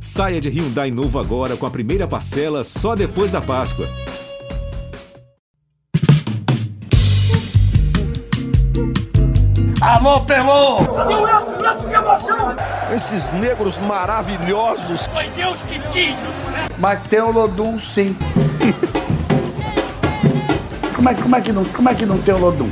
Saia 0.00 0.40
de 0.40 0.48
Hyundai 0.48 0.90
novo 0.90 1.18
agora 1.18 1.56
com 1.56 1.66
a 1.66 1.70
primeira 1.70 2.06
parcela 2.06 2.62
só 2.62 2.94
depois 2.94 3.32
da 3.32 3.40
Páscoa. 3.40 3.86
Alô, 9.80 10.20
Pelô! 10.20 10.80
Meu 11.06 11.28
Edson, 11.28 11.70
Edson, 11.70 11.88
que 11.88 11.94
emoção! 11.94 12.56
Esses 12.94 13.30
negros 13.30 13.78
maravilhosos. 13.80 15.06
Foi 15.06 15.28
Deus 15.30 15.56
que 15.62 15.78
quis! 15.92 16.16
Mas 16.78 17.00
tem 17.08 17.20
o 17.20 17.30
Lodum, 17.30 17.78
sim. 17.78 18.16
como, 20.94 21.08
é, 21.08 21.14
como, 21.14 21.36
é 21.36 21.40
que 21.40 21.52
não, 21.52 21.64
como 21.64 21.88
é 21.88 21.94
que 21.94 22.06
não 22.06 22.18
tem 22.18 22.34
o 22.34 22.38
Lodum? 22.38 22.70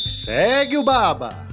Segue 0.00 0.76
o 0.76 0.82
Baba! 0.82 1.47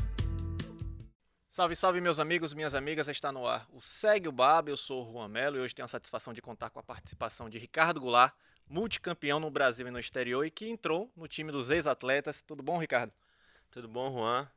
Salve, 1.55 1.73
salve, 1.73 2.01
meus 2.01 2.19
amigos, 2.19 2.53
minhas 2.53 2.75
amigas, 2.75 3.07
está 3.07 3.31
no 3.31 3.47
ar. 3.47 3.65
O 3.71 3.79
Segue 3.79 4.27
o 4.27 4.31
Baba, 4.33 4.69
eu 4.69 4.75
sou 4.75 5.07
o 5.07 5.13
Juan 5.13 5.29
Melo 5.29 5.55
e 5.55 5.61
hoje 5.61 5.73
tenho 5.73 5.85
a 5.85 5.87
satisfação 5.87 6.33
de 6.33 6.41
contar 6.41 6.69
com 6.69 6.81
a 6.81 6.83
participação 6.83 7.49
de 7.49 7.57
Ricardo 7.57 8.01
Goulart, 8.01 8.35
multicampeão 8.67 9.39
no 9.39 9.49
Brasil 9.49 9.87
e 9.87 9.89
no 9.89 9.97
exterior 9.97 10.45
e 10.45 10.51
que 10.51 10.67
entrou 10.67 11.09
no 11.15 11.29
time 11.29 11.53
dos 11.53 11.69
ex-atletas. 11.69 12.41
Tudo 12.41 12.61
bom, 12.61 12.77
Ricardo? 12.77 13.13
Tudo 13.71 13.87
bom, 13.87 14.11
Juan, 14.11 14.51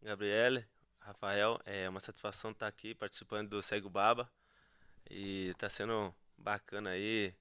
Gabriele, 0.00 0.64
Rafael? 1.00 1.60
É 1.66 1.88
uma 1.88 1.98
satisfação 1.98 2.52
estar 2.52 2.68
aqui 2.68 2.94
participando 2.94 3.48
do 3.48 3.60
Segue 3.60 3.88
o 3.88 3.90
Baba 3.90 4.30
e 5.10 5.48
está 5.48 5.68
sendo 5.68 6.14
bacana 6.38 6.90
aí 6.90 7.34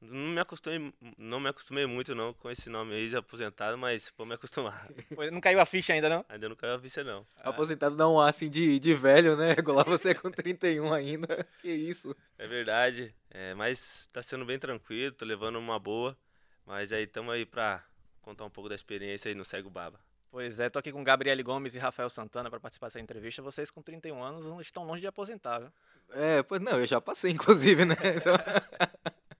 não 0.00 0.34
me 0.34 0.40
acostumei, 0.40 0.94
não 1.18 1.40
me 1.40 1.48
acostumei 1.48 1.84
muito 1.86 2.14
não 2.14 2.32
com 2.32 2.50
esse 2.50 2.70
nome 2.70 2.94
aí 2.94 3.08
de 3.08 3.16
aposentado, 3.16 3.76
mas 3.76 4.12
vou 4.16 4.26
me 4.26 4.34
acostumar. 4.34 4.88
Não 5.32 5.40
caiu 5.40 5.60
a 5.60 5.66
ficha 5.66 5.92
ainda, 5.92 6.08
não? 6.08 6.24
Ainda 6.28 6.48
não 6.48 6.56
caiu 6.56 6.74
a 6.74 6.78
ficha, 6.78 7.02
não. 7.02 7.26
Aposentado 7.36 7.96
dá 7.96 8.08
um 8.08 8.18
ar 8.20 8.30
assim 8.30 8.48
de, 8.48 8.78
de 8.78 8.94
velho, 8.94 9.36
né? 9.36 9.56
Lá 9.66 9.82
você 9.82 10.10
é 10.10 10.14
com 10.14 10.30
31 10.30 10.92
ainda. 10.92 11.46
Que 11.60 11.70
isso. 11.70 12.14
É 12.38 12.46
verdade. 12.46 13.14
É, 13.30 13.54
mas 13.54 14.08
tá 14.12 14.22
sendo 14.22 14.44
bem 14.44 14.58
tranquilo, 14.58 15.12
tô 15.12 15.24
levando 15.24 15.56
uma 15.56 15.78
boa. 15.78 16.16
Mas 16.64 16.92
aí 16.92 17.04
estamos 17.04 17.34
aí 17.34 17.44
pra 17.44 17.84
contar 18.22 18.44
um 18.44 18.50
pouco 18.50 18.68
da 18.68 18.74
experiência 18.74 19.28
aí 19.28 19.34
no 19.34 19.44
Cego 19.44 19.68
Baba. 19.70 19.98
Pois 20.30 20.60
é, 20.60 20.68
tô 20.68 20.78
aqui 20.78 20.92
com 20.92 21.02
Gabriele 21.02 21.42
Gomes 21.42 21.74
e 21.74 21.78
Rafael 21.78 22.10
Santana 22.10 22.50
para 22.50 22.60
participar 22.60 22.88
dessa 22.88 23.00
entrevista. 23.00 23.42
Vocês 23.42 23.70
com 23.70 23.80
31 23.80 24.22
anos 24.22 24.60
estão 24.60 24.84
longe 24.84 25.00
de 25.00 25.06
aposentar, 25.06 25.58
viu? 25.58 25.72
É, 26.10 26.42
pois 26.42 26.60
não, 26.60 26.78
eu 26.78 26.86
já 26.86 27.00
passei, 27.00 27.32
inclusive, 27.32 27.84
né? 27.84 27.96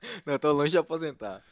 Não, 0.25 0.39
tô 0.39 0.53
longe 0.53 0.71
de 0.71 0.79
aposentar. 0.79 1.43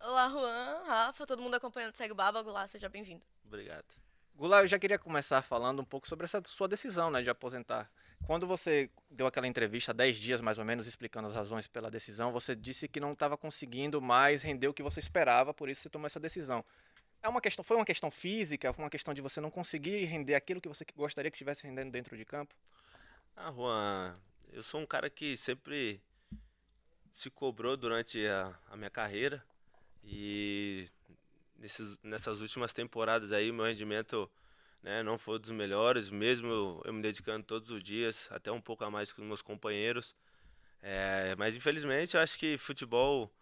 Olá, 0.00 0.28
Juan, 0.28 0.82
Rafa, 0.86 1.26
todo 1.26 1.42
mundo 1.42 1.54
acompanhando 1.54 1.94
o 1.94 1.96
Segue 1.96 2.14
Baba, 2.14 2.42
Goulart, 2.42 2.68
seja 2.68 2.88
bem-vindo. 2.88 3.22
Obrigado. 3.44 3.86
Goulart, 4.34 4.64
eu 4.64 4.68
já 4.68 4.78
queria 4.78 4.98
começar 4.98 5.40
falando 5.42 5.80
um 5.80 5.84
pouco 5.84 6.06
sobre 6.06 6.24
essa 6.24 6.42
sua 6.44 6.68
decisão 6.68 7.10
né, 7.10 7.22
de 7.22 7.30
aposentar. 7.30 7.90
Quando 8.26 8.46
você 8.46 8.90
deu 9.10 9.26
aquela 9.26 9.46
entrevista 9.46 9.92
há 9.92 9.94
10 9.94 10.16
dias, 10.18 10.40
mais 10.40 10.58
ou 10.58 10.64
menos, 10.64 10.86
explicando 10.86 11.28
as 11.28 11.34
razões 11.34 11.66
pela 11.66 11.90
decisão, 11.90 12.32
você 12.32 12.54
disse 12.54 12.86
que 12.86 13.00
não 13.00 13.12
estava 13.12 13.36
conseguindo 13.36 14.00
mais 14.00 14.42
render 14.42 14.68
o 14.68 14.74
que 14.74 14.82
você 14.82 15.00
esperava, 15.00 15.54
por 15.54 15.68
isso 15.68 15.82
você 15.82 15.88
tomou 15.88 16.06
essa 16.06 16.20
decisão. 16.20 16.64
É 17.22 17.28
uma 17.28 17.40
questão, 17.40 17.64
foi 17.64 17.76
uma 17.76 17.84
questão 17.84 18.10
física, 18.10 18.72
foi 18.72 18.84
uma 18.84 18.90
questão 18.90 19.14
de 19.14 19.22
você 19.22 19.40
não 19.40 19.50
conseguir 19.50 20.04
render 20.04 20.34
aquilo 20.34 20.60
que 20.60 20.68
você 20.68 20.84
gostaria 20.94 21.30
que 21.30 21.36
estivesse 21.36 21.66
rendendo 21.66 21.90
dentro 21.90 22.16
de 22.16 22.24
campo? 22.24 22.54
Ah, 23.34 23.50
Juan, 23.50 24.14
eu 24.52 24.62
sou 24.62 24.80
um 24.80 24.86
cara 24.86 25.08
que 25.08 25.36
sempre 25.36 26.00
se 27.16 27.30
cobrou 27.30 27.78
durante 27.78 28.26
a, 28.26 28.54
a 28.70 28.76
minha 28.76 28.90
carreira. 28.90 29.42
E 30.04 30.86
nesses, 31.58 31.98
nessas 32.02 32.42
últimas 32.42 32.74
temporadas 32.74 33.32
aí 33.32 33.50
meu 33.50 33.64
rendimento 33.64 34.30
né, 34.82 35.02
não 35.02 35.16
foi 35.16 35.38
dos 35.38 35.50
melhores, 35.50 36.10
mesmo 36.10 36.46
eu, 36.46 36.82
eu, 36.84 36.92
me 36.92 37.00
dedicando 37.00 37.42
todos 37.42 37.70
os 37.70 37.82
dias, 37.82 38.28
até 38.30 38.52
um 38.52 38.60
pouco 38.60 38.84
a 38.84 38.90
mais 38.90 39.14
que 39.14 39.22
os 39.22 39.26
meus 39.26 39.40
companheiros. 39.40 40.14
É, 40.82 41.34
mas 41.38 41.56
infelizmente 41.56 42.16
eu 42.16 42.20
acho 42.20 42.38
que 42.38 42.58
futebol 42.58 43.32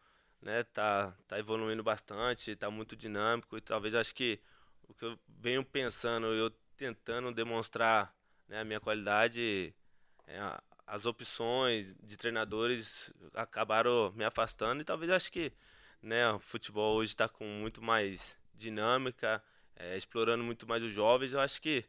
né, 0.40 0.62
tá, 0.62 1.12
tá 1.26 1.36
evoluindo 1.36 1.82
bastante, 1.82 2.52
está 2.52 2.70
muito 2.70 2.94
dinâmico. 2.94 3.58
E 3.58 3.60
talvez 3.60 3.92
acho 3.92 4.14
que 4.14 4.38
o 4.88 4.94
que 4.94 5.04
eu 5.04 5.18
venho 5.40 5.64
pensando, 5.64 6.28
eu 6.28 6.48
tentando 6.76 7.32
demonstrar 7.32 8.14
né, 8.46 8.60
a 8.60 8.64
minha 8.64 8.78
qualidade, 8.78 9.74
é, 10.28 10.38
as 10.86 11.06
opções 11.06 11.94
de 12.02 12.16
treinadores 12.16 13.12
acabaram 13.34 14.12
me 14.12 14.24
afastando 14.24 14.82
e 14.82 14.84
talvez 14.84 15.10
acho 15.10 15.32
que 15.32 15.52
né, 16.02 16.30
o 16.30 16.38
futebol 16.38 16.96
hoje 16.96 17.12
está 17.12 17.28
com 17.28 17.44
muito 17.44 17.82
mais 17.82 18.36
dinâmica, 18.54 19.42
é, 19.74 19.96
explorando 19.96 20.44
muito 20.44 20.68
mais 20.68 20.82
os 20.82 20.92
jovens. 20.92 21.32
Eu 21.32 21.40
acho 21.40 21.60
que 21.60 21.84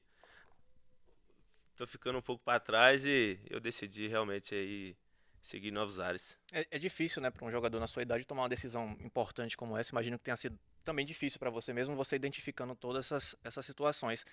estou 1.72 1.86
ficando 1.86 2.18
um 2.18 2.22
pouco 2.22 2.44
para 2.44 2.60
trás 2.60 3.06
e 3.06 3.40
eu 3.50 3.60
decidi 3.60 4.08
realmente 4.08 4.56
aí 4.56 4.96
seguir 5.42 5.72
novos 5.72 6.00
ares. 6.00 6.38
É, 6.52 6.66
é 6.72 6.80
difícil, 6.80 7.22
né, 7.22 7.30
para 7.30 7.46
um 7.46 7.52
jogador 7.52 7.80
na 7.80 7.88
sua 7.88 8.02
idade 8.02 8.26
tomar 8.26 8.44
uma 8.44 8.50
decisão 8.50 8.98
importante 9.02 9.56
como 9.58 9.78
essa. 9.78 9.92
Imagino 9.92 10.18
que 10.18 10.24
tenha 10.24 10.38
sido 10.38 10.58
também 10.84 11.06
difícil 11.06 11.38
para 11.38 11.50
você 11.50 11.74
mesmo, 11.74 11.96
você 11.96 12.16
identificando 12.16 12.76
todas 12.76 13.06
essas, 13.06 13.36
essas 13.44 13.66
situações. 13.66 14.26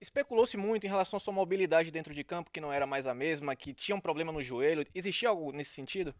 Especulou-se 0.00 0.56
muito 0.56 0.84
em 0.84 0.90
relação 0.90 1.16
à 1.16 1.20
sua 1.20 1.32
mobilidade 1.32 1.90
dentro 1.90 2.12
de 2.12 2.22
campo, 2.22 2.50
que 2.50 2.60
não 2.60 2.72
era 2.72 2.86
mais 2.86 3.06
a 3.06 3.14
mesma, 3.14 3.56
que 3.56 3.72
tinha 3.72 3.96
um 3.96 4.00
problema 4.00 4.30
no 4.30 4.42
joelho. 4.42 4.86
Existia 4.94 5.28
algo 5.30 5.52
nesse 5.52 5.72
sentido? 5.72 6.14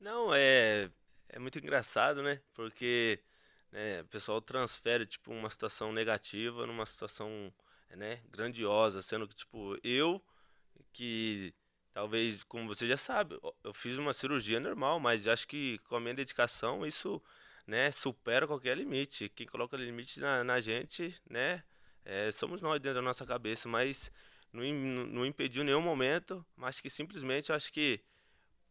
Não, 0.00 0.34
é, 0.34 0.90
é 1.28 1.38
muito 1.38 1.58
engraçado, 1.58 2.22
né? 2.22 2.40
Porque 2.54 3.20
né, 3.70 4.00
o 4.00 4.06
pessoal 4.06 4.40
transfere 4.40 5.06
tipo 5.06 5.32
uma 5.32 5.50
situação 5.50 5.92
negativa 5.92 6.66
numa 6.66 6.86
situação 6.86 7.52
né, 7.90 8.20
grandiosa, 8.30 9.02
sendo 9.02 9.28
que 9.28 9.34
tipo 9.34 9.76
eu 9.84 10.22
que 10.92 11.54
talvez, 11.92 12.42
como 12.44 12.66
você 12.66 12.86
já 12.86 12.96
sabe, 12.96 13.38
eu 13.62 13.74
fiz 13.74 13.98
uma 13.98 14.12
cirurgia 14.12 14.58
normal, 14.58 14.98
mas 14.98 15.28
acho 15.28 15.46
que 15.46 15.78
com 15.80 15.96
a 15.96 16.00
minha 16.00 16.14
dedicação 16.14 16.86
isso 16.86 17.22
né, 17.66 17.90
supera 17.90 18.46
qualquer 18.46 18.76
limite. 18.76 19.28
Quem 19.28 19.46
coloca 19.46 19.76
limite 19.76 20.20
na, 20.20 20.42
na 20.42 20.60
gente, 20.60 21.14
né, 21.28 21.62
é, 22.04 22.30
somos 22.32 22.60
nós 22.60 22.80
dentro 22.80 22.96
da 22.96 23.02
nossa 23.02 23.24
cabeça, 23.24 23.68
mas 23.68 24.10
não, 24.52 24.62
não 25.06 25.26
impediu 25.26 25.64
nenhum 25.64 25.80
momento, 25.80 26.44
mas 26.56 26.80
que 26.80 26.90
simplesmente 26.90 27.52
acho 27.52 27.72
que 27.72 28.00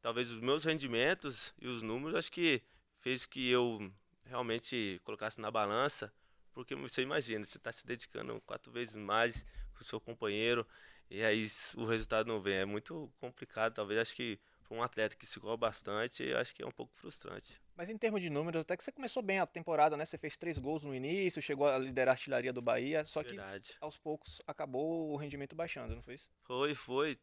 talvez 0.02 0.32
os 0.32 0.40
meus 0.40 0.64
rendimentos 0.64 1.54
e 1.60 1.68
os 1.68 1.82
números 1.82 2.16
acho 2.18 2.32
que 2.32 2.62
fez 3.00 3.26
que 3.26 3.50
eu 3.50 3.92
realmente 4.26 5.00
colocasse 5.04 5.40
na 5.40 5.50
balança, 5.50 6.14
porque 6.54 6.76
você 6.76 7.02
imagina, 7.02 7.44
você 7.44 7.58
está 7.58 7.72
se 7.72 7.86
dedicando 7.86 8.42
quatro 8.42 8.72
vezes 8.72 8.96
mais 8.96 9.46
com 9.74 9.82
o 9.82 9.86
seu 9.86 10.00
companheiro 10.00 10.68
e 11.10 11.24
aí 11.24 11.48
o 11.76 11.86
resultado 11.86 12.28
não 12.28 12.42
vem, 12.42 12.56
é 12.56 12.66
muito 12.66 13.12
complicado, 13.20 13.74
talvez 13.74 14.00
acho 14.00 14.16
que 14.16 14.40
para 14.64 14.78
um 14.78 14.84
atleta 14.84 15.16
que 15.16 15.26
se 15.26 15.40
gosta 15.40 15.58
bastante, 15.58 16.34
acho 16.34 16.56
que 16.56 16.64
é 16.64 16.66
um 16.66 16.72
pouco 16.72 16.94
frustrante. 16.96 17.60
Mas 17.82 17.90
em 17.90 17.98
termos 17.98 18.22
de 18.22 18.30
números, 18.30 18.62
até 18.62 18.78
que 18.78 18.84
você 18.84 18.92
começou 18.92 19.24
bem 19.24 19.40
a 19.40 19.48
temporada, 19.48 19.98
né? 19.98 20.06
Você 20.06 20.16
fez 20.16 20.38
três 20.38 20.56
gols 20.56 20.84
no 20.84 20.94
início, 20.94 21.42
chegou 21.42 21.68
a 21.68 21.80
liderar 21.80 22.12
a 22.12 22.14
artilharia 22.14 22.54
do 22.54 22.62
Bahia, 22.62 23.04
só 23.04 23.24
Verdade. 23.24 23.70
que 23.70 23.76
aos 23.82 23.98
poucos 23.98 24.40
acabou 24.46 25.12
o 25.12 25.16
rendimento 25.16 25.56
baixando, 25.56 25.96
não 25.96 26.04
foi 26.04 26.14
isso? 26.14 26.30
Foi, 26.44 26.76
foi. 26.76 27.18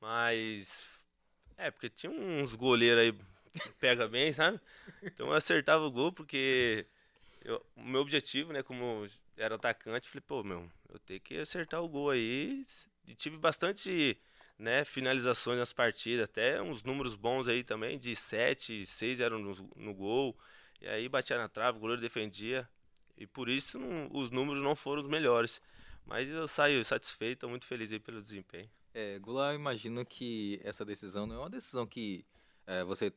Mas. 0.00 1.06
É, 1.56 1.70
porque 1.70 1.88
tinha 1.88 2.10
uns 2.10 2.56
goleiros 2.56 3.02
aí 3.04 3.12
que 3.52 3.72
pega 3.78 4.08
bem, 4.08 4.32
sabe? 4.32 4.60
Então 5.00 5.28
eu 5.28 5.32
acertava 5.32 5.84
o 5.84 5.92
gol 5.92 6.12
porque 6.12 6.88
eu, 7.44 7.64
o 7.76 7.84
meu 7.84 8.00
objetivo, 8.00 8.52
né, 8.52 8.64
como 8.64 9.06
era 9.36 9.54
atacante, 9.54 10.08
falei, 10.08 10.24
pô, 10.26 10.42
meu, 10.42 10.68
eu 10.88 10.98
tenho 10.98 11.20
que 11.20 11.38
acertar 11.38 11.80
o 11.80 11.88
gol 11.88 12.10
aí. 12.10 12.66
E 13.06 13.14
tive 13.14 13.36
bastante 13.38 14.20
né, 14.58 14.84
finalizações 14.84 15.58
nas 15.58 15.72
partidas, 15.72 16.24
até 16.24 16.60
uns 16.62 16.82
números 16.82 17.14
bons 17.14 17.48
aí 17.48 17.64
também, 17.64 17.98
de 17.98 18.14
7, 18.14 18.86
6 18.86 19.20
eram 19.20 19.38
no, 19.38 19.54
no 19.76 19.94
gol, 19.94 20.36
e 20.80 20.86
aí 20.86 21.08
batia 21.08 21.38
na 21.38 21.48
trave, 21.48 21.78
o 21.78 21.80
goleiro 21.80 22.00
defendia, 22.00 22.68
e 23.16 23.26
por 23.26 23.48
isso 23.48 23.78
não, 23.78 24.08
os 24.12 24.30
números 24.30 24.62
não 24.62 24.74
foram 24.74 25.02
os 25.02 25.08
melhores. 25.08 25.60
Mas 26.04 26.28
eu 26.28 26.46
saio 26.46 26.84
satisfeito, 26.84 27.48
muito 27.48 27.64
feliz 27.64 27.90
aí 27.90 27.98
pelo 27.98 28.20
desempenho. 28.20 28.68
É, 28.92 29.18
Gula, 29.18 29.52
eu 29.52 29.54
imagino 29.54 30.04
que 30.04 30.60
essa 30.62 30.84
decisão 30.84 31.26
não 31.26 31.36
é 31.36 31.38
uma 31.38 31.50
decisão 31.50 31.86
que 31.86 32.24
é, 32.66 32.84
você 32.84 33.12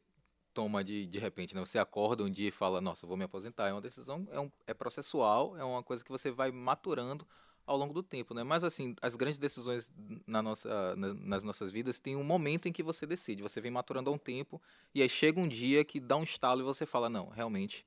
toma 0.53 0.83
de, 0.83 1.05
de 1.05 1.19
repente, 1.19 1.53
né? 1.53 1.59
Você 1.59 1.77
acorda 1.77 2.23
um 2.23 2.29
dia 2.31 2.47
e 2.47 2.51
fala, 2.51 2.81
nossa, 2.81 3.05
vou 3.05 3.17
me 3.17 3.25
aposentar. 3.25 3.67
É 3.67 3.73
uma 3.73 3.81
decisão, 3.81 4.27
é, 4.31 4.39
um, 4.39 4.51
é 4.65 4.73
processual, 4.73 5.55
é 5.57 5.63
uma 5.63 5.83
coisa 5.83 6.03
que 6.03 6.09
você 6.09 6.31
vai 6.31 6.51
maturando 6.51 7.27
ao 7.67 7.75
longo 7.75 7.93
do 7.93 8.01
tempo, 8.01 8.33
né? 8.33 8.43
Mas 8.43 8.63
assim, 8.63 8.95
as 9.01 9.15
grandes 9.15 9.37
decisões 9.37 9.91
na 10.25 10.41
nossa, 10.41 10.95
na, 10.95 11.13
nas 11.13 11.43
nossas 11.43 11.69
vidas 11.69 11.99
tem 11.99 12.15
um 12.15 12.23
momento 12.23 12.69
em 12.69 12.71
que 12.71 12.81
você 12.81 13.05
decide. 13.05 13.43
Você 13.43 13.59
vem 13.59 13.69
maturando 13.69 14.09
há 14.09 14.13
um 14.13 14.17
tempo 14.17 14.61
e 14.95 15.01
aí 15.01 15.09
chega 15.09 15.37
um 15.37 15.47
dia 15.47 15.83
que 15.83 15.99
dá 15.99 16.15
um 16.15 16.23
estalo 16.23 16.61
e 16.61 16.63
você 16.63 16.85
fala, 16.85 17.09
não, 17.09 17.27
realmente, 17.27 17.85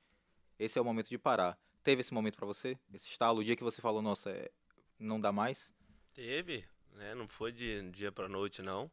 esse 0.59 0.79
é 0.79 0.83
o 0.83 0.85
momento 0.85 1.09
de 1.09 1.17
parar. 1.17 1.59
Teve 1.83 2.03
esse 2.03 2.13
momento 2.13 2.37
para 2.37 2.47
você? 2.47 2.79
Esse 2.93 3.09
estalo, 3.09 3.41
o 3.41 3.45
dia 3.45 3.57
que 3.57 3.65
você 3.65 3.81
falou, 3.81 4.03
nossa, 4.03 4.31
é, 4.31 4.51
não 4.99 5.19
dá 5.19 5.33
mais? 5.33 5.73
Teve, 6.13 6.63
né? 6.93 7.15
Não 7.15 7.27
foi 7.27 7.51
de 7.51 7.91
dia 7.91 8.13
para 8.13 8.29
noite, 8.29 8.61
não. 8.61 8.91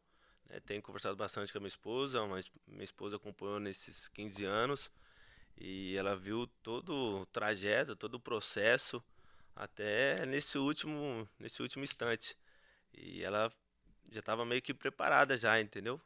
É, 0.48 0.58
tenho 0.58 0.80
conversado 0.80 1.14
bastante 1.14 1.52
com 1.52 1.58
a 1.58 1.60
minha 1.60 1.68
esposa, 1.68 2.26
mas 2.26 2.50
minha 2.66 2.84
esposa 2.84 3.16
acompanhou 3.16 3.60
nesses 3.60 4.08
15 4.08 4.42
anos 4.46 4.90
e 5.54 5.94
ela 5.96 6.16
viu 6.16 6.46
todo 6.62 7.20
o 7.20 7.26
trajeto, 7.26 7.94
todo 7.94 8.14
o 8.14 8.20
processo 8.20 9.04
até 9.58 10.24
nesse 10.24 10.56
último, 10.56 11.28
nesse 11.38 11.60
último 11.60 11.82
instante. 11.82 12.36
E 12.94 13.22
ela 13.24 13.50
já 14.10 14.20
estava 14.20 14.44
meio 14.44 14.62
que 14.62 14.72
preparada 14.72 15.36
já, 15.36 15.60
entendeu? 15.60 16.00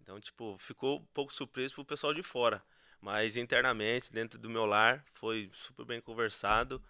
Então, 0.00 0.20
tipo, 0.20 0.56
ficou 0.58 1.00
um 1.00 1.06
pouco 1.06 1.32
surpreso 1.32 1.74
pro 1.74 1.84
pessoal 1.84 2.12
de 2.12 2.22
fora. 2.22 2.62
Mas 3.00 3.36
internamente, 3.36 4.12
dentro 4.12 4.38
do 4.38 4.50
meu 4.50 4.66
lar, 4.66 5.04
foi 5.12 5.50
super 5.52 5.84
bem 5.86 6.00
conversado. 6.00 6.82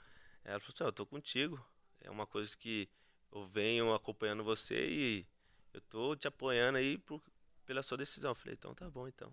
Ela 0.44 0.58
falou 0.58 0.74
assim, 0.74 0.84
eu 0.84 0.92
tô 0.92 1.06
contigo. 1.06 1.64
É 2.00 2.10
uma 2.10 2.26
coisa 2.26 2.56
que 2.56 2.88
eu 3.30 3.46
venho 3.46 3.94
acompanhando 3.94 4.42
você 4.42 4.88
e 4.88 5.26
eu 5.72 5.80
tô 5.82 6.16
te 6.16 6.26
apoiando 6.26 6.78
aí 6.78 6.98
por, 6.98 7.22
pela 7.64 7.82
sua 7.82 7.98
decisão. 7.98 8.32
Eu 8.32 8.34
falei, 8.34 8.54
então 8.54 8.74
tá 8.74 8.90
bom, 8.90 9.06
então. 9.06 9.32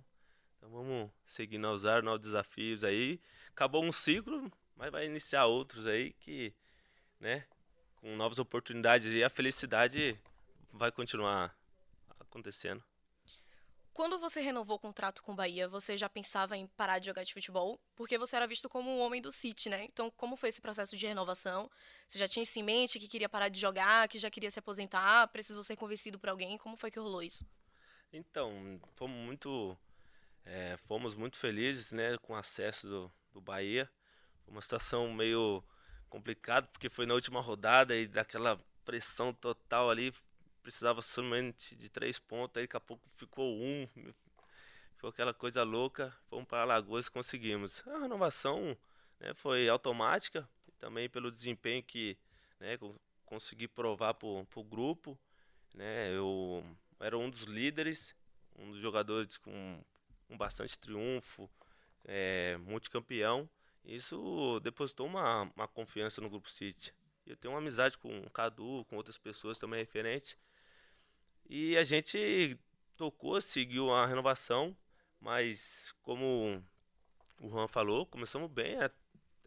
Então 0.57 0.69
vamos 0.69 1.11
seguir 1.25 1.63
a 1.63 1.71
usar 1.71 2.03
novos 2.03 2.21
desafios 2.21 2.83
aí. 2.83 3.19
Acabou 3.49 3.83
um 3.83 3.91
ciclo, 3.91 4.51
mas 4.75 4.91
vai 4.91 5.05
iniciar 5.05 5.45
outros 5.45 5.87
aí 5.87 6.13
que, 6.13 6.53
né, 7.19 7.45
com 7.95 8.15
novas 8.15 8.39
oportunidades 8.39 9.13
e 9.13 9.23
a 9.23 9.29
felicidade 9.29 10.19
vai 10.71 10.91
continuar 10.91 11.55
acontecendo. 12.19 12.83
Quando 13.95 14.19
você 14.19 14.41
renovou 14.41 14.75
o 14.75 14.79
contrato 14.79 15.23
com 15.23 15.31
o 15.31 15.35
Bahia, 15.35 15.69
você 15.69 15.97
já 15.97 16.09
pensava 16.09 16.57
em 16.57 16.67
parar 16.67 16.99
de 16.99 17.05
jogar 17.05 17.23
de 17.23 17.33
futebol? 17.33 17.79
Porque 17.95 18.17
você 18.17 18.35
era 18.35 18.45
visto 18.45 18.67
como 18.67 18.91
um 18.91 18.99
homem 18.99 19.21
do 19.21 19.31
City, 19.31 19.69
né? 19.69 19.85
Então, 19.85 20.11
como 20.11 20.35
foi 20.35 20.49
esse 20.49 20.59
processo 20.59 20.97
de 20.97 21.07
renovação? 21.07 21.71
Você 22.05 22.19
já 22.19 22.27
tinha 22.27 22.43
isso 22.43 22.59
em 22.59 22.63
mente, 22.63 22.99
que 22.99 23.07
queria 23.07 23.29
parar 23.29 23.47
de 23.47 23.57
jogar, 23.57 24.09
que 24.09 24.19
já 24.19 24.29
queria 24.29 24.51
se 24.51 24.59
aposentar, 24.59 25.29
precisou 25.29 25.63
ser 25.63 25.77
convencido 25.77 26.19
por 26.19 26.27
alguém? 26.27 26.57
Como 26.57 26.75
foi 26.75 26.91
que 26.91 26.99
rolou 26.99 27.23
isso? 27.23 27.47
Então, 28.11 28.81
fomos 28.95 29.17
muito, 29.17 29.77
é, 30.43 30.75
fomos 30.85 31.15
muito 31.15 31.37
felizes, 31.37 31.93
né, 31.93 32.17
com 32.17 32.33
o 32.33 32.35
acesso 32.35 32.89
do, 32.89 33.11
do 33.31 33.39
Bahia. 33.39 33.89
Foi 34.43 34.51
uma 34.51 34.61
situação 34.61 35.13
meio 35.13 35.63
complicada, 36.15 36.65
porque 36.67 36.89
foi 36.89 37.05
na 37.05 37.13
última 37.13 37.41
rodada 37.41 37.93
e 37.93 38.07
daquela 38.07 38.57
pressão 38.85 39.33
total 39.33 39.89
ali, 39.89 40.13
precisava 40.63 41.01
somente 41.01 41.75
de 41.75 41.89
três 41.89 42.17
pontos, 42.17 42.55
aí 42.55 42.63
daqui 42.63 42.77
a 42.77 42.79
pouco 42.79 43.03
ficou 43.17 43.53
um, 43.53 43.85
ficou 44.95 45.09
aquela 45.09 45.33
coisa 45.33 45.61
louca, 45.63 46.15
fomos 46.29 46.47
para 46.47 46.61
Alagoas 46.61 47.07
e 47.07 47.11
conseguimos. 47.11 47.85
A 47.89 47.99
renovação 47.99 48.77
né, 49.19 49.33
foi 49.33 49.67
automática, 49.67 50.47
também 50.79 51.09
pelo 51.09 51.29
desempenho 51.29 51.83
que 51.83 52.17
né, 52.61 52.77
consegui 53.25 53.67
provar 53.67 54.13
para 54.13 54.29
o 54.29 54.63
grupo. 54.63 55.19
Né, 55.73 56.15
eu 56.15 56.63
era 56.97 57.17
um 57.17 57.29
dos 57.29 57.43
líderes, 57.43 58.15
um 58.57 58.71
dos 58.71 58.79
jogadores 58.79 59.35
com, 59.35 59.83
com 60.29 60.37
bastante 60.37 60.79
triunfo, 60.79 61.49
é, 62.05 62.55
multicampeão. 62.59 63.49
Isso 63.85 64.59
depositou 64.61 65.05
uma, 65.05 65.43
uma 65.55 65.67
confiança 65.67 66.19
no 66.19 66.29
Grupo 66.29 66.49
City. 66.49 66.93
Eu 67.25 67.37
tenho 67.37 67.53
uma 67.53 67.59
amizade 67.59 67.97
com 67.97 68.19
o 68.19 68.29
Cadu, 68.29 68.85
com 68.85 68.97
outras 68.97 69.17
pessoas 69.17 69.59
também 69.59 69.79
referentes. 69.79 70.37
E 71.47 71.77
a 71.77 71.83
gente 71.83 72.59
tocou, 72.97 73.39
seguiu 73.39 73.93
a 73.93 74.05
renovação, 74.05 74.75
mas 75.19 75.93
como 76.01 76.63
o 77.41 77.49
Juan 77.49 77.67
falou, 77.67 78.05
começamos 78.05 78.49
bem 78.49 78.77
a, 78.81 78.91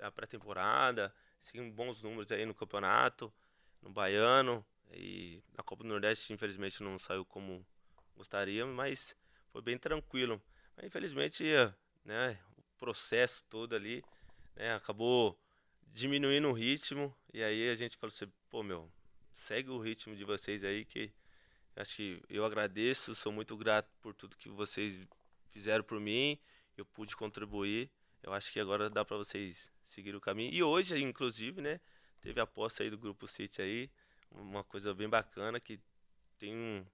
a 0.00 0.10
pré-temporada, 0.10 1.12
seguimos 1.40 1.74
bons 1.74 2.02
números 2.02 2.30
aí 2.30 2.46
no 2.46 2.54
campeonato, 2.54 3.32
no 3.82 3.90
Baiano, 3.90 4.64
e 4.92 5.42
na 5.56 5.62
Copa 5.62 5.82
do 5.82 5.88
Nordeste, 5.88 6.32
infelizmente, 6.32 6.82
não 6.82 6.98
saiu 6.98 7.24
como 7.24 7.66
gostaríamos, 8.16 8.74
mas 8.74 9.16
foi 9.50 9.62
bem 9.62 9.76
tranquilo. 9.76 10.40
Mas, 10.76 10.86
infelizmente, 10.86 11.44
né, 12.04 12.38
o 12.56 12.62
processo 12.78 13.44
todo 13.44 13.74
ali 13.74 14.02
né, 14.58 14.74
acabou 14.74 15.40
diminuindo 15.86 16.48
o 16.48 16.52
ritmo, 16.52 17.14
e 17.32 17.42
aí 17.42 17.70
a 17.70 17.74
gente 17.74 17.96
falou 17.96 18.12
assim, 18.14 18.30
pô, 18.50 18.62
meu, 18.62 18.92
segue 19.32 19.70
o 19.70 19.78
ritmo 19.78 20.14
de 20.14 20.24
vocês 20.24 20.64
aí 20.64 20.84
que 20.84 21.10
Acho 21.78 21.94
que 21.94 22.20
eu 22.28 22.44
agradeço, 22.44 23.14
sou 23.14 23.30
muito 23.30 23.56
grato 23.56 23.88
por 24.00 24.12
tudo 24.12 24.36
que 24.36 24.48
vocês 24.48 24.98
fizeram 25.50 25.84
por 25.84 26.00
mim. 26.00 26.36
Eu 26.76 26.84
pude 26.84 27.14
contribuir. 27.14 27.88
Eu 28.20 28.32
acho 28.32 28.52
que 28.52 28.58
agora 28.58 28.90
dá 28.90 29.04
para 29.04 29.16
vocês 29.16 29.70
seguir 29.84 30.16
o 30.16 30.20
caminho. 30.20 30.52
E 30.52 30.60
hoje, 30.60 31.00
inclusive, 31.00 31.60
né, 31.60 31.80
teve 32.20 32.40
a 32.40 32.42
aposta 32.42 32.82
aí 32.82 32.90
do 32.90 32.98
Grupo 32.98 33.28
City 33.28 33.62
aí, 33.62 33.90
uma 34.32 34.64
coisa 34.64 34.92
bem 34.92 35.08
bacana 35.08 35.60
que 35.60 35.80
tem 36.36 36.52
um, 36.52 36.84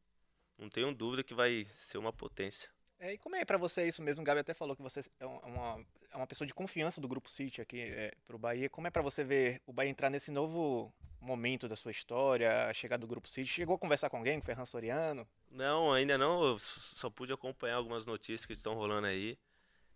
não 0.58 0.68
tenho 0.68 0.94
dúvida 0.94 1.24
que 1.24 1.32
vai 1.32 1.64
ser 1.64 1.96
uma 1.96 2.12
potência. 2.12 2.70
É, 3.04 3.12
e 3.12 3.18
como 3.18 3.36
é 3.36 3.44
para 3.44 3.58
você 3.58 3.86
isso 3.86 4.02
mesmo? 4.02 4.22
O 4.22 4.24
Gabi 4.24 4.40
até 4.40 4.54
falou 4.54 4.74
que 4.74 4.80
você 4.80 5.02
é 5.20 5.26
uma, 5.26 5.84
é 6.10 6.16
uma 6.16 6.26
pessoa 6.26 6.46
de 6.46 6.54
confiança 6.54 7.02
do 7.02 7.06
Grupo 7.06 7.28
City 7.28 7.60
aqui 7.60 7.78
é, 7.78 8.14
para 8.26 8.34
o 8.34 8.38
Bahia. 8.38 8.70
Como 8.70 8.86
é 8.86 8.90
para 8.90 9.02
você 9.02 9.22
ver 9.22 9.60
o 9.66 9.74
Bahia 9.74 9.90
entrar 9.90 10.08
nesse 10.08 10.30
novo 10.30 10.90
momento 11.20 11.68
da 11.68 11.76
sua 11.76 11.90
história, 11.90 12.66
a 12.66 12.72
chegada 12.72 13.02
do 13.02 13.06
Grupo 13.06 13.28
City? 13.28 13.46
Chegou 13.46 13.76
a 13.76 13.78
conversar 13.78 14.08
com 14.08 14.16
alguém, 14.16 14.40
com 14.40 14.44
o 14.44 14.46
Ferran 14.46 14.64
Soriano? 14.64 15.28
Não, 15.50 15.92
ainda 15.92 16.16
não. 16.16 16.42
Eu 16.42 16.58
só 16.58 17.10
pude 17.10 17.30
acompanhar 17.30 17.76
algumas 17.76 18.06
notícias 18.06 18.46
que 18.46 18.54
estão 18.54 18.72
rolando 18.72 19.06
aí. 19.06 19.38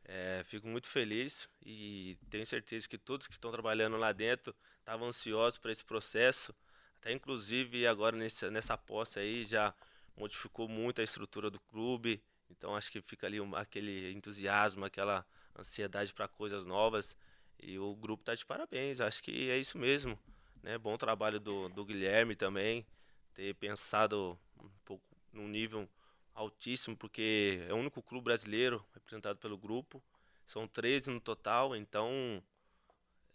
É, 0.04 0.42
fico 0.44 0.66
muito 0.68 0.86
feliz 0.86 1.48
e 1.64 2.18
tenho 2.28 2.44
certeza 2.44 2.86
que 2.86 2.98
todos 2.98 3.26
que 3.26 3.32
estão 3.32 3.50
trabalhando 3.50 3.96
lá 3.96 4.12
dentro 4.12 4.54
estavam 4.80 5.08
ansiosos 5.08 5.58
para 5.58 5.72
esse 5.72 5.82
processo. 5.84 6.54
Até 7.00 7.10
inclusive 7.12 7.86
agora 7.86 8.14
nesse, 8.14 8.50
nessa 8.50 8.74
aposta 8.74 9.20
aí 9.20 9.46
já 9.46 9.72
modificou 10.14 10.68
muito 10.68 11.00
a 11.00 11.04
estrutura 11.04 11.48
do 11.50 11.58
clube. 11.60 12.22
Então 12.50 12.74
acho 12.74 12.90
que 12.90 13.00
fica 13.00 13.26
ali 13.26 13.40
um, 13.40 13.54
aquele 13.54 14.12
entusiasmo, 14.12 14.84
aquela 14.84 15.24
ansiedade 15.58 16.12
para 16.12 16.28
coisas 16.28 16.64
novas. 16.64 17.16
E 17.60 17.78
o 17.78 17.94
grupo 17.94 18.22
está 18.22 18.34
de 18.34 18.46
parabéns. 18.46 19.00
Acho 19.00 19.22
que 19.22 19.50
é 19.50 19.58
isso 19.58 19.78
mesmo. 19.78 20.18
Né? 20.62 20.78
Bom 20.78 20.96
trabalho 20.96 21.40
do, 21.40 21.68
do 21.68 21.84
Guilherme 21.84 22.34
também, 22.34 22.86
ter 23.34 23.54
pensado 23.54 24.38
um 24.60 24.68
pouco 24.84 25.04
num 25.32 25.48
nível 25.48 25.88
altíssimo, 26.34 26.96
porque 26.96 27.64
é 27.68 27.72
o 27.72 27.76
único 27.76 28.02
clube 28.02 28.24
brasileiro 28.24 28.84
representado 28.94 29.38
pelo 29.38 29.58
grupo. 29.58 30.02
São 30.46 30.66
13 30.66 31.10
no 31.10 31.20
total, 31.20 31.76
então 31.76 32.42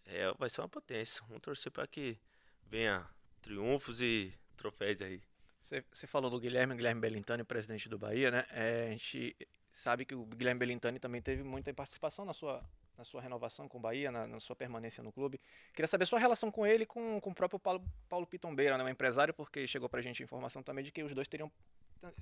é, 0.05 0.33
vai 0.33 0.49
ser 0.49 0.61
uma 0.61 0.69
potência. 0.69 1.23
Vamos 1.27 1.41
torcer 1.41 1.71
para 1.71 1.85
que 1.85 2.17
venha 2.65 3.07
triunfos 3.41 4.01
e 4.01 4.33
troféus 4.55 5.01
aí. 5.01 5.21
Você 5.63 6.05
falou 6.05 6.29
do 6.29 6.39
Guilherme, 6.39 6.75
Guilherme 6.75 6.99
Belintani, 6.99 7.43
presidente 7.43 7.87
do 7.87 7.97
Bahia, 7.97 8.29
né? 8.29 8.45
É, 8.51 8.87
a 8.87 8.89
gente 8.89 9.35
sabe 9.71 10.05
que 10.05 10.13
o 10.13 10.25
Guilherme 10.25 10.59
Belintani 10.59 10.99
também 10.99 11.21
teve 11.21 11.41
muita 11.41 11.73
participação 11.73 12.25
na 12.25 12.33
sua 12.33 12.63
na 12.97 13.03
sua 13.03 13.21
renovação 13.21 13.67
com 13.67 13.79
o 13.79 13.81
Bahia, 13.81 14.11
na, 14.11 14.27
na, 14.27 14.39
sua 14.39 14.55
permanência 14.55 15.03
no 15.03 15.11
clube. 15.11 15.39
Queria 15.73 15.87
saber 15.87 16.03
a 16.03 16.07
sua 16.07 16.19
relação 16.19 16.51
com 16.51 16.65
ele 16.65 16.85
com, 16.85 17.19
com 17.19 17.31
o 17.31 17.35
próprio 17.35 17.59
Paulo, 17.59 17.83
Paulo 18.07 18.27
Pitombeira, 18.27 18.77
né, 18.77 18.83
um 18.83 18.89
empresário, 18.89 19.33
porque 19.33 19.65
chegou 19.65 19.89
pra 19.89 19.99
gente 19.99 20.21
a 20.21 20.25
informação 20.25 20.61
também 20.61 20.83
de 20.83 20.91
que 20.91 21.01
os 21.01 21.11
dois 21.11 21.27
teriam 21.27 21.51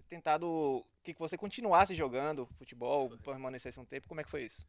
tentado 0.07 0.85
que 1.03 1.13
você 1.13 1.37
continuasse 1.37 1.95
jogando 1.95 2.45
futebol, 2.57 3.09
foi. 3.17 3.33
permanecesse 3.33 3.79
um 3.79 3.85
tempo. 3.85 4.07
Como 4.07 4.21
é 4.21 4.23
que 4.23 4.29
foi 4.29 4.43
isso? 4.43 4.65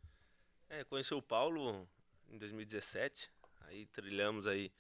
É, 0.68 0.82
conheci 0.84 1.14
o 1.14 1.22
Paulo 1.22 1.86
em 2.28 2.38
2017, 2.38 3.30
aí 3.60 3.86
trilhamos 3.86 4.46
aí 4.46 4.72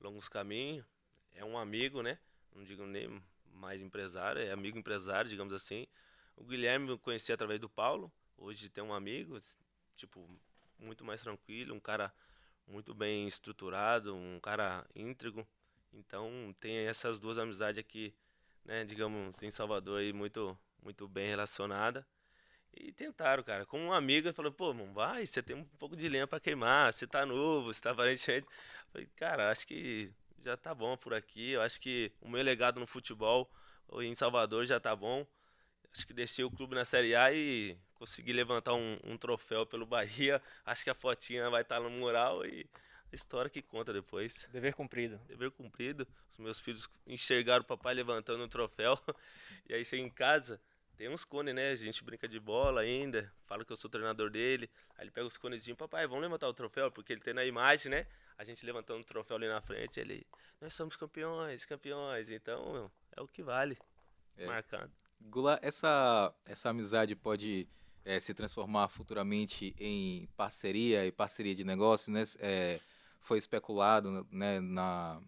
longos 0.00 0.28
caminhos. 0.28 0.86
É 1.34 1.44
um 1.44 1.58
amigo, 1.58 2.02
né? 2.02 2.18
Não 2.54 2.64
digo 2.64 2.86
nem 2.86 3.22
mais 3.52 3.80
empresário, 3.80 4.42
é 4.42 4.50
amigo 4.50 4.78
empresário, 4.78 5.28
digamos 5.30 5.52
assim. 5.52 5.86
O 6.36 6.44
Guilherme 6.44 6.88
eu 6.88 6.98
conheci 6.98 7.32
através 7.32 7.60
do 7.60 7.68
Paulo. 7.68 8.12
Hoje 8.36 8.68
tem 8.70 8.82
um 8.82 8.94
amigo, 8.94 9.38
tipo, 9.96 10.28
muito 10.78 11.04
mais 11.04 11.22
tranquilo, 11.22 11.74
um 11.74 11.80
cara 11.80 12.12
muito 12.66 12.94
bem 12.94 13.26
estruturado, 13.26 14.14
um 14.14 14.40
cara 14.40 14.86
íntegro. 14.94 15.46
Então 15.92 16.54
tem 16.60 16.86
essas 16.86 17.18
duas 17.18 17.38
amizades 17.38 17.78
aqui, 17.78 18.14
né, 18.64 18.84
digamos, 18.84 19.34
em 19.42 19.50
Salvador 19.50 20.00
aí 20.00 20.12
muito 20.12 20.56
muito 20.82 21.06
bem 21.08 21.28
relacionada. 21.28 22.06
E 22.72 22.92
tentaram, 22.92 23.42
cara. 23.42 23.66
Como 23.66 23.84
um 23.84 23.92
amigo, 23.92 24.32
falou, 24.32 24.52
pô, 24.52 24.72
não 24.72 24.92
vai, 24.92 25.26
você 25.26 25.42
tem 25.42 25.56
um 25.56 25.64
pouco 25.78 25.96
de 25.96 26.08
lenha 26.08 26.26
para 26.26 26.40
queimar, 26.40 26.92
você 26.92 27.06
tá 27.06 27.26
novo, 27.26 27.72
você 27.72 27.80
tá 27.80 27.92
valente. 27.94 28.44
Falei, 28.92 29.08
cara, 29.16 29.50
acho 29.50 29.66
que 29.66 30.12
já 30.42 30.56
tá 30.56 30.74
bom 30.74 30.96
por 30.96 31.14
aqui. 31.14 31.52
Eu 31.52 31.62
acho 31.62 31.80
que 31.80 32.12
o 32.20 32.28
meu 32.28 32.42
legado 32.42 32.80
no 32.80 32.86
futebol 32.86 33.50
em 34.00 34.14
Salvador 34.14 34.64
já 34.66 34.80
tá 34.80 34.94
bom. 34.94 35.26
Acho 35.92 36.06
que 36.06 36.12
deixei 36.12 36.44
o 36.44 36.50
clube 36.50 36.74
na 36.74 36.84
Série 36.84 37.14
A 37.14 37.32
e 37.32 37.76
consegui 37.94 38.32
levantar 38.32 38.74
um, 38.74 38.98
um, 39.04 39.16
troféu 39.16 39.66
pelo 39.66 39.84
Bahia. 39.86 40.40
Acho 40.64 40.84
que 40.84 40.90
a 40.90 40.94
fotinha 40.94 41.50
vai 41.50 41.62
estar 41.62 41.80
no 41.80 41.90
mural 41.90 42.44
e 42.46 42.66
a 43.12 43.14
história 43.14 43.50
que 43.50 43.60
conta 43.60 43.92
depois. 43.92 44.48
Dever 44.52 44.74
cumprido. 44.74 45.20
Dever 45.26 45.50
cumprido. 45.50 46.06
Os 46.30 46.38
meus 46.38 46.60
filhos 46.60 46.88
enxergaram 47.06 47.62
o 47.62 47.66
papai 47.66 47.94
levantando 47.94 48.42
um 48.42 48.48
troféu. 48.48 48.98
E 49.68 49.74
aí 49.74 49.84
chega 49.84 50.02
em 50.02 50.10
casa, 50.10 50.60
tem 50.96 51.08
uns 51.08 51.24
cones, 51.24 51.54
né? 51.54 51.70
A 51.70 51.76
gente 51.76 52.02
brinca 52.02 52.26
de 52.26 52.40
bola 52.40 52.80
ainda. 52.80 53.32
Fala 53.46 53.64
que 53.64 53.70
eu 53.70 53.76
sou 53.76 53.88
treinador 53.88 54.30
dele. 54.30 54.68
Aí 54.96 55.04
ele 55.04 55.12
pega 55.12 55.26
os 55.26 55.36
conezinhos, 55.36 55.78
papai, 55.78 56.06
vamos 56.08 56.22
levantar 56.22 56.48
o 56.48 56.52
troféu, 56.52 56.90
porque 56.90 57.12
ele 57.12 57.20
tem 57.20 57.32
na 57.32 57.44
imagem, 57.44 57.88
né? 57.88 58.06
A 58.40 58.44
gente 58.44 58.64
levantando 58.64 59.02
o 59.02 59.04
troféu 59.04 59.36
ali 59.36 59.46
na 59.46 59.60
frente, 59.60 60.00
ele, 60.00 60.26
nós 60.62 60.72
somos 60.72 60.96
campeões, 60.96 61.66
campeões. 61.66 62.30
Então, 62.30 62.90
é 63.14 63.20
o 63.20 63.28
que 63.28 63.42
vale. 63.42 63.76
É. 64.34 64.46
Marcado. 64.46 64.90
Gula, 65.20 65.58
essa, 65.60 66.34
essa 66.46 66.70
amizade 66.70 67.14
pode 67.14 67.68
é, 68.02 68.18
se 68.18 68.32
transformar 68.32 68.88
futuramente 68.88 69.74
em 69.78 70.26
parceria 70.38 71.06
e 71.06 71.12
parceria 71.12 71.54
de 71.54 71.64
negócio, 71.64 72.10
né? 72.10 72.24
É, 72.38 72.80
foi 73.20 73.36
especulado, 73.36 74.26
né, 74.30 74.58
na 74.58 75.20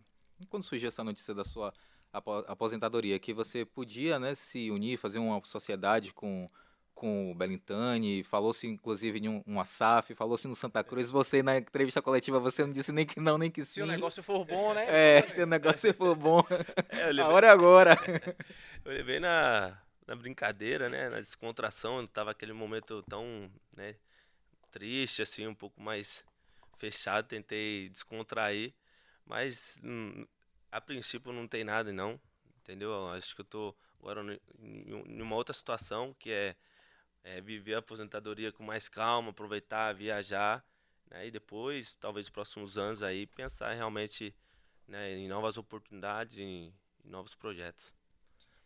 quando 0.49 0.63
surgiu 0.63 0.89
essa 0.89 1.05
notícia 1.05 1.35
da 1.35 1.45
sua 1.45 1.71
apo- 2.11 2.47
aposentadoria, 2.49 3.19
que 3.19 3.35
você 3.35 3.63
podia 3.63 4.19
né, 4.19 4.35
se 4.35 4.71
unir, 4.71 4.97
fazer 4.97 5.19
uma 5.19 5.39
sociedade 5.45 6.15
com, 6.15 6.51
com 6.95 7.31
o 7.31 7.35
Belintani, 7.35 8.23
falou-se 8.23 8.67
inclusive 8.67 9.19
em 9.19 9.29
um, 9.29 9.43
um 9.47 9.61
ASAF, 9.61 10.15
falou-se 10.15 10.47
no 10.47 10.55
Santa 10.55 10.85
Cruz, 10.85 11.11
você 11.11 11.43
na 11.43 11.59
entrevista 11.59 12.01
coletiva, 12.01 12.39
você 12.39 12.65
não 12.65 12.73
disse 12.73 12.93
nem 12.93 13.05
que 13.05 13.19
não, 13.19 13.37
nem 13.37 13.51
que 13.51 13.65
sim. 13.65 13.75
Se 13.75 13.83
o 13.83 13.87
negócio 13.87 14.23
for 14.23 14.45
bom, 14.45 14.73
né? 14.73 14.87
É, 14.89 15.23
se 15.23 15.43
o 15.43 15.47
negócio 15.47 15.93
for 15.95 16.15
bom, 16.15 16.43
É, 16.91 17.21
a 17.21 17.29
hora 17.29 17.47
é 17.49 17.51
agora. 17.51 17.97
eu 18.85 18.93
levei 18.93 19.19
na, 19.19 19.77
na 20.07 20.15
brincadeira, 20.15 20.89
né? 20.89 21.09
Na 21.09 21.19
descontração, 21.19 22.07
tava 22.07 22.31
aquele 22.31 22.53
momento 22.53 23.03
tão, 23.09 23.51
né? 23.77 23.97
Triste, 24.71 25.23
assim, 25.23 25.47
um 25.47 25.55
pouco 25.55 25.83
mais 25.83 26.25
fechado, 26.79 27.27
tentei 27.27 27.89
descontrair, 27.89 28.73
mas 29.27 29.79
hum, 29.85 30.27
a 30.71 30.81
princípio 30.81 31.33
não 31.33 31.47
tem 31.47 31.63
nada, 31.63 31.93
não, 31.93 32.19
entendeu? 32.61 32.91
Eu 32.91 33.09
Acho 33.11 33.35
que 33.35 33.41
eu 33.43 33.45
tô 33.45 33.75
agora 34.01 34.41
em 34.61 35.23
uma 35.23 35.37
outra 35.37 35.53
situação, 35.53 36.15
que 36.19 36.31
é, 36.31 36.57
é 37.25 37.41
viver 37.41 37.75
a 37.75 37.79
aposentadoria 37.79 38.53
com 38.53 38.63
mais 38.65 38.89
calma, 38.89 39.31
aproveitar, 39.31 39.95
viajar, 39.95 40.65
né? 41.11 41.27
E 41.27 41.31
depois, 41.31 41.95
talvez 41.95 42.27
nos 42.27 42.31
próximos 42.31 42.79
anos 42.79 43.03
aí, 43.03 43.27
pensar 43.27 43.73
realmente 43.75 44.35
né, 44.89 45.17
em 45.17 45.29
novas 45.29 45.57
oportunidades, 45.57 46.39
em, 46.39 46.75
em 47.05 47.09
novos 47.09 47.35
projetos. 47.35 47.95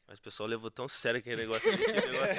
Mas 0.08 0.20
o 0.20 0.22
pessoal 0.22 0.48
levou 0.48 0.70
tão 0.70 0.86
sério 0.86 1.18
aquele 1.18 1.34
negócio 1.42 1.68
o 1.68 1.76
negócio 1.76 2.36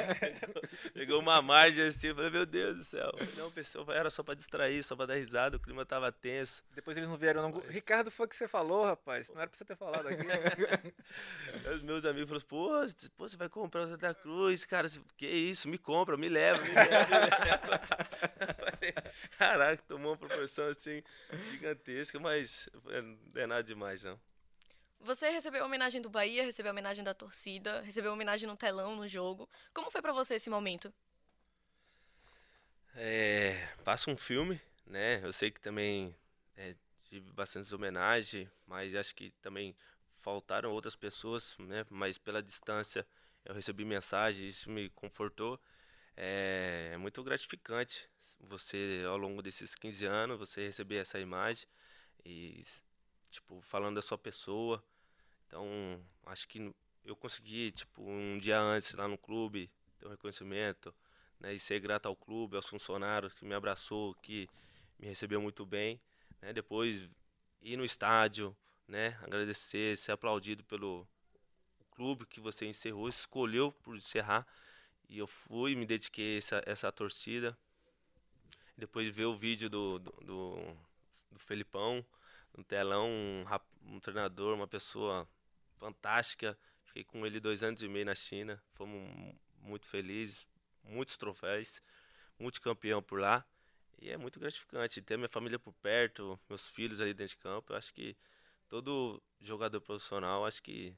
pegou, 0.93 1.19
uma 1.19 1.41
margem 1.41 1.83
assim, 1.85 2.07
eu 2.07 2.15
falei, 2.15 2.29
meu 2.29 2.45
Deus 2.45 2.77
do 2.77 2.83
céu. 2.85 3.11
Não, 3.35 3.51
pessoal, 3.51 3.91
era 3.91 4.09
só 4.09 4.23
pra 4.23 4.33
distrair, 4.35 4.81
só 4.83 4.95
pra 4.95 5.05
dar 5.05 5.15
risada, 5.15 5.57
o 5.57 5.59
clima 5.59 5.85
tava 5.85 6.09
tenso. 6.09 6.63
Depois 6.73 6.95
eles 6.95 7.09
não 7.09 7.17
vieram. 7.17 7.41
Não... 7.41 7.59
Ricardo, 7.59 8.09
foi 8.09 8.25
o 8.25 8.29
que 8.29 8.37
você 8.37 8.47
falou, 8.47 8.85
rapaz. 8.85 9.29
Não 9.29 9.41
era 9.41 9.49
pra 9.49 9.57
você 9.57 9.65
ter 9.65 9.75
falado 9.75 10.07
aqui. 10.07 10.23
Os 11.75 11.81
meus 11.81 12.05
amigos 12.05 12.29
falaram, 12.29 12.47
pô, 12.47 12.87
c- 12.87 13.09
pô, 13.17 13.27
você 13.27 13.35
vai 13.35 13.49
comprar 13.49 13.81
o 13.81 13.87
Santa 13.87 14.13
Cruz, 14.13 14.63
cara, 14.63 14.87
que 15.17 15.27
isso, 15.27 15.67
me 15.67 15.77
compra, 15.77 16.15
me 16.15 16.29
leva, 16.29 16.61
me 16.61 16.69
leva, 16.73 17.05
me 17.05 17.19
leva. 17.45 17.81
Eu 18.39 18.55
falei, 18.55 18.93
Caraca, 19.37 19.83
tomou 19.87 20.11
uma 20.11 20.17
proporção 20.17 20.67
assim 20.67 21.03
gigantesca, 21.51 22.17
mas 22.17 22.69
é, 22.87 23.01
não 23.01 23.17
é 23.35 23.45
nada 23.45 23.63
demais, 23.63 24.03
não. 24.05 24.17
Você 24.99 25.29
recebeu 25.29 25.63
a 25.63 25.65
homenagem 25.65 26.01
do 26.01 26.09
Bahia, 26.09 26.43
recebeu 26.43 26.71
a 26.71 26.73
homenagem 26.73 27.03
da 27.03 27.13
torcida, 27.13 27.81
recebeu 27.81 28.11
a 28.11 28.13
homenagem 28.13 28.47
no 28.47 28.57
telão, 28.57 28.95
no 28.95 29.07
jogo. 29.07 29.49
Como 29.73 29.89
foi 29.91 30.01
pra 30.01 30.11
você 30.11 30.35
esse 30.35 30.49
momento? 30.49 30.93
É, 32.95 33.67
passa 33.83 34.09
um 34.09 34.17
filme, 34.17 34.59
né? 34.85 35.23
Eu 35.23 35.31
sei 35.31 35.51
que 35.51 35.61
também 35.61 36.15
é, 36.55 36.75
tive 37.09 37.31
bastantes 37.31 37.71
homenagens, 37.71 38.49
mas 38.65 38.95
acho 38.95 39.15
que 39.15 39.31
também 39.41 39.75
faltaram 40.19 40.71
outras 40.71 40.95
pessoas, 40.95 41.55
né? 41.59 41.85
Mas 41.89 42.17
pela 42.17 42.41
distância 42.41 43.07
eu 43.45 43.53
recebi 43.53 43.85
mensagem, 43.85 44.47
isso 44.47 44.69
me 44.69 44.89
confortou. 44.89 45.59
É, 46.15 46.91
é 46.93 46.97
muito 46.97 47.23
gratificante 47.23 48.09
você, 48.39 49.03
ao 49.07 49.17
longo 49.17 49.41
desses 49.41 49.75
15 49.75 50.05
anos, 50.05 50.37
você 50.37 50.65
receber 50.65 50.97
essa 50.97 51.19
imagem 51.19 51.67
e, 52.25 52.63
tipo, 53.37 53.61
falando 53.61 53.95
da 53.95 54.01
sua 54.01 54.17
pessoa. 54.17 54.83
Então, 55.47 55.65
acho 56.25 56.47
que 56.47 56.73
eu 57.05 57.15
consegui, 57.15 57.71
tipo, 57.71 58.03
um 58.03 58.37
dia 58.37 58.59
antes 58.59 58.93
lá 58.93 59.07
no 59.07 59.17
clube, 59.17 59.69
ter 59.97 60.07
um 60.07 60.09
reconhecimento, 60.09 60.93
né, 61.39 61.53
e 61.53 61.59
ser 61.59 61.79
grato 61.79 62.07
ao 62.07 62.15
clube, 62.15 62.55
aos 62.55 62.67
funcionários 62.67 63.33
que 63.33 63.45
me 63.45 63.53
abraçou, 63.53 64.13
que 64.15 64.49
me 64.99 65.07
recebeu 65.07 65.41
muito 65.41 65.65
bem, 65.65 66.01
né, 66.41 66.51
depois 66.51 67.09
ir 67.61 67.77
no 67.77 67.85
estádio, 67.85 68.55
né, 68.87 69.17
agradecer, 69.21 69.97
ser 69.97 70.11
aplaudido 70.11 70.63
pelo 70.63 71.07
clube 71.91 72.25
que 72.25 72.39
você 72.39 72.65
encerrou, 72.65 73.07
escolheu 73.07 73.71
por 73.71 73.95
encerrar, 73.95 74.45
e 75.07 75.19
eu 75.19 75.27
fui, 75.27 75.75
me 75.75 75.85
dediquei 75.85 76.39
essa, 76.39 76.61
essa 76.65 76.91
torcida, 76.91 77.57
depois 78.75 79.09
ver 79.09 79.25
o 79.25 79.37
vídeo 79.37 79.69
do, 79.69 79.99
do, 79.99 80.11
do, 80.23 80.77
do 81.31 81.39
Felipão, 81.39 82.05
no 82.57 82.63
telão, 82.63 83.07
um, 83.07 83.45
um 83.83 83.99
treinador, 83.99 84.55
uma 84.55 84.67
pessoa 84.67 85.29
fantástica, 85.77 86.57
fiquei 86.83 87.03
com 87.03 87.25
ele 87.25 87.39
dois 87.39 87.63
anos 87.63 87.83
e 87.83 87.87
meio 87.87 88.05
na 88.05 88.15
China, 88.15 88.61
fomos 88.73 89.35
muito 89.61 89.85
felizes, 89.85 90.47
muitos 90.83 91.17
troféus, 91.17 91.81
multicampeão 92.39 93.01
por 93.01 93.19
lá. 93.19 93.45
E 93.99 94.09
é 94.09 94.17
muito 94.17 94.39
gratificante 94.39 95.01
ter 95.01 95.17
minha 95.17 95.29
família 95.29 95.57
por 95.57 95.73
perto, 95.73 96.39
meus 96.49 96.67
filhos 96.67 97.01
ali 97.01 97.13
dentro 97.13 97.35
de 97.35 97.41
campo. 97.41 97.73
Eu 97.73 97.77
acho 97.77 97.93
que 97.93 98.15
todo 98.67 99.21
jogador 99.39 99.81
profissional, 99.81 100.45
acho 100.45 100.61
que 100.61 100.95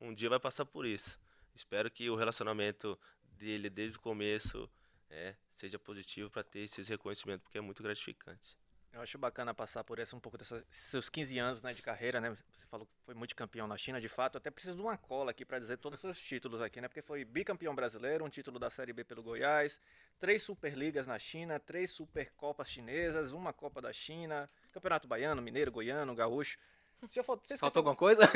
um 0.00 0.12
dia 0.14 0.28
vai 0.28 0.38
passar 0.38 0.64
por 0.64 0.86
isso. 0.86 1.18
Espero 1.54 1.90
que 1.90 2.08
o 2.10 2.16
relacionamento 2.16 2.98
dele 3.24 3.70
desde 3.70 3.96
o 3.96 4.00
começo 4.00 4.70
é, 5.10 5.34
seja 5.52 5.78
positivo 5.78 6.30
para 6.30 6.44
ter 6.44 6.60
esses 6.60 6.88
reconhecimentos, 6.88 7.42
porque 7.42 7.58
é 7.58 7.60
muito 7.60 7.82
gratificante. 7.82 8.56
Eu 8.96 9.02
acho 9.02 9.18
bacana 9.18 9.52
passar 9.52 9.84
por 9.84 9.98
essa 9.98 10.16
um 10.16 10.20
pouco 10.20 10.38
desses 10.38 10.64
seus 10.70 11.10
15 11.10 11.38
anos 11.38 11.60
né, 11.60 11.74
de 11.74 11.82
carreira, 11.82 12.18
né? 12.18 12.30
Você 12.30 12.66
falou 12.70 12.86
que 12.86 12.92
foi 13.04 13.14
multicampeão 13.14 13.66
na 13.66 13.76
China, 13.76 14.00
de 14.00 14.08
fato. 14.08 14.36
Eu 14.36 14.38
até 14.38 14.50
preciso 14.50 14.74
de 14.74 14.80
uma 14.80 14.96
cola 14.96 15.32
aqui 15.32 15.44
para 15.44 15.58
dizer 15.58 15.76
todos 15.76 15.98
os 15.98 16.00
seus 16.00 16.18
títulos 16.18 16.62
aqui, 16.62 16.80
né? 16.80 16.88
Porque 16.88 17.02
foi 17.02 17.22
bicampeão 17.22 17.74
brasileiro, 17.74 18.24
um 18.24 18.30
título 18.30 18.58
da 18.58 18.70
Série 18.70 18.94
B 18.94 19.04
pelo 19.04 19.22
Goiás, 19.22 19.78
três 20.18 20.42
Superligas 20.42 21.06
na 21.06 21.18
China, 21.18 21.60
três 21.60 21.90
Supercopas 21.90 22.70
chinesas, 22.70 23.32
uma 23.32 23.52
Copa 23.52 23.82
da 23.82 23.92
China, 23.92 24.48
Campeonato 24.72 25.06
Baiano, 25.06 25.42
Mineiro, 25.42 25.70
Goiano, 25.70 26.14
Gaúcho. 26.14 26.58
Se 27.06 27.20
eu 27.20 27.24
for, 27.24 27.38
você 27.44 27.58
Faltou 27.58 27.80
alguma 27.80 27.96
coisa? 27.96 28.22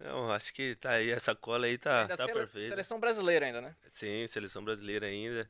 Não, 0.00 0.32
acho 0.32 0.52
que 0.52 0.74
tá 0.74 0.90
aí, 0.94 1.10
essa 1.10 1.32
cola 1.32 1.66
aí 1.66 1.78
tá, 1.78 2.08
tá 2.08 2.26
sele- 2.26 2.40
perfeita. 2.40 2.70
Seleção 2.70 2.98
brasileira 2.98 3.46
ainda, 3.46 3.60
né? 3.60 3.76
Sim, 3.88 4.26
seleção 4.26 4.64
brasileira 4.64 5.06
ainda. 5.06 5.48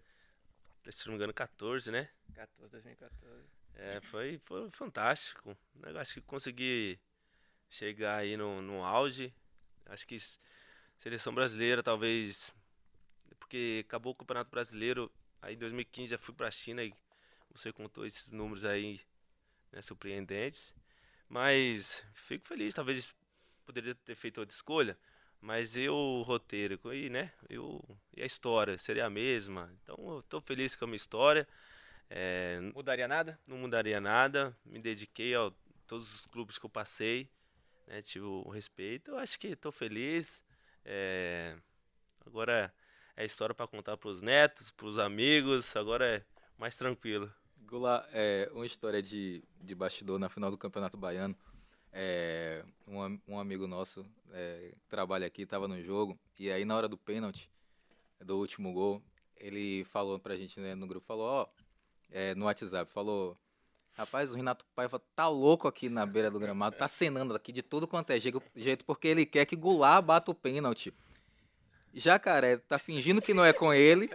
Se 0.90 1.06
não 1.06 1.12
me 1.12 1.16
engano, 1.16 1.32
14, 1.32 1.90
né? 1.90 2.08
14, 2.34 2.72
2014. 2.72 3.44
É, 3.74 4.00
foi, 4.00 4.38
foi 4.44 4.70
fantástico. 4.70 5.56
Eu 5.82 5.98
acho 5.98 6.14
que 6.14 6.20
consegui 6.22 6.98
chegar 7.68 8.16
aí 8.16 8.36
no, 8.36 8.60
no 8.60 8.84
auge. 8.84 9.32
Acho 9.86 10.06
que 10.06 10.16
seleção 10.98 11.34
brasileira, 11.34 11.82
talvez. 11.82 12.54
Porque 13.38 13.84
acabou 13.86 14.12
o 14.12 14.16
Campeonato 14.16 14.50
Brasileiro. 14.50 15.10
Aí 15.40 15.54
em 15.54 15.58
2015 15.58 16.10
já 16.10 16.18
fui 16.18 16.34
pra 16.34 16.50
China 16.50 16.82
e 16.82 16.94
você 17.50 17.72
contou 17.72 18.06
esses 18.06 18.30
números 18.30 18.64
aí 18.64 19.00
né, 19.70 19.80
surpreendentes. 19.80 20.74
Mas 21.28 22.04
fico 22.12 22.46
feliz, 22.46 22.74
talvez 22.74 23.14
poderia 23.64 23.94
ter 23.94 24.14
feito 24.14 24.38
outra 24.38 24.54
escolha. 24.54 24.98
Mas 25.42 25.76
eu, 25.76 25.92
o 25.92 26.22
roteiro 26.22 26.78
e, 26.94 27.10
né, 27.10 27.32
eu, 27.50 27.82
e 28.16 28.22
a 28.22 28.26
história 28.26 28.78
seria 28.78 29.06
a 29.06 29.10
mesma. 29.10 29.68
Então 29.82 29.96
eu 30.14 30.22
tô 30.22 30.40
feliz 30.40 30.76
com 30.76 30.84
a 30.84 30.86
minha 30.86 30.96
história. 30.96 31.48
É, 32.08 32.60
Mudaria 32.72 33.08
nada? 33.08 33.38
não 33.44 33.58
mudaria 33.58 34.00
nada. 34.00 34.56
Me 34.64 34.78
dediquei 34.78 35.34
a 35.34 35.50
todos 35.88 36.14
os 36.14 36.26
clubes 36.26 36.58
que 36.58 36.64
eu 36.64 36.70
passei, 36.70 37.28
né? 37.88 38.00
Tive 38.02 38.24
o 38.24 38.48
respeito. 38.50 39.10
Eu 39.10 39.18
acho 39.18 39.36
que 39.36 39.48
estou 39.48 39.72
feliz. 39.72 40.44
É, 40.84 41.56
Agora 42.24 42.72
é 43.16 43.24
história 43.24 43.52
para 43.52 43.66
contar 43.66 43.96
para 43.96 44.08
os 44.08 44.22
netos, 44.22 44.70
para 44.70 44.86
os 44.86 44.96
amigos. 44.96 45.74
Agora 45.74 46.06
é 46.06 46.22
mais 46.56 46.76
tranquilo. 46.76 47.32
Gula, 47.56 48.08
é, 48.12 48.48
uma 48.52 48.64
história 48.64 49.02
de, 49.02 49.42
de 49.60 49.74
bastidor 49.74 50.20
na 50.20 50.28
final 50.28 50.52
do 50.52 50.58
Campeonato 50.58 50.96
Baiano. 50.96 51.36
É, 51.92 52.64
um, 52.86 53.18
um 53.28 53.38
amigo 53.38 53.66
nosso 53.66 54.06
é, 54.32 54.72
trabalha 54.88 55.26
aqui, 55.26 55.42
estava 55.42 55.68
no 55.68 55.82
jogo, 55.82 56.18
e 56.38 56.50
aí 56.50 56.64
na 56.64 56.74
hora 56.74 56.88
do 56.88 56.96
pênalti, 56.96 57.50
do 58.20 58.38
último 58.38 58.72
gol, 58.72 59.02
ele 59.36 59.84
falou 59.84 60.18
pra 60.18 60.36
gente 60.36 60.58
né, 60.58 60.74
no 60.74 60.86
grupo, 60.86 61.06
falou, 61.06 61.26
ó, 61.26 61.46
é, 62.10 62.34
no 62.34 62.46
WhatsApp, 62.46 62.90
falou, 62.90 63.36
rapaz, 63.92 64.30
o 64.30 64.34
Renato 64.34 64.64
Paiva 64.74 65.02
tá 65.14 65.28
louco 65.28 65.68
aqui 65.68 65.88
na 65.88 66.06
beira 66.06 66.30
do 66.30 66.40
gramado, 66.40 66.76
tá 66.76 66.88
cenando 66.88 67.34
aqui 67.34 67.52
de 67.52 67.62
tudo 67.62 67.86
quanto 67.86 68.10
é 68.10 68.18
jeito, 68.18 68.84
porque 68.86 69.08
ele 69.08 69.26
quer 69.26 69.44
que 69.44 69.56
Goulart 69.56 70.04
bata 70.04 70.30
o 70.30 70.34
pênalti. 70.34 70.94
Jacaré 71.94 72.56
tá 72.56 72.78
fingindo 72.78 73.20
que 73.20 73.34
não 73.34 73.44
é 73.44 73.52
com 73.52 73.72
ele, 73.72 74.08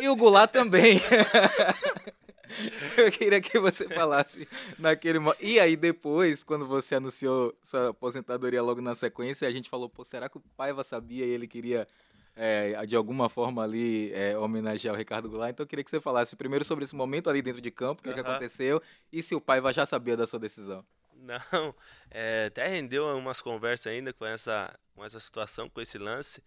e 0.00 0.08
o 0.08 0.16
Goulart 0.16 0.50
também. 0.50 1.00
Eu 2.96 3.10
queria 3.10 3.40
que 3.40 3.58
você 3.58 3.88
falasse 3.88 4.48
naquele 4.78 5.18
momento. 5.18 5.42
E 5.42 5.58
aí 5.60 5.76
depois, 5.76 6.42
quando 6.42 6.66
você 6.66 6.96
anunciou 6.96 7.56
sua 7.62 7.90
aposentadoria 7.90 8.62
logo 8.62 8.80
na 8.80 8.94
sequência, 8.94 9.46
a 9.46 9.50
gente 9.50 9.68
falou, 9.68 9.88
pô, 9.88 10.04
será 10.04 10.28
que 10.28 10.38
o 10.38 10.40
Paiva 10.56 10.82
sabia 10.84 11.24
e 11.24 11.30
ele 11.30 11.46
queria, 11.46 11.86
é, 12.34 12.84
de 12.86 12.96
alguma 12.96 13.28
forma 13.28 13.62
ali, 13.62 14.12
é, 14.12 14.36
homenagear 14.36 14.94
o 14.94 14.98
Ricardo 14.98 15.28
Goulart? 15.28 15.52
Então 15.52 15.64
eu 15.64 15.68
queria 15.68 15.84
que 15.84 15.90
você 15.90 16.00
falasse 16.00 16.36
primeiro 16.36 16.64
sobre 16.64 16.84
esse 16.84 16.94
momento 16.94 17.30
ali 17.30 17.42
dentro 17.42 17.60
de 17.60 17.70
campo, 17.70 18.00
o 18.00 18.04
que, 18.04 18.12
que 18.12 18.20
Aham. 18.20 18.30
aconteceu, 18.30 18.82
e 19.12 19.22
se 19.22 19.34
o 19.34 19.40
Paiva 19.40 19.72
já 19.72 19.86
sabia 19.86 20.16
da 20.16 20.26
sua 20.26 20.38
decisão. 20.38 20.84
Não, 21.14 21.74
é, 22.10 22.46
até 22.48 22.66
rendeu 22.66 23.06
umas 23.16 23.40
conversas 23.40 23.92
ainda 23.92 24.12
com 24.12 24.24
essa, 24.24 24.74
com 24.94 25.04
essa 25.04 25.20
situação, 25.20 25.68
com 25.68 25.80
esse 25.80 25.98
lance. 25.98 26.42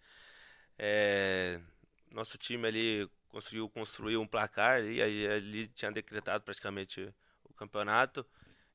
Nosso 2.10 2.38
time 2.38 2.66
ali 2.68 3.10
conseguiu 3.34 3.68
construir 3.68 4.16
um 4.16 4.26
placar 4.26 4.84
e 4.84 5.02
aí 5.02 5.26
ali 5.26 5.66
tinha 5.66 5.90
decretado 5.90 6.44
praticamente 6.44 7.12
o 7.42 7.52
campeonato. 7.52 8.24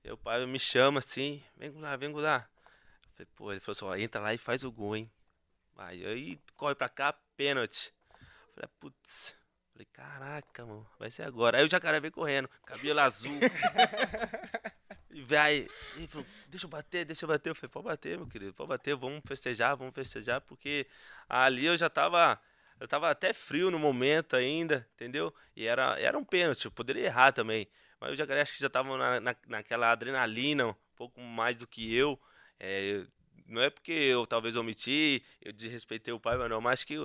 E 0.04 0.12
o 0.12 0.18
pai 0.18 0.46
me 0.46 0.60
chama 0.60 1.00
assim, 1.00 1.42
vem 1.56 1.72
lá, 1.80 1.96
vem 1.96 2.12
lá. 2.12 2.46
Eu 3.04 3.12
falei, 3.14 3.28
pô, 3.36 3.52
ele 3.54 3.60
falou 3.62 3.72
assim, 3.72 3.86
ó, 3.86 4.04
entra 4.04 4.20
lá 4.20 4.34
e 4.34 4.38
faz 4.38 4.66
o 4.66 4.72
gol, 4.72 4.98
hein? 4.98 5.10
Aí, 5.78 6.06
aí 6.06 6.40
corre 6.58 6.76
pra 6.76 6.90
cá, 6.90 7.14
pênalti. 7.38 7.94
Eu 8.12 8.54
falei, 8.54 8.70
putz. 8.82 9.36
Falei, 9.72 9.88
caraca, 9.94 10.66
mano, 10.66 10.86
vai 11.00 11.10
ser 11.10 11.24
agora. 11.24 11.58
Aí 11.58 11.64
o 11.64 11.72
jacaré 11.72 12.02
veio 12.02 12.12
correndo, 12.12 12.50
cabelo 12.66 13.00
azul. 13.00 13.40
e 15.10 15.22
vai, 15.22 15.70
ele 15.96 16.08
falou, 16.08 16.28
deixa 16.50 16.66
eu 16.66 16.70
bater, 16.70 17.06
deixa 17.06 17.24
eu 17.24 17.30
bater. 17.30 17.52
Eu 17.52 17.56
falei, 17.56 17.70
pode 17.70 17.86
bater, 17.86 18.18
meu 18.18 18.28
querido, 18.28 18.54
pode 18.54 18.68
bater, 18.68 18.94
vamos 18.94 19.22
festejar, 19.26 19.78
vamos 19.78 19.96
festejar, 19.96 20.42
porque 20.42 20.86
ali 21.30 21.66
eu 21.66 21.78
já 21.78 21.90
tava. 21.90 22.42
Eu 22.80 22.88
tava 22.88 23.10
até 23.10 23.34
frio 23.34 23.70
no 23.70 23.78
momento 23.78 24.36
ainda, 24.36 24.88
entendeu? 24.96 25.34
E 25.56 25.66
era, 25.66 26.00
era 26.00 26.18
um 26.18 26.24
pênalti, 26.24 26.66
eu 26.66 26.72
poderia 26.72 27.06
errar 27.06 27.32
também. 27.32 27.68
Mas 28.00 28.12
o 28.12 28.16
jacaré 28.16 28.42
acho 28.42 28.54
que 28.54 28.62
já 28.62 28.70
tava 28.70 28.98
na, 28.98 29.20
na, 29.20 29.36
naquela 29.48 29.92
adrenalina, 29.92 30.68
um 30.68 30.76
pouco 30.96 31.20
mais 31.20 31.58
do 31.58 31.68
que 31.68 31.94
eu. 31.94 32.18
É, 32.60 33.04
não 33.46 33.62
é 33.62 33.70
porque 33.70 33.92
eu 33.92 34.26
talvez 34.26 34.56
omiti, 34.56 35.24
eu 35.42 35.52
desrespeitei 35.52 36.14
o 36.14 36.20
pai, 36.20 36.38
mas 36.38 36.50
não, 36.50 36.62
mas 36.62 36.84
que 36.84 36.96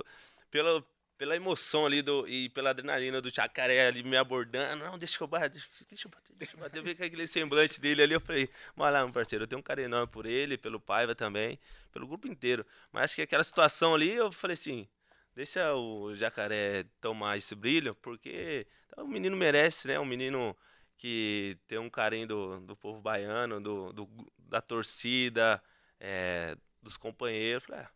pela, 0.49 0.85
pela 1.17 1.35
emoção 1.35 1.85
ali 1.85 2.01
do, 2.01 2.27
e 2.27 2.49
pela 2.49 2.69
adrenalina 2.69 3.21
do 3.21 3.29
jacaré 3.29 3.87
ali 3.87 4.03
me 4.03 4.15
abordando, 4.15 4.83
não, 4.83 4.97
deixa 4.97 5.21
eu 5.21 5.27
bater, 5.27 5.49
deixa, 5.49 5.67
deixa 5.89 6.07
eu 6.07 6.11
bater, 6.11 6.35
deixa 6.35 6.55
eu 6.55 6.59
bater. 6.59 6.79
Eu 6.79 6.83
vi 6.83 6.91
aquele 6.91 7.27
semblante 7.27 7.81
dele 7.81 8.03
ali, 8.03 8.13
eu 8.13 8.21
falei, 8.21 8.49
mas 8.75 8.93
lá, 8.93 9.03
meu 9.03 9.11
parceiro, 9.13 9.43
eu 9.43 9.47
tenho 9.47 9.59
um 9.59 9.63
carinho 9.63 9.87
enorme 9.87 10.07
por 10.07 10.25
ele, 10.25 10.57
pelo 10.57 10.79
Paiva 10.79 11.15
também, 11.15 11.59
pelo 11.91 12.07
grupo 12.07 12.27
inteiro. 12.27 12.65
Mas 12.91 13.05
acho 13.05 13.15
que 13.15 13.21
aquela 13.21 13.43
situação 13.43 13.95
ali, 13.95 14.11
eu 14.11 14.31
falei 14.31 14.53
assim, 14.53 14.87
deixa 15.35 15.75
o 15.75 16.15
jacaré 16.15 16.85
tomar 17.01 17.37
esse 17.37 17.53
brilho, 17.53 17.93
porque 17.95 18.65
o 18.97 19.05
menino 19.05 19.35
merece, 19.35 19.87
né? 19.87 19.99
Um 19.99 20.05
menino 20.05 20.55
que 20.97 21.57
tem 21.67 21.77
um 21.77 21.89
carinho 21.89 22.27
do, 22.27 22.59
do 22.61 22.75
povo 22.75 23.01
baiano, 23.01 23.59
do, 23.59 23.91
do 23.91 24.09
da 24.37 24.61
torcida, 24.61 25.61
é, 25.99 26.55
dos 26.81 26.95
companheiros. 26.97 27.65
Falei, 27.65 27.81
ah, 27.81 27.89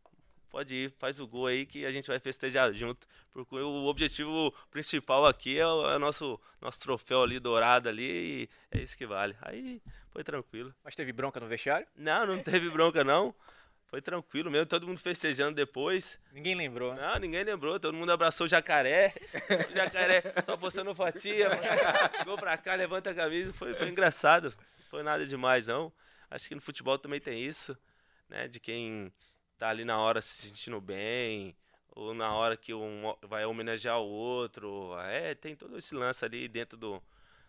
pode 0.49 0.75
ir, 0.75 0.93
faz 0.97 1.19
o 1.19 1.27
gol 1.27 1.47
aí 1.47 1.65
que 1.65 1.85
a 1.85 1.91
gente 1.91 2.07
vai 2.07 2.19
festejar 2.19 2.73
junto. 2.73 3.07
Porque 3.31 3.55
o 3.55 3.85
objetivo 3.85 4.53
principal 4.69 5.25
aqui 5.25 5.57
é 5.57 5.65
o, 5.65 5.89
é 5.91 5.95
o 5.95 5.99
nosso, 5.99 6.39
nosso 6.59 6.79
troféu 6.81 7.23
ali 7.23 7.39
dourado 7.39 7.87
ali 7.87 8.03
e 8.03 8.49
é 8.71 8.81
isso 8.81 8.97
que 8.97 9.05
vale. 9.05 9.35
Aí 9.41 9.81
foi 10.11 10.23
tranquilo. 10.23 10.73
Mas 10.83 10.95
teve 10.95 11.13
bronca 11.13 11.39
no 11.39 11.47
vestiário? 11.47 11.87
Não, 11.95 12.25
não 12.25 12.43
teve 12.43 12.69
bronca 12.69 13.03
não. 13.03 13.33
Foi 13.89 14.03
tranquilo 14.03 14.51
mesmo, 14.51 14.67
todo 14.67 14.85
mundo 14.85 14.99
festejando 14.99 15.55
depois. 15.55 16.19
Ninguém 16.31 16.53
lembrou, 16.53 16.93
né? 16.93 17.01
Não, 17.01 17.19
ninguém 17.19 17.43
lembrou, 17.43 17.79
todo 17.79 17.95
mundo 17.95 18.11
abraçou 18.11 18.45
o 18.45 18.47
jacaré. 18.47 19.15
o 19.71 19.75
jacaré 19.75 20.21
só 20.45 20.55
postando 20.55 20.93
fotinha, 20.93 21.49
ficou 22.19 22.37
pra 22.37 22.55
cá, 22.55 22.75
levanta 22.75 23.09
a 23.09 23.15
camisa, 23.15 23.51
foi, 23.53 23.73
foi 23.73 23.89
engraçado. 23.89 24.53
Não 24.79 24.85
foi 24.89 25.01
nada 25.01 25.25
demais, 25.25 25.65
não. 25.65 25.91
Acho 26.29 26.47
que 26.47 26.53
no 26.53 26.61
futebol 26.61 26.99
também 26.99 27.19
tem 27.19 27.43
isso, 27.43 27.75
né? 28.29 28.47
De 28.47 28.59
quem 28.59 29.11
tá 29.57 29.69
ali 29.69 29.83
na 29.83 29.97
hora 29.97 30.21
se 30.21 30.47
sentindo 30.47 30.79
bem, 30.79 31.55
ou 31.89 32.13
na 32.13 32.31
hora 32.31 32.55
que 32.55 32.75
um 32.75 33.15
vai 33.23 33.43
homenagear 33.43 33.97
o 33.97 34.07
outro. 34.07 34.95
É, 34.99 35.33
tem 35.33 35.55
todo 35.55 35.75
esse 35.75 35.95
lance 35.95 36.23
ali 36.23 36.47
dentro 36.47 36.77
do, 36.77 37.01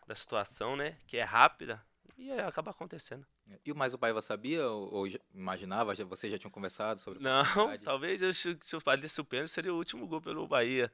da 0.07 0.15
situação, 0.15 0.75
né? 0.75 0.97
Que 1.07 1.19
é 1.19 1.23
rápida 1.23 1.85
e 2.17 2.33
acaba 2.33 2.71
acontecendo. 2.71 3.27
E 3.65 3.73
mais 3.75 3.95
o 3.95 3.99
Paiva 3.99 4.23
sabia 4.23 4.69
ou, 4.69 4.95
ou 4.95 5.07
imaginava? 5.35 5.95
Já, 5.95 6.05
você 6.05 6.31
já 6.31 6.39
tinha 6.39 6.51
conversado 6.51 7.01
sobre 7.01 7.21
Não, 7.21 7.45
talvez 7.83 8.23
eu, 8.23 8.33
se 8.33 8.59
eu 8.73 8.81
fizesse 8.81 9.21
o 9.21 9.25
pênalti 9.25 9.51
seria 9.51 9.73
o 9.73 9.77
último 9.77 10.07
gol 10.07 10.21
pelo 10.21 10.47
Bahia. 10.47 10.91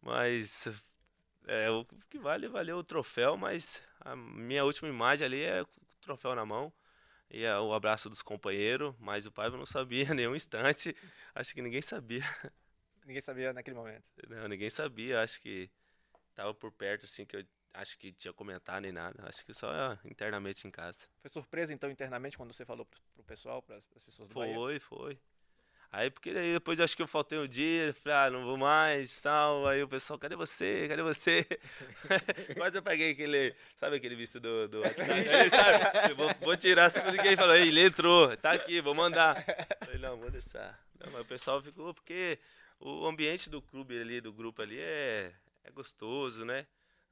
Mas 0.00 0.68
é, 1.46 1.70
o 1.70 1.84
que 2.08 2.18
vale, 2.18 2.48
valeu 2.48 2.78
o 2.78 2.84
troféu, 2.84 3.36
mas 3.36 3.82
a 4.00 4.14
minha 4.14 4.64
última 4.64 4.88
imagem 4.88 5.26
ali 5.26 5.42
é 5.42 5.62
o 5.62 5.68
troféu 6.00 6.34
na 6.34 6.44
mão. 6.44 6.72
E 7.30 7.42
é 7.42 7.58
o 7.58 7.72
abraço 7.72 8.08
dos 8.08 8.22
companheiros, 8.22 8.94
mas 9.00 9.26
o 9.26 9.32
Paiva 9.32 9.56
não 9.56 9.66
sabia 9.66 10.04
em 10.12 10.14
nenhum 10.14 10.36
instante. 10.36 10.94
Acho 11.34 11.54
que 11.54 11.62
ninguém 11.62 11.82
sabia. 11.82 12.22
Ninguém 13.04 13.20
sabia 13.20 13.52
naquele 13.52 13.76
momento. 13.76 14.04
Não, 14.28 14.48
ninguém 14.48 14.70
sabia. 14.70 15.22
Acho 15.22 15.40
que 15.40 15.70
tava 16.34 16.54
por 16.54 16.70
perto, 16.72 17.04
assim, 17.04 17.26
que 17.26 17.36
eu 17.36 17.44
acho 17.74 17.98
que 17.98 18.12
tinha 18.12 18.32
comentado 18.32 18.82
nem 18.82 18.92
nada. 18.92 19.22
Acho 19.28 19.44
que 19.44 19.52
só 19.52 19.68
internamente 20.04 20.66
em 20.66 20.70
casa. 20.70 21.06
Foi 21.20 21.28
surpresa, 21.28 21.72
então, 21.72 21.90
internamente, 21.90 22.36
quando 22.36 22.52
você 22.52 22.64
falou 22.64 22.86
pro, 22.86 23.00
pro 23.14 23.24
pessoal, 23.24 23.60
para 23.62 23.76
as 23.76 24.04
pessoas 24.04 24.28
do 24.28 24.32
Foi, 24.34 24.54
Bahia? 24.54 24.80
foi. 24.80 25.18
Aí, 25.90 26.10
porque 26.10 26.32
daí 26.34 26.54
depois 26.54 26.80
acho 26.80 26.96
que 26.96 27.02
eu 27.02 27.06
faltei 27.06 27.38
um 27.38 27.46
dia, 27.46 27.94
falei, 27.94 28.18
ah, 28.18 28.30
não 28.30 28.44
vou 28.44 28.56
mais, 28.56 29.20
tal. 29.22 29.64
Aí 29.68 29.80
o 29.80 29.86
pessoal, 29.86 30.18
cadê 30.18 30.34
você? 30.34 30.88
Cadê 30.88 31.02
você? 31.02 31.46
Quase 32.58 32.76
eu 32.76 32.82
peguei 32.82 33.12
aquele, 33.12 33.54
sabe 33.76 33.96
aquele 33.96 34.16
visto 34.16 34.40
do, 34.40 34.66
do 34.66 34.80
WhatsApp? 34.80 35.50
sabe? 35.50 36.14
Vou, 36.14 36.28
vou, 36.40 36.56
tirar, 36.56 36.90
se 36.90 37.00
ninguém 37.00 37.36
falou, 37.36 37.54
ele 37.54 37.80
entrou, 37.80 38.36
tá 38.36 38.50
aqui, 38.50 38.80
vou 38.80 38.92
mandar. 38.92 39.36
Falei, 39.78 39.98
não, 39.98 40.16
vou 40.16 40.32
deixar. 40.32 40.76
Não, 40.98 41.12
mas 41.12 41.20
o 41.20 41.26
pessoal 41.26 41.62
ficou, 41.62 41.94
porque 41.94 42.40
o 42.80 43.06
ambiente 43.06 43.48
do 43.48 43.62
clube 43.62 43.96
ali, 43.96 44.20
do 44.20 44.32
grupo 44.32 44.62
ali, 44.62 44.80
é, 44.80 45.32
é 45.62 45.70
gostoso, 45.70 46.44
né? 46.44 46.66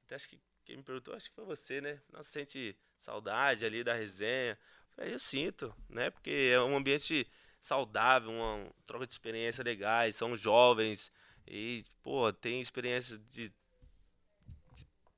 Até 0.05 0.17
acho 0.17 0.29
que 0.29 0.41
quem 0.73 0.79
me 0.79 0.83
perguntou, 0.83 1.15
acho 1.15 1.29
que 1.29 1.37
foi 1.37 1.45
você, 1.45 1.83
né? 1.83 2.01
Não 2.11 2.23
sente 2.23 2.75
saudade 2.99 3.63
ali 3.63 3.85
da 3.85 3.93
resenha. 3.93 4.59
Falei, 4.97 5.13
eu 5.13 5.19
sinto, 5.19 5.75
né? 5.87 6.09
Porque 6.09 6.51
é 6.51 6.59
um 6.63 6.75
ambiente 6.75 7.31
saudável, 7.61 8.31
uma 8.31 8.73
troca 8.87 9.07
de 9.07 9.13
experiência 9.13 9.63
legais, 9.63 10.17
são 10.17 10.35
jovens 10.35 11.13
e, 11.47 11.85
pô, 12.03 12.33
tem 12.33 12.59
experiência 12.59 13.19
de, 13.19 13.51
de 13.51 13.55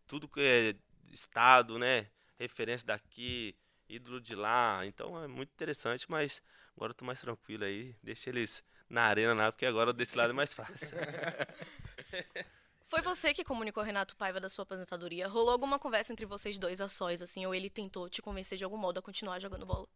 tudo 0.08 0.26
que 0.26 0.40
é 0.40 0.74
estado, 1.12 1.78
né? 1.78 2.10
Referência 2.36 2.88
daqui, 2.88 3.56
ídolo 3.88 4.20
de 4.20 4.34
lá. 4.34 4.84
Então 4.84 5.22
é 5.22 5.28
muito 5.28 5.50
interessante, 5.50 6.10
mas 6.10 6.42
agora 6.76 6.90
eu 6.90 6.94
tô 6.96 7.04
mais 7.04 7.20
tranquilo 7.20 7.62
aí. 7.62 7.94
Deixa 8.02 8.28
eles 8.28 8.64
na 8.88 9.02
arena 9.02 9.34
lá, 9.34 9.52
porque 9.52 9.66
agora 9.66 9.92
desse 9.92 10.18
lado 10.18 10.30
é 10.30 10.34
mais 10.34 10.52
fácil. 10.52 10.96
Foi 12.86 13.00
você 13.02 13.32
que 13.32 13.44
comunicou 13.44 13.80
ao 13.80 13.86
Renato 13.86 14.16
Paiva 14.16 14.40
da 14.40 14.48
sua 14.48 14.62
aposentadoria? 14.62 15.26
Rolou 15.26 15.50
alguma 15.50 15.78
conversa 15.78 16.12
entre 16.12 16.26
vocês 16.26 16.58
dois 16.58 16.80
a 16.80 16.88
sós, 16.88 17.22
assim, 17.22 17.44
ou 17.46 17.54
ele 17.54 17.70
tentou 17.70 18.08
te 18.08 18.20
convencer 18.20 18.58
de 18.58 18.64
algum 18.64 18.76
modo 18.76 18.98
a 18.98 19.02
continuar 19.02 19.40
jogando 19.40 19.66
bola? 19.66 19.88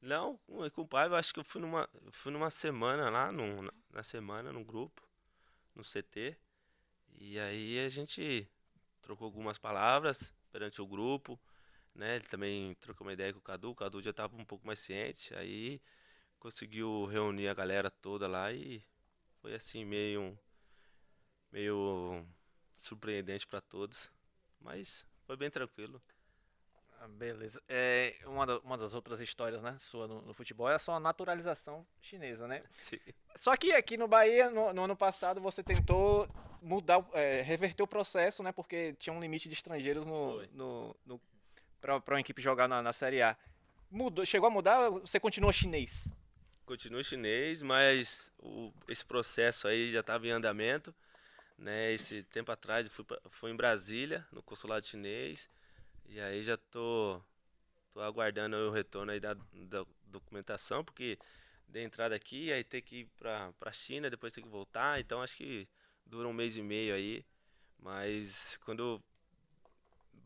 Não, 0.00 0.38
com 0.72 0.82
o 0.82 0.86
Paiva 0.86 1.18
acho 1.18 1.34
que 1.34 1.40
eu 1.40 1.44
fui 1.44 1.60
numa, 1.60 1.88
fui 2.10 2.30
numa 2.30 2.50
semana 2.50 3.10
lá, 3.10 3.32
num, 3.32 3.68
na 3.90 4.02
semana, 4.02 4.52
num 4.52 4.62
grupo, 4.62 5.02
no 5.74 5.82
CT. 5.82 6.36
E 7.14 7.38
aí 7.38 7.84
a 7.84 7.88
gente 7.88 8.48
trocou 9.00 9.24
algumas 9.24 9.58
palavras 9.58 10.32
perante 10.52 10.80
o 10.80 10.86
grupo, 10.86 11.40
né? 11.94 12.16
Ele 12.16 12.26
também 12.26 12.74
trocou 12.74 13.06
uma 13.06 13.12
ideia 13.12 13.32
com 13.32 13.40
o 13.40 13.42
Cadu, 13.42 13.70
o 13.70 13.74
Cadu 13.74 14.00
já 14.00 14.10
estava 14.10 14.36
um 14.36 14.44
pouco 14.44 14.66
mais 14.66 14.78
ciente, 14.78 15.34
aí 15.34 15.80
conseguiu 16.38 17.06
reunir 17.06 17.48
a 17.48 17.54
galera 17.54 17.90
toda 17.90 18.28
lá 18.28 18.52
e 18.52 18.84
foi 19.40 19.54
assim 19.54 19.84
meio 19.84 20.38
meio 21.50 22.24
surpreendente 22.78 23.46
para 23.46 23.60
todos, 23.60 24.10
mas 24.60 25.06
foi 25.26 25.36
bem 25.36 25.50
tranquilo. 25.50 26.00
Ah, 27.00 27.06
beleza. 27.06 27.62
É, 27.68 28.16
uma, 28.26 28.44
da, 28.44 28.58
uma 28.58 28.76
das 28.76 28.92
outras 28.92 29.20
histórias, 29.20 29.62
né, 29.62 29.76
sua 29.78 30.08
no, 30.08 30.20
no, 30.22 30.34
futebol 30.34 30.68
é 30.68 30.74
a 30.74 30.78
sua 30.78 30.98
naturalização 30.98 31.86
chinesa, 32.00 32.48
né? 32.48 32.62
Sim. 32.70 32.98
Só 33.36 33.56
que 33.56 33.72
aqui 33.72 33.96
no 33.96 34.08
Bahia, 34.08 34.50
no, 34.50 34.72
no 34.72 34.84
ano 34.84 34.96
passado, 34.96 35.40
você 35.40 35.62
tentou 35.62 36.28
mudar, 36.60 37.04
é, 37.12 37.40
reverter 37.42 37.82
o 37.82 37.86
processo, 37.86 38.42
né? 38.42 38.50
Porque 38.50 38.94
tinha 38.98 39.12
um 39.12 39.20
limite 39.20 39.48
de 39.48 39.54
estrangeiros 39.54 40.04
no, 40.04 40.42
no, 40.48 40.96
no 41.06 41.20
para 41.80 42.02
uma 42.08 42.20
equipe 42.20 42.42
jogar 42.42 42.66
na, 42.66 42.82
na 42.82 42.92
Série 42.92 43.22
A. 43.22 43.36
Mudou, 43.90 44.26
chegou 44.26 44.48
a 44.48 44.50
mudar 44.50 44.90
você 44.90 45.20
continua 45.20 45.52
chinês? 45.52 46.04
Continuo 46.66 47.02
chinês, 47.02 47.62
mas 47.62 48.32
o, 48.38 48.72
esse 48.88 49.04
processo 49.04 49.68
aí 49.68 49.90
já 49.90 50.00
estava 50.00 50.26
em 50.26 50.30
andamento. 50.30 50.92
Né, 51.58 51.92
esse 51.92 52.22
tempo 52.22 52.52
atrás 52.52 52.86
eu 52.86 52.92
fui, 52.92 53.04
pra, 53.04 53.20
fui 53.30 53.50
em 53.50 53.56
Brasília, 53.56 54.24
no 54.30 54.40
consulado 54.40 54.86
chinês, 54.86 55.50
e 56.06 56.20
aí 56.20 56.40
já 56.40 56.56
tô, 56.56 57.20
tô 57.92 58.00
aguardando 58.00 58.56
o 58.56 58.70
retorno 58.70 59.10
aí 59.10 59.18
da, 59.18 59.34
da 59.34 59.84
documentação, 60.04 60.84
porque 60.84 61.18
de 61.66 61.82
entrada 61.82 62.14
aqui, 62.14 62.52
aí 62.52 62.62
tem 62.62 62.80
que 62.80 63.00
ir 63.00 63.06
pra, 63.16 63.52
pra 63.58 63.72
China, 63.72 64.08
depois 64.08 64.32
tem 64.32 64.44
que 64.44 64.48
voltar, 64.48 65.00
então 65.00 65.20
acho 65.20 65.36
que 65.36 65.68
dura 66.06 66.28
um 66.28 66.32
mês 66.32 66.56
e 66.56 66.62
meio 66.62 66.94
aí, 66.94 67.24
mas 67.80 68.56
quando 68.64 69.02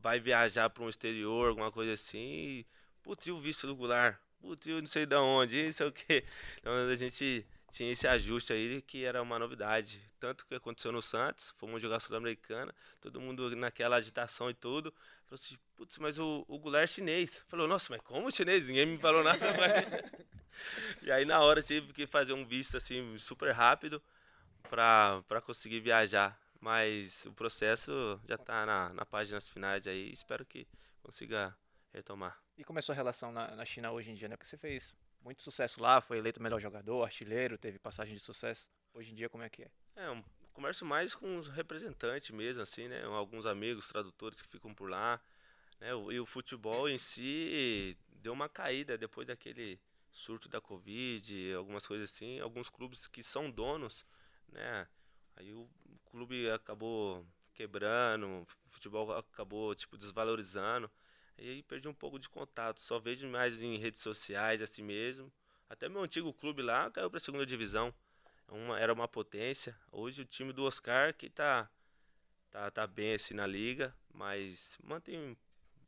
vai 0.03 0.21
viajar 0.21 0.69
para 0.69 0.83
um 0.83 0.89
exterior, 0.89 1.49
alguma 1.49 1.73
coisa 1.73 1.95
assim, 1.95 2.65
putz, 3.03 3.27
e 3.27 3.33
o 3.33 3.41
visto 3.41 3.67
do 3.67 3.75
Goulart? 3.77 4.19
Putz, 4.41 4.67
não 4.67 4.87
sei 4.87 5.07
de 5.07 5.15
onde, 5.17 5.69
isso 5.69 5.83
é 5.83 5.87
o 5.87 5.93
que. 5.93 6.25
Então 6.59 6.73
a 6.91 6.95
gente 6.97 7.47
tinha 7.73 7.91
esse 7.91 8.07
ajuste 8.07 8.53
aí 8.53 8.83
que 8.83 9.03
era 9.03 9.23
uma 9.23 9.39
novidade. 9.39 9.99
Tanto 10.21 10.47
que 10.47 10.55
aconteceu 10.55 10.93
no 10.93 11.01
Santos, 11.01 11.55
fomos 11.57 11.81
jogar 11.81 12.01
Sul-Americana, 12.01 12.73
todo 13.01 13.19
mundo 13.19 13.57
naquela 13.57 13.97
agitação 13.97 14.51
e 14.51 14.55
tudo. 14.55 14.93
Falou 15.25 15.35
assim, 15.43 15.57
putz, 15.75 15.97
mas 15.97 16.19
o, 16.19 16.45
o 16.47 16.59
Goulart 16.59 16.85
é 16.85 16.87
chinês. 16.87 17.43
Falou, 17.49 17.67
nossa, 17.67 17.89
mas 17.91 18.03
como 18.03 18.31
chinês? 18.31 18.69
Ninguém 18.69 18.85
me 18.85 18.99
falou 18.99 19.25
nada. 19.25 19.39
e 21.01 21.11
aí 21.11 21.25
na 21.25 21.41
hora 21.41 21.63
tive 21.63 21.95
que 21.95 22.07
fazer 22.07 22.35
um 22.35 22.45
visto 22.45 22.77
assim 22.77 23.17
super 23.17 23.53
rápido 23.53 24.03
para 24.69 25.41
conseguir 25.43 25.81
viajar. 25.81 26.39
Mas 26.61 27.25
o 27.25 27.33
processo 27.33 28.21
já 28.29 28.35
está 28.35 28.67
na, 28.67 28.93
na 28.93 29.07
páginas 29.07 29.49
finais 29.49 29.89
aí, 29.89 30.13
espero 30.13 30.45
que 30.45 30.69
consiga 31.03 31.57
retomar. 31.91 32.39
E 32.59 32.63
como 32.63 32.79
é 32.79 32.81
a 32.81 32.83
sua 32.83 32.95
relação 32.95 33.33
na, 33.33 33.57
na 33.57 33.65
China 33.65 33.91
hoje 33.93 34.11
em 34.11 34.15
dia, 34.15 34.29
né? 34.29 34.37
Porque 34.37 34.49
você 34.49 34.59
fez 34.59 34.95
muito 35.25 35.43
sucesso 35.43 35.81
lá, 35.81 36.01
foi 36.01 36.19
eleito 36.19 36.43
melhor 36.43 36.61
jogador, 36.61 37.05
artilheiro, 37.05 37.59
teve 37.59 37.79
passagem 37.79 38.15
de 38.15 38.21
sucesso. 38.21 38.69
Hoje 38.95 39.13
em 39.13 39.15
dia, 39.15 39.29
como 39.29 39.43
é 39.43 39.49
que 39.49 39.63
é? 39.63 39.71
É, 39.97 40.11
um, 40.11 40.23
converso 40.53 40.85
mais 40.85 41.15
com 41.15 41.39
os 41.39 41.49
representantes 41.49 42.31
mesmo, 42.31 42.63
assim, 42.63 42.89
né? 42.89 43.03
Alguns 43.05 43.47
amigos, 43.47 43.89
tradutores 43.89 44.41
que 44.43 44.49
ficam 44.49 44.75
por 44.75 44.89
lá. 44.89 45.21
Né? 45.81 45.89
E 46.11 46.21
o 46.21 46.27
futebol 46.27 46.89
em 46.89 46.99
si 46.99 47.97
deu 48.09 48.33
uma 48.33 48.49
caída 48.49 48.97
depois 48.99 49.27
daquele 49.27 49.81
surto 50.11 50.49
da 50.49 50.61
Covid, 50.61 51.55
algumas 51.55 51.87
coisas 51.87 52.11
assim. 52.11 52.39
Alguns 52.41 52.69
clubes 52.69 53.07
que 53.07 53.23
são 53.23 53.51
donos, 53.51 54.07
né? 54.49 54.87
Aí 55.37 55.53
o 55.53 55.69
clube 56.05 56.51
acabou 56.51 57.27
quebrando, 57.55 58.27
o 58.27 58.47
futebol 58.71 59.17
acabou, 59.17 59.75
tipo, 59.75 59.97
desvalorizando. 59.97 60.91
E 61.39 61.49
aí 61.49 61.63
perdi 61.63 61.89
um 61.89 61.95
pouco 61.95 62.19
de 62.19 62.29
contato. 62.29 62.81
Só 62.81 62.99
vejo 62.99 63.29
mais 63.29 63.61
em 63.63 63.77
redes 63.77 64.01
sociais, 64.01 64.63
assim 64.63 64.83
mesmo. 64.83 65.33
Até 65.69 65.89
meu 65.89 66.03
antigo 66.03 66.33
clube 66.33 66.63
lá 66.63 66.91
caiu 66.91 67.11
para 67.11 67.17
a 67.17 67.21
segunda 67.21 67.47
divisão. 67.47 67.95
Uma, 68.49 68.79
era 68.79 68.93
uma 68.93 69.09
potência. 69.09 69.77
Hoje 69.91 70.23
o 70.23 70.25
time 70.25 70.53
do 70.53 70.65
Oscar 70.65 71.15
que 71.15 71.31
tá, 71.31 71.71
tá, 72.51 72.71
tá 72.71 72.87
bem 72.87 73.15
assim 73.15 73.35
na 73.35 73.47
liga, 73.47 73.95
mas 74.13 74.79
mantém 74.83 75.19
um 75.19 75.37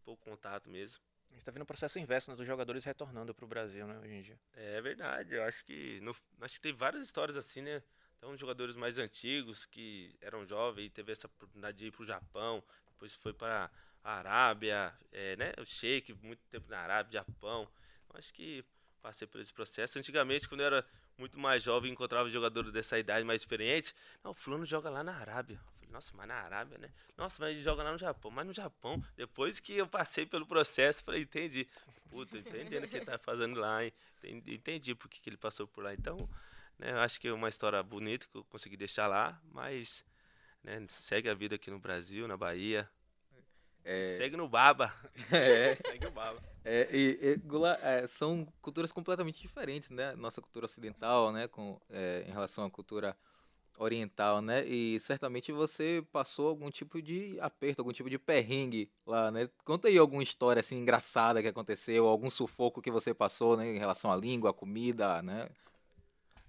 pouco 0.02 0.24
contato 0.24 0.70
mesmo. 0.70 0.98
A 1.28 1.32
gente 1.34 1.40
está 1.40 1.52
vendo 1.52 1.62
um 1.62 1.66
processo 1.66 1.98
inverso 1.98 2.30
né, 2.30 2.36
dos 2.36 2.46
jogadores 2.46 2.84
retornando 2.84 3.34
para 3.34 3.44
o 3.44 3.48
Brasil, 3.48 3.86
né, 3.86 3.98
hoje 3.98 4.14
em 4.14 4.22
dia. 4.22 4.38
É 4.54 4.80
verdade, 4.80 5.34
eu 5.34 5.42
acho 5.42 5.64
que 5.64 6.00
no, 6.00 6.14
acho 6.40 6.54
que 6.54 6.60
tem 6.60 6.72
várias 6.72 7.02
histórias 7.02 7.36
assim, 7.36 7.60
né? 7.60 7.82
Então, 8.16 8.36
jogadores 8.36 8.76
mais 8.76 8.98
antigos 8.98 9.66
que 9.66 10.16
eram 10.20 10.46
jovens 10.46 10.86
e 10.86 10.90
teve 10.90 11.12
essa 11.12 11.26
oportunidade 11.26 11.76
de 11.76 11.86
ir 11.86 11.90
para 11.90 12.02
o 12.02 12.06
Japão, 12.06 12.64
depois 12.86 13.12
foi 13.14 13.34
para 13.34 13.70
Arábia, 14.12 14.92
é, 15.10 15.36
né? 15.36 15.52
O 15.58 15.64
Sheik, 15.64 16.12
muito 16.22 16.40
tempo 16.50 16.70
na 16.70 16.78
Arábia, 16.78 17.20
Japão. 17.20 17.68
Acho 18.12 18.32
que 18.32 18.64
passei 19.02 19.26
por 19.26 19.40
esse 19.40 19.52
processo. 19.52 19.98
Antigamente, 19.98 20.48
quando 20.48 20.60
eu 20.60 20.66
era 20.66 20.86
muito 21.18 21.38
mais 21.38 21.62
jovem, 21.62 21.92
encontrava 21.92 22.28
jogadores 22.28 22.72
dessa 22.72 22.98
idade 22.98 23.24
mais 23.24 23.42
experientes. 23.42 23.94
Não, 24.22 24.30
o 24.30 24.34
fulano 24.34 24.64
joga 24.64 24.88
lá 24.88 25.02
na 25.02 25.14
Arábia. 25.16 25.60
Falei, 25.74 25.88
nossa, 25.90 26.12
mas 26.16 26.28
na 26.28 26.34
Arábia, 26.34 26.78
né? 26.78 26.90
Nossa, 27.16 27.36
mas 27.40 27.52
ele 27.52 27.62
joga 27.62 27.82
lá 27.82 27.92
no 27.92 27.98
Japão. 27.98 28.30
Mas 28.30 28.46
no 28.46 28.52
Japão, 28.52 29.02
depois 29.16 29.60
que 29.60 29.76
eu 29.76 29.86
passei 29.86 30.26
pelo 30.26 30.46
processo, 30.46 31.02
falei, 31.04 31.22
entendi. 31.22 31.68
Puta, 32.10 32.38
entendendo 32.38 32.84
o 32.84 32.88
que 32.88 32.96
ele 32.96 33.04
tá 33.04 33.18
fazendo 33.18 33.58
lá, 33.58 33.84
hein? 33.84 33.92
Entendi, 34.18 34.54
entendi 34.54 34.94
por 34.94 35.08
que, 35.08 35.20
que 35.20 35.28
ele 35.28 35.36
passou 35.36 35.66
por 35.66 35.82
lá. 35.82 35.92
Então, 35.92 36.16
né, 36.78 36.92
eu 36.92 36.98
acho 37.00 37.20
que 37.20 37.28
é 37.28 37.32
uma 37.32 37.48
história 37.48 37.82
bonita 37.82 38.26
que 38.30 38.36
eu 38.36 38.44
consegui 38.44 38.76
deixar 38.76 39.06
lá, 39.06 39.40
mas 39.52 40.04
né, 40.62 40.84
segue 40.88 41.28
a 41.28 41.34
vida 41.34 41.56
aqui 41.56 41.70
no 41.70 41.78
Brasil, 41.78 42.26
na 42.28 42.36
Bahia. 42.36 42.88
É... 43.84 44.16
Segue 44.16 44.36
no 44.36 44.48
Baba. 44.48 44.92
É. 45.30 45.76
segue 45.76 46.06
o 46.06 46.10
Baba. 46.10 46.42
É, 46.64 46.88
e, 46.90 47.18
e 47.20 47.36
Gula, 47.36 47.78
é, 47.82 48.06
são 48.06 48.46
culturas 48.62 48.90
completamente 48.90 49.42
diferentes, 49.42 49.90
né? 49.90 50.14
Nossa 50.16 50.40
cultura 50.40 50.64
ocidental, 50.64 51.30
né? 51.30 51.46
Com, 51.46 51.78
é, 51.90 52.24
em 52.26 52.32
relação 52.32 52.64
à 52.64 52.70
cultura 52.70 53.14
oriental, 53.76 54.40
né? 54.40 54.64
E 54.66 54.98
certamente 55.00 55.52
você 55.52 56.04
passou 56.12 56.48
algum 56.48 56.70
tipo 56.70 57.02
de 57.02 57.38
aperto, 57.40 57.80
algum 57.80 57.92
tipo 57.92 58.08
de 58.08 58.18
perrengue 58.18 58.90
lá, 59.06 59.30
né? 59.30 59.48
Conta 59.64 59.88
aí 59.88 59.98
alguma 59.98 60.22
história 60.22 60.60
assim 60.60 60.76
engraçada 60.76 61.42
que 61.42 61.48
aconteceu, 61.48 62.06
algum 62.06 62.30
sufoco 62.30 62.80
que 62.80 62.90
você 62.90 63.12
passou, 63.12 63.56
né? 63.56 63.66
Em 63.74 63.78
relação 63.78 64.10
à 64.10 64.16
língua, 64.16 64.50
à 64.50 64.54
comida, 64.54 65.22
né? 65.22 65.48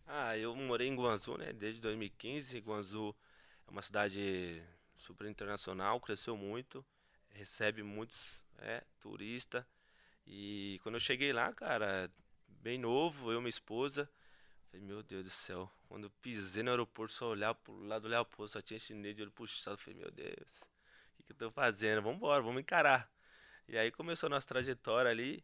Ah, 0.08 0.38
eu 0.38 0.56
morei 0.56 0.88
em 0.88 0.95
Guangzhou, 0.95 1.38
né? 1.38 1.52
Desde 1.52 1.82
2015. 1.82 2.60
Guangzhou 2.60 3.15
é 3.67 3.71
uma 3.71 3.82
cidade 3.82 4.63
super 4.95 5.28
internacional, 5.28 6.00
cresceu 6.00 6.38
muito, 6.38 6.86
recebe 7.36 7.84
muitos 7.84 8.41
é, 8.60 8.84
turistas. 9.00 9.63
E 10.26 10.80
quando 10.82 10.95
eu 10.95 11.00
cheguei 11.00 11.32
lá, 11.32 11.54
cara, 11.54 12.10
bem 12.48 12.78
novo, 12.78 13.32
eu 13.32 13.38
e 13.38 13.41
minha 13.41 13.50
esposa, 13.50 14.10
falei, 14.71 14.86
meu 14.86 15.04
Deus 15.04 15.24
do 15.26 15.30
céu. 15.30 15.71
Quando 15.88 16.06
eu 16.06 16.10
pisei 16.21 16.63
no 16.63 16.71
aeroporto, 16.71 17.13
só 17.13 17.30
olhar 17.30 17.54
pro 17.54 17.78
lado 17.86 18.08
do 18.08 18.13
aeroporto, 18.13 18.54
só 18.54 18.62
tinha 18.62 18.80
chinês 18.80 19.15
de 19.15 19.21
olho 19.21 19.32
puxado. 19.32 19.78
Falei, 19.78 20.00
meu 20.00 20.12
Deus, 20.12 20.62
o 20.62 21.17
que, 21.17 21.24
que 21.24 21.32
eu 21.34 21.36
tô 21.36 21.52
fazendo? 21.52 22.02
Vamos 22.02 22.17
embora, 22.17 22.41
vamos 22.41 22.62
encarar. 22.62 23.10
E 23.67 23.78
aí 23.78 23.91
começou 23.91 24.28
a 24.28 24.32
nossa 24.32 24.48
trajetória 24.48 25.12
ali. 25.12 25.43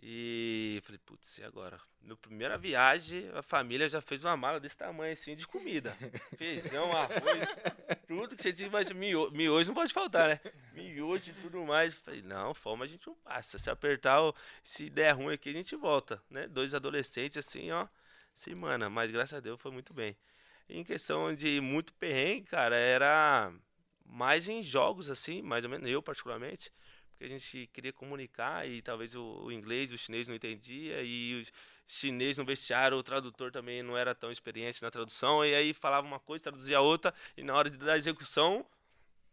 E 0.00 0.80
falei, 0.84 0.98
putz, 1.04 1.38
e 1.38 1.44
agora? 1.44 1.80
Na 2.00 2.16
primeira 2.16 2.58
viagem, 2.58 3.30
a 3.34 3.42
família 3.42 3.88
já 3.88 4.00
fez 4.00 4.24
uma 4.24 4.36
mala 4.36 4.58
desse 4.58 4.76
tamanho 4.76 5.12
assim 5.12 5.36
de 5.36 5.46
comida. 5.46 5.96
Feijão, 6.36 6.90
arroz, 6.90 7.48
tudo 8.08 8.34
que 8.34 8.42
você 8.42 8.52
tinha, 8.52 8.68
mas 8.68 8.90
miojo, 8.90 9.30
miojo 9.30 9.68
não 9.68 9.74
pode 9.74 9.92
faltar, 9.92 10.28
né? 10.28 10.40
Miojo 10.74 11.30
e 11.30 11.34
tudo 11.34 11.64
mais. 11.64 11.94
Falei, 11.94 12.20
não, 12.22 12.52
fome 12.52 12.82
a 12.82 12.86
gente 12.86 13.06
não 13.06 13.14
passa. 13.14 13.58
Se 13.58 13.70
apertar, 13.70 14.18
se 14.64 14.90
der 14.90 15.12
ruim 15.12 15.34
aqui, 15.34 15.50
a 15.50 15.52
gente 15.54 15.76
volta, 15.76 16.20
né? 16.28 16.48
Dois 16.48 16.74
adolescentes 16.74 17.38
assim, 17.38 17.70
ó, 17.70 17.86
semana. 18.34 18.90
Mas 18.90 19.10
graças 19.10 19.34
a 19.34 19.40
Deus 19.40 19.60
foi 19.60 19.70
muito 19.70 19.94
bem. 19.94 20.16
Em 20.68 20.82
questão 20.82 21.32
de 21.34 21.60
muito 21.60 21.92
perrengue, 21.94 22.46
cara, 22.46 22.74
era 22.74 23.52
mais 24.04 24.48
em 24.48 24.62
jogos 24.62 25.08
assim, 25.08 25.42
mais 25.42 25.64
ou 25.64 25.70
menos, 25.70 25.88
eu 25.88 26.02
particularmente 26.02 26.72
que 27.22 27.26
a 27.26 27.38
gente 27.38 27.66
queria 27.72 27.92
comunicar 27.92 28.68
e 28.68 28.82
talvez 28.82 29.14
o, 29.14 29.44
o 29.44 29.52
inglês, 29.52 29.92
o 29.92 29.98
chinês 29.98 30.26
não 30.26 30.34
entendia 30.34 31.02
e 31.02 31.40
o 31.40 31.46
chinês 31.86 32.36
no 32.36 32.44
vestiário, 32.44 32.96
o 32.96 33.02
tradutor 33.02 33.52
também 33.52 33.82
não 33.82 33.96
era 33.96 34.14
tão 34.14 34.30
experiente 34.30 34.82
na 34.82 34.90
tradução 34.90 35.44
e 35.44 35.54
aí 35.54 35.72
falava 35.72 36.06
uma 36.06 36.18
coisa, 36.18 36.42
traduzia 36.44 36.80
outra 36.80 37.14
e 37.36 37.44
na 37.44 37.54
hora 37.54 37.70
de 37.70 37.76
dar 37.76 37.96
execução 37.96 38.66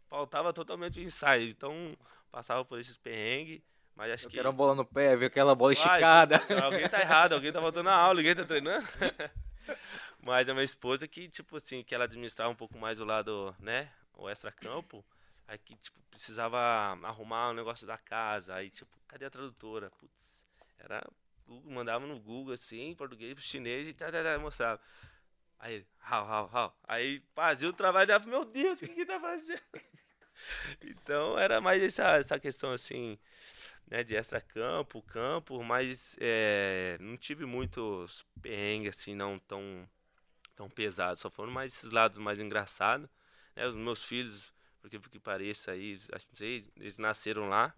faltava 0.08 0.54
totalmente 0.54 1.00
o 1.00 1.04
ensaio. 1.04 1.48
Então 1.50 1.98
passava 2.32 2.64
por 2.64 2.80
esses 2.80 2.96
perrengues. 2.96 3.62
Mas 3.96 4.12
acho 4.12 4.26
Eu 4.26 4.30
que. 4.30 4.38
quero 4.38 4.50
uma 4.50 4.56
bola 4.56 4.76
no 4.76 4.86
pé, 4.86 5.18
viu 5.18 5.28
aquela 5.28 5.56
bola 5.56 5.74
esticada. 5.74 6.40
alguém 6.64 6.88
tá 6.88 7.02
errado, 7.02 7.34
alguém 7.34 7.52
tá 7.52 7.60
faltando 7.62 7.90
a 7.90 7.96
aula, 7.96 8.16
ninguém 8.16 8.36
tá 8.36 8.46
treinando. 8.46 8.88
Mas 10.22 10.48
a 10.48 10.54
minha 10.54 10.64
esposa 10.64 11.08
que, 11.08 11.28
tipo 11.28 11.58
assim, 11.58 11.84
que 11.84 11.94
ela 11.96 12.06
administrava 12.06 12.52
um 12.52 12.56
pouco 12.56 12.78
mais 12.78 13.00
o 13.00 13.06
lado, 13.06 13.54
né? 13.60 13.90
O 14.14 14.30
extra-campo. 14.30 15.04
Aí 15.50 15.58
que, 15.58 15.76
tipo, 15.76 16.00
precisava 16.12 16.60
arrumar 17.04 17.48
o 17.48 17.52
um 17.52 17.56
negócio 17.56 17.88
da 17.88 17.98
casa. 17.98 18.54
Aí, 18.54 18.70
tipo, 18.70 18.96
cadê 19.08 19.26
a 19.26 19.32
tradutora? 19.32 19.90
Putz, 19.90 20.46
era. 20.78 21.04
Google, 21.48 21.72
mandava 21.72 22.06
no 22.06 22.20
Google 22.20 22.54
assim, 22.54 22.90
em 22.90 22.96
português 22.96 23.36
chinês 23.44 23.88
e 23.88 23.94
tá, 23.94 24.12
tá, 24.12 24.24
tá, 24.24 24.38
mostrava. 24.38 24.80
Aí, 25.58 25.84
how, 26.08 26.24
how, 26.24 26.50
how. 26.54 26.80
Aí 26.88 27.24
fazia 27.34 27.68
o 27.68 27.74
trabalho 27.74 28.06
dela, 28.06 28.24
meu 28.28 28.46
Deus, 28.46 28.80
o 28.80 28.86
que 28.86 28.94
que 28.94 29.06
tá 29.08 29.20
fazendo? 29.20 29.60
então 30.84 31.38
era 31.40 31.60
mais 31.60 31.82
essa, 31.82 32.18
essa 32.18 32.40
questão 32.40 32.72
assim, 32.72 33.18
né, 33.88 34.04
de 34.04 34.16
extra-campo, 34.16 35.02
campo, 35.02 35.64
mas 35.64 36.16
é, 36.20 36.96
não 37.00 37.18
tive 37.18 37.48
muitos 37.48 38.24
perrengues 38.40 38.90
assim, 38.90 39.16
não 39.16 39.40
tão, 39.40 39.90
tão 40.56 40.70
pesados. 40.70 41.22
Só 41.22 41.32
foram 41.32 41.52
mais 41.52 41.74
esses 41.74 41.92
lados 41.92 42.20
mais 42.20 42.38
engraçados. 42.38 43.10
Né, 43.56 43.66
os 43.66 43.74
meus 43.74 44.04
filhos 44.04 44.54
porque 44.82 45.00
que 45.00 45.20
pareça 45.20 45.72
aí, 45.72 46.00
acho 46.12 46.28
que 46.28 46.36
sei, 46.36 46.72
eles 46.78 46.98
nasceram 46.98 47.48
lá, 47.48 47.74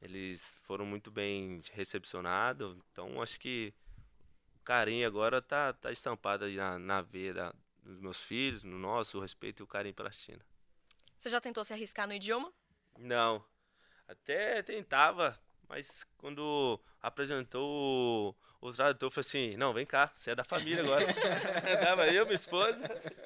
eles 0.00 0.54
foram 0.62 0.84
muito 0.86 1.10
bem 1.10 1.60
recepcionados, 1.72 2.76
então 2.92 3.22
acho 3.22 3.38
que 3.38 3.72
o 4.56 4.60
carinho 4.64 5.06
agora 5.06 5.40
tá, 5.40 5.72
tá 5.72 5.90
estampado 5.92 6.44
aí 6.44 6.56
na, 6.56 6.78
na 6.78 7.00
veia 7.00 7.34
da, 7.34 7.54
dos 7.82 8.00
meus 8.00 8.22
filhos, 8.22 8.62
no 8.62 8.78
nosso, 8.78 9.18
o 9.18 9.20
respeito 9.20 9.62
e 9.62 9.64
o 9.64 9.66
carinho 9.66 9.94
pela 9.94 10.10
China. 10.10 10.44
Você 11.16 11.28
já 11.28 11.40
tentou 11.40 11.64
se 11.64 11.72
arriscar 11.72 12.06
no 12.06 12.14
idioma? 12.14 12.52
Não, 12.98 13.44
até 14.08 14.62
tentava, 14.62 15.38
mas 15.70 16.04
quando 16.18 16.80
apresentou 17.00 18.34
o, 18.60 18.68
o 18.68 18.72
tradutor, 18.72 19.08
falou 19.08 19.20
assim: 19.20 19.56
Não, 19.56 19.72
vem 19.72 19.86
cá, 19.86 20.10
você 20.12 20.32
é 20.32 20.34
da 20.34 20.42
família 20.42 20.82
agora. 20.82 21.06
Tava 21.80 22.08
eu, 22.08 22.24
minha 22.24 22.34
esposa 22.34 22.76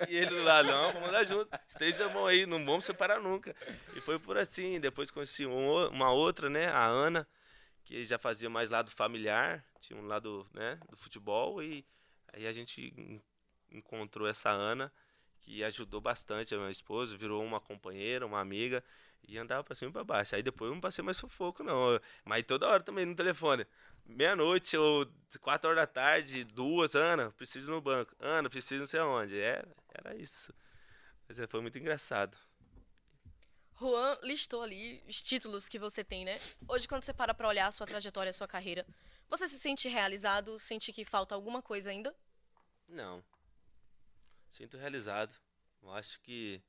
e 0.07 0.15
ele 0.15 0.27
do 0.27 0.43
lado: 0.43 0.69
Não, 0.69 0.93
vamos 0.93 1.09
andar 1.09 1.25
junto. 1.25 1.49
Estreita 1.67 2.05
a 2.05 2.11
mão 2.11 2.27
aí, 2.27 2.45
não 2.45 2.63
vamos 2.63 2.85
separar 2.85 3.19
nunca. 3.19 3.57
E 3.97 4.01
foi 4.03 4.19
por 4.19 4.37
assim. 4.37 4.79
Depois 4.79 5.11
conheci 5.11 5.47
um, 5.47 5.89
uma 5.89 6.13
outra, 6.13 6.51
né, 6.51 6.69
a 6.69 6.85
Ana, 6.85 7.27
que 7.83 8.05
já 8.05 8.19
fazia 8.19 8.51
mais 8.51 8.69
lado 8.69 8.91
familiar, 8.91 9.65
tinha 9.81 9.99
um 9.99 10.07
lado 10.07 10.47
né, 10.53 10.79
do 10.91 10.99
futebol. 10.99 11.63
E 11.63 11.83
aí 12.31 12.47
a 12.47 12.53
gente 12.53 13.23
encontrou 13.73 14.29
essa 14.29 14.51
Ana 14.51 14.93
que 15.41 15.65
ajudou 15.65 16.01
bastante 16.01 16.55
a 16.55 16.59
minha 16.59 16.71
esposa, 16.71 17.17
virou 17.17 17.43
uma 17.43 17.61
companheira, 17.61 18.27
uma 18.27 18.41
amiga. 18.41 18.85
E 19.27 19.39
andava 19.39 19.65
pra 19.65 19.75
cima 19.75 19.91
e 19.91 19.93
pra 19.93 20.05
baixo. 20.05 20.37
Aí 20.37 20.43
depois 20.43 20.69
eu 20.69 20.75
não 20.75 20.81
passei 20.81 21.03
mais 21.03 21.17
sufoco, 21.17 21.63
não. 21.63 21.99
Mas 22.25 22.45
toda 22.45 22.69
hora 22.69 22.83
também 22.83 23.07
no 23.07 23.15
telefone. 23.15 23.67
Meia-noite 24.07 24.77
ou 24.77 25.07
quatro 25.41 25.71
horas 25.71 25.83
da 25.83 25.87
tarde, 25.87 26.45
duas, 26.45 26.95
Ana, 26.95 27.31
preciso 27.31 27.71
no 27.71 27.81
banco. 27.81 28.15
Ana, 28.21 28.51
preciso 28.51 28.81
não 28.81 28.87
sei 28.87 29.01
aonde. 29.01 29.39
Era, 29.39 29.67
é, 29.95 30.09
era 30.09 30.17
isso. 30.17 30.53
Mas 31.27 31.39
é, 31.41 31.47
foi 31.47 31.61
muito 31.63 31.79
engraçado. 31.79 32.37
Juan 33.79 34.17
listou 34.23 34.63
ali 34.63 35.03
os 35.09 35.21
títulos 35.23 35.69
que 35.69 35.79
você 35.79 36.05
tem, 36.05 36.25
né? 36.25 36.39
Hoje, 36.69 36.87
quando 36.87 37.03
você 37.03 37.13
para 37.13 37.35
pra 37.35 37.49
olhar 37.49 37.67
a 37.67 37.73
sua 37.73 37.87
trajetória, 37.87 38.31
a 38.31 38.33
sua 38.33 38.47
carreira, 38.47 38.87
você 39.29 39.49
se 39.49 39.59
sente 39.59 39.89
realizado? 39.89 40.59
Sente 40.59 40.93
que 40.93 41.05
falta 41.05 41.35
alguma 41.35 41.61
coisa 41.61 41.91
ainda? 41.91 42.15
Não. 42.87 43.25
Sinto 44.51 44.77
realizado. 44.77 45.35
Eu 45.83 45.93
acho 45.93 46.21
que 46.21 46.63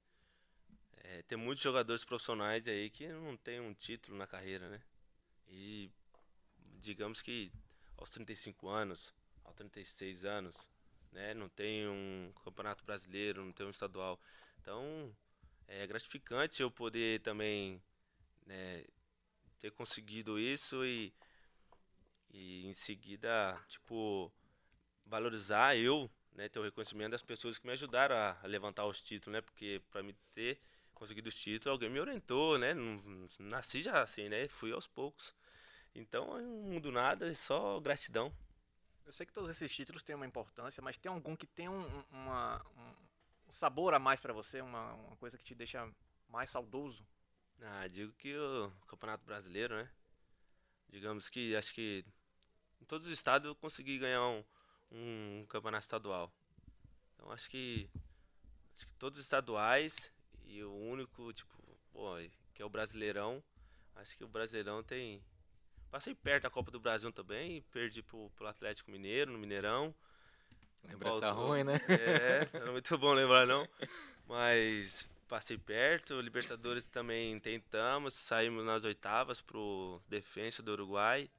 é, 1.07 1.21
tem 1.23 1.37
muitos 1.37 1.63
jogadores 1.63 2.03
profissionais 2.03 2.67
aí 2.67 2.89
que 2.89 3.07
não 3.07 3.37
tem 3.37 3.59
um 3.59 3.73
título 3.73 4.17
na 4.17 4.25
carreira, 4.25 4.69
né? 4.69 4.81
E 5.47 5.91
digamos 6.79 7.21
que 7.21 7.51
aos 7.97 8.09
35 8.09 8.67
anos, 8.67 9.13
aos 9.43 9.55
36 9.55 10.25
anos, 10.25 10.55
né, 11.11 11.33
não 11.33 11.47
tem 11.47 11.87
um 11.87 12.31
campeonato 12.43 12.83
brasileiro, 12.83 13.45
não 13.45 13.51
tem 13.51 13.65
um 13.65 13.69
estadual. 13.71 14.19
Então, 14.59 15.15
é 15.67 15.85
gratificante 15.85 16.61
eu 16.61 16.71
poder 16.71 17.21
também 17.21 17.81
né, 18.45 18.83
ter 19.59 19.71
conseguido 19.71 20.39
isso 20.39 20.83
e, 20.85 21.13
e 22.31 22.65
em 22.65 22.73
seguida, 22.73 23.59
tipo, 23.67 24.31
valorizar 25.05 25.77
eu, 25.77 26.09
né, 26.33 26.49
ter 26.49 26.59
o 26.59 26.63
reconhecimento 26.63 27.11
das 27.11 27.21
pessoas 27.21 27.57
que 27.57 27.65
me 27.65 27.73
ajudaram 27.73 28.15
a, 28.15 28.37
levantar 28.45 28.85
os 28.85 29.01
títulos, 29.01 29.33
né, 29.33 29.41
porque 29.41 29.81
para 29.91 30.03
me 30.03 30.13
ter 30.33 30.59
conseguido 30.95 31.29
os 31.29 31.35
títulos, 31.35 31.73
alguém 31.73 31.89
me 31.89 31.99
orientou, 31.99 32.57
né, 32.57 32.73
nasci 33.37 33.83
já 33.83 34.01
assim, 34.01 34.27
né, 34.29 34.47
fui 34.47 34.71
aos 34.71 34.87
poucos. 34.87 35.35
Então, 35.93 36.41
não 36.41 36.63
mudo 36.63 36.91
nada, 36.91 37.29
é 37.29 37.33
só 37.33 37.79
gratidão. 37.79 38.33
Eu 39.05 39.11
sei 39.11 39.25
que 39.25 39.31
todos 39.31 39.49
esses 39.49 39.73
títulos 39.73 40.01
têm 40.01 40.15
uma 40.15 40.25
importância, 40.25 40.81
mas 40.81 40.97
tem 40.97 41.11
algum 41.11 41.35
que 41.35 41.45
tem 41.45 41.69
um, 41.69 42.03
uma, 42.09 42.65
um 42.75 43.53
sabor 43.53 43.93
a 43.93 43.99
mais 43.99 44.19
para 44.19 44.33
você, 44.33 44.61
uma, 44.61 44.93
uma 44.93 45.15
coisa 45.17 45.37
que 45.37 45.43
te 45.43 45.55
deixa 45.55 45.87
mais 46.27 46.49
saudoso? 46.49 47.05
Ah, 47.61 47.87
digo 47.87 48.11
que 48.13 48.35
o 48.37 48.71
Campeonato 48.87 49.23
Brasileiro, 49.25 49.75
né? 49.75 49.89
Digamos 50.89 51.29
que 51.29 51.55
acho 51.55 51.73
que 51.73 52.05
em 52.81 52.85
todos 52.85 53.07
os 53.07 53.13
estados 53.13 53.47
eu 53.47 53.55
consegui 53.55 53.97
ganhar 53.97 54.25
um, 54.27 54.43
um 54.91 55.45
campeonato 55.47 55.83
estadual. 55.83 56.31
Então 57.13 57.31
acho 57.31 57.49
que, 57.49 57.89
acho 58.75 58.87
que 58.87 58.93
todos 58.95 59.17
os 59.17 59.25
estaduais 59.25 60.11
e 60.47 60.63
o 60.63 60.73
único, 60.73 61.31
tipo, 61.33 61.51
pô, 61.91 62.15
que 62.53 62.61
é 62.61 62.65
o 62.65 62.69
Brasileirão, 62.69 63.43
acho 63.95 64.17
que 64.17 64.23
o 64.23 64.27
Brasileirão 64.27 64.83
tem. 64.83 65.21
Passei 65.91 66.13
perto 66.13 66.43
da 66.43 66.49
Copa 66.49 66.71
do 66.71 66.79
Brasil 66.79 67.11
também, 67.11 67.61
perdi 67.71 68.01
pro, 68.01 68.29
pro 68.31 68.47
Atlético 68.47 68.91
Mineiro, 68.91 69.31
no 69.31 69.37
Mineirão. 69.37 69.93
Lembrança 70.83 71.31
ruim, 71.31 71.63
né? 71.63 71.79
É, 71.89 72.59
não 72.59 72.67
é 72.67 72.71
muito 72.71 72.97
bom 72.97 73.13
lembrar 73.13 73.45
não. 73.47 73.67
Mas 74.27 75.09
passei 75.27 75.57
perto, 75.57 76.19
Libertadores 76.21 76.87
também 76.87 77.39
tentamos, 77.39 78.13
saímos 78.13 78.65
nas 78.65 78.83
oitavas 78.83 79.41
pro 79.41 80.01
Defensa 80.07 80.61
do 80.61 80.71
Uruguai. 80.71 81.29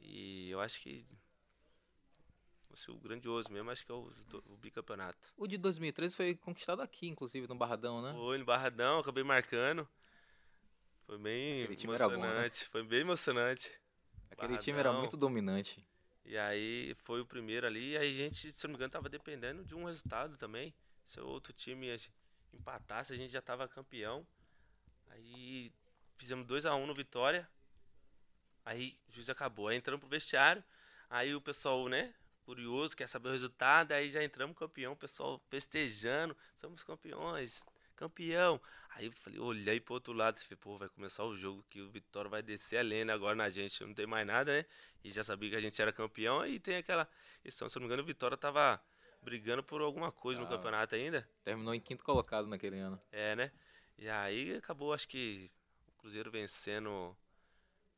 E 0.00 0.50
eu 0.50 0.60
acho 0.60 0.80
que 0.80 1.04
o 2.88 2.96
grandioso 2.96 3.52
mesmo, 3.52 3.70
acho 3.70 3.84
que 3.84 3.92
é 3.92 3.94
o, 3.94 4.10
o, 4.48 4.56
bicampeonato. 4.56 5.32
O 5.36 5.46
de 5.46 5.58
2013 5.58 6.16
foi 6.16 6.34
conquistado 6.34 6.80
aqui, 6.80 7.06
inclusive, 7.06 7.46
no 7.46 7.54
Barradão, 7.54 8.00
né? 8.00 8.12
Foi 8.12 8.38
no 8.38 8.44
Barradão, 8.44 8.98
acabei 8.98 9.22
marcando. 9.22 9.86
Foi 11.06 11.18
bem 11.18 11.62
emocionante, 11.62 12.16
bom, 12.16 12.22
né? 12.22 12.50
foi 12.70 12.82
bem 12.82 13.00
emocionante. 13.00 13.68
Aquele 14.30 14.48
Barradão. 14.48 14.64
time 14.64 14.78
era 14.78 14.92
muito 14.92 15.16
dominante. 15.16 15.84
E 16.24 16.38
aí 16.38 16.94
foi 17.04 17.20
o 17.20 17.26
primeiro 17.26 17.66
ali, 17.66 17.90
e 17.90 17.96
aí 17.96 18.10
a 18.10 18.14
gente, 18.14 18.52
se 18.52 18.64
não 18.64 18.70
me 18.70 18.76
engano, 18.76 18.90
tava 18.90 19.08
dependendo 19.08 19.64
de 19.64 19.74
um 19.74 19.84
resultado 19.84 20.36
também. 20.36 20.74
Se 21.04 21.20
o 21.20 21.26
outro 21.26 21.52
time 21.52 21.94
empatasse, 22.52 23.12
a 23.12 23.16
gente 23.16 23.32
já 23.32 23.42
tava 23.42 23.68
campeão. 23.68 24.26
Aí 25.10 25.72
fizemos 26.16 26.46
2 26.46 26.64
a 26.64 26.74
1 26.74 26.82
um 26.82 26.86
no 26.86 26.94
Vitória. 26.94 27.48
Aí 28.64 28.96
o 29.08 29.12
juiz 29.12 29.28
acabou. 29.28 29.68
Aí 29.68 29.76
entramos 29.76 30.00
pro 30.00 30.08
vestiário. 30.08 30.62
Aí 31.10 31.34
o 31.34 31.40
pessoal, 31.40 31.88
né, 31.88 32.14
curioso, 32.44 32.96
quer 32.96 33.08
saber 33.08 33.28
o 33.28 33.32
resultado. 33.32 33.92
Aí 33.92 34.10
já 34.10 34.22
entramos 34.22 34.56
campeão, 34.56 34.92
o 34.92 34.96
pessoal 34.96 35.40
festejando. 35.48 36.36
Somos 36.56 36.82
campeões, 36.84 37.64
campeão. 37.96 38.60
Aí 38.90 39.06
eu 39.06 39.12
falei, 39.12 39.38
olhei 39.38 39.80
pro 39.80 39.94
outro 39.94 40.12
lado 40.12 40.38
e 40.38 40.40
falei, 40.42 40.58
pô, 40.60 40.76
vai 40.76 40.88
começar 40.88 41.24
o 41.24 41.36
jogo 41.36 41.64
que 41.70 41.80
o 41.80 41.90
Vitória 41.90 42.28
vai 42.28 42.42
descer 42.42 42.78
a 42.78 42.82
lenda 42.82 43.12
agora 43.12 43.34
na 43.34 43.48
gente. 43.48 43.82
Não 43.84 43.94
tem 43.94 44.06
mais 44.06 44.26
nada, 44.26 44.52
né? 44.52 44.66
E 45.02 45.10
já 45.10 45.24
sabia 45.24 45.50
que 45.50 45.56
a 45.56 45.60
gente 45.60 45.80
era 45.80 45.92
campeão. 45.92 46.40
Aí 46.40 46.60
tem 46.60 46.76
aquela 46.76 47.08
questão, 47.42 47.68
se 47.68 47.76
eu 47.76 47.80
não 47.80 47.86
me 47.86 47.92
engano, 47.92 48.02
o 48.02 48.06
Vitória 48.06 48.36
tava 48.36 48.80
brigando 49.22 49.62
por 49.62 49.80
alguma 49.80 50.12
coisa 50.12 50.40
ah, 50.40 50.44
no 50.44 50.50
campeonato 50.50 50.94
ainda. 50.94 51.26
Terminou 51.42 51.74
em 51.74 51.80
quinto 51.80 52.04
colocado 52.04 52.46
naquele 52.46 52.78
ano. 52.78 53.00
É, 53.10 53.34
né? 53.34 53.52
E 53.96 54.08
aí 54.08 54.56
acabou, 54.56 54.92
acho 54.92 55.08
que 55.08 55.50
o 55.88 55.92
Cruzeiro 56.00 56.30
vencendo 56.30 57.16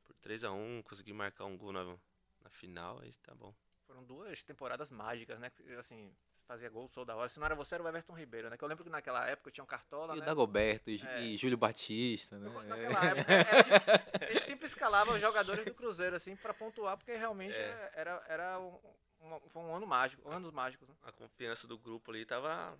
por 0.04 0.14
3 0.16 0.44
a 0.44 0.52
1 0.52 0.82
consegui 0.82 1.12
marcar 1.12 1.46
um 1.46 1.56
gol 1.56 1.72
na, 1.72 1.84
na 1.84 2.50
final, 2.50 3.00
aí 3.00 3.10
tá 3.22 3.34
bom. 3.34 3.54
Foram 3.86 4.02
duas 4.04 4.42
temporadas 4.42 4.90
mágicas, 4.90 5.38
né? 5.38 5.50
Assim, 5.78 6.12
fazia 6.46 6.68
gol 6.68 6.88
toda 6.88 7.14
hora. 7.14 7.28
Se 7.28 7.38
não 7.38 7.46
era 7.46 7.54
você, 7.54 7.74
era 7.74 7.84
o 7.84 7.88
Everton 7.88 8.14
Ribeiro, 8.14 8.50
né? 8.50 8.56
Que 8.56 8.64
eu 8.64 8.68
lembro 8.68 8.84
que 8.84 8.90
naquela 8.90 9.26
época 9.28 9.50
tinha 9.50 9.64
um 9.64 9.66
Cartola, 9.66 10.14
e 10.14 10.18
né? 10.18 10.22
o 10.22 10.26
Dagoberto 10.26 10.90
e, 10.90 11.02
é. 11.02 11.22
e 11.22 11.36
Júlio 11.36 11.56
Batista, 11.56 12.38
né? 12.38 12.50
Naquela 12.66 13.04
é. 13.04 13.10
época, 13.10 13.32
era, 14.20 14.30
ele 14.30 14.40
sempre 14.40 14.66
escalava 14.66 15.12
os 15.12 15.20
jogadores 15.20 15.64
do 15.64 15.74
Cruzeiro, 15.74 16.16
assim, 16.16 16.36
para 16.36 16.54
pontuar, 16.54 16.96
porque 16.96 17.14
realmente 17.14 17.54
é. 17.54 17.92
era, 17.94 18.24
era 18.28 18.58
um, 18.58 18.78
um, 19.22 19.40
foi 19.48 19.62
um 19.62 19.74
ano 19.74 19.86
mágico, 19.86 20.28
anos 20.28 20.52
mágicos. 20.52 20.88
Né? 20.88 20.94
A 21.02 21.12
confiança 21.12 21.66
do 21.66 21.78
grupo 21.78 22.10
ali 22.10 22.24
tava 22.24 22.76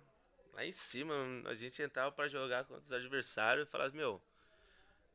lá 0.53 0.65
em 0.65 0.71
cima. 0.71 1.13
A 1.45 1.53
gente 1.53 1.81
entrava 1.81 2.11
para 2.11 2.27
jogar 2.27 2.65
contra 2.65 2.83
os 2.83 2.91
adversários 2.91 3.67
e 3.67 3.71
falava, 3.71 3.93
meu, 3.93 4.21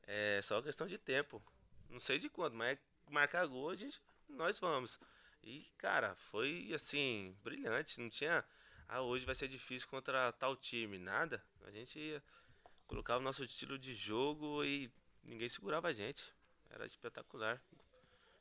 é 0.07 0.41
só 0.43 0.61
questão 0.61 0.87
de 0.87 0.99
tempo. 0.99 1.43
Não 1.89 1.99
sei 1.99 2.19
de 2.19 2.29
quanto, 2.29 2.57
mas 2.57 2.79
marcar 3.09 3.47
gol, 3.47 3.71
a 3.71 3.77
gente, 3.77 4.01
nós 4.29 4.61
vamos. 4.61 5.01
E, 5.43 5.67
cara, 5.79 6.15
foi 6.15 6.71
assim, 6.75 7.37
brilhante. 7.43 8.01
Não 8.01 8.09
tinha. 8.09 8.45
Ah, 8.89 9.01
hoje 9.01 9.25
vai 9.25 9.35
ser 9.35 9.49
difícil 9.49 9.89
contra 9.89 10.33
tal 10.33 10.57
time. 10.57 10.99
Nada. 10.99 11.43
A 11.63 11.71
gente 11.71 11.99
ia 11.99 12.23
colocar 12.87 13.17
o 13.17 13.21
nosso 13.21 13.45
estilo 13.45 13.79
de 13.79 13.95
jogo 13.95 14.65
e 14.65 14.91
ninguém 15.23 15.49
segurava 15.49 15.89
a 15.89 15.93
gente. 15.93 16.25
Era 16.69 16.85
espetacular. 16.87 17.63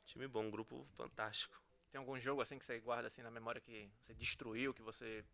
Time 0.06 0.26
bom, 0.26 0.44
um 0.44 0.50
grupo 0.50 0.86
fantástico. 0.96 1.60
Tem 1.90 1.98
algum 1.98 2.18
jogo 2.18 2.42
assim 2.42 2.58
que 2.58 2.64
você 2.64 2.78
guarda 2.80 3.08
assim 3.08 3.22
na 3.22 3.30
memória 3.30 3.60
que 3.60 3.90
você 4.04 4.14
destruiu, 4.14 4.74
que 4.74 4.82
você. 4.82 5.24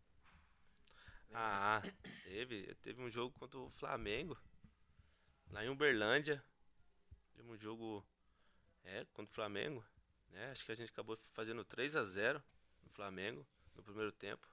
Ah, 1.33 1.81
teve. 2.23 2.73
Teve 2.75 3.01
um 3.01 3.09
jogo 3.09 3.37
contra 3.37 3.59
o 3.59 3.69
Flamengo. 3.71 4.37
Lá 5.51 5.63
em 5.65 5.69
Uberlândia. 5.69 6.43
Teve 7.35 7.49
um 7.49 7.57
jogo. 7.57 8.05
É, 8.83 9.05
contra 9.13 9.31
o 9.31 9.35
Flamengo. 9.35 9.85
Né? 10.31 10.51
Acho 10.51 10.65
que 10.65 10.71
a 10.71 10.75
gente 10.75 10.89
acabou 10.89 11.17
fazendo 11.33 11.63
3 11.63 11.95
a 11.95 12.03
0 12.03 12.41
no 12.83 12.89
Flamengo 12.89 13.45
no 13.75 13.83
primeiro 13.83 14.11
tempo. 14.11 14.47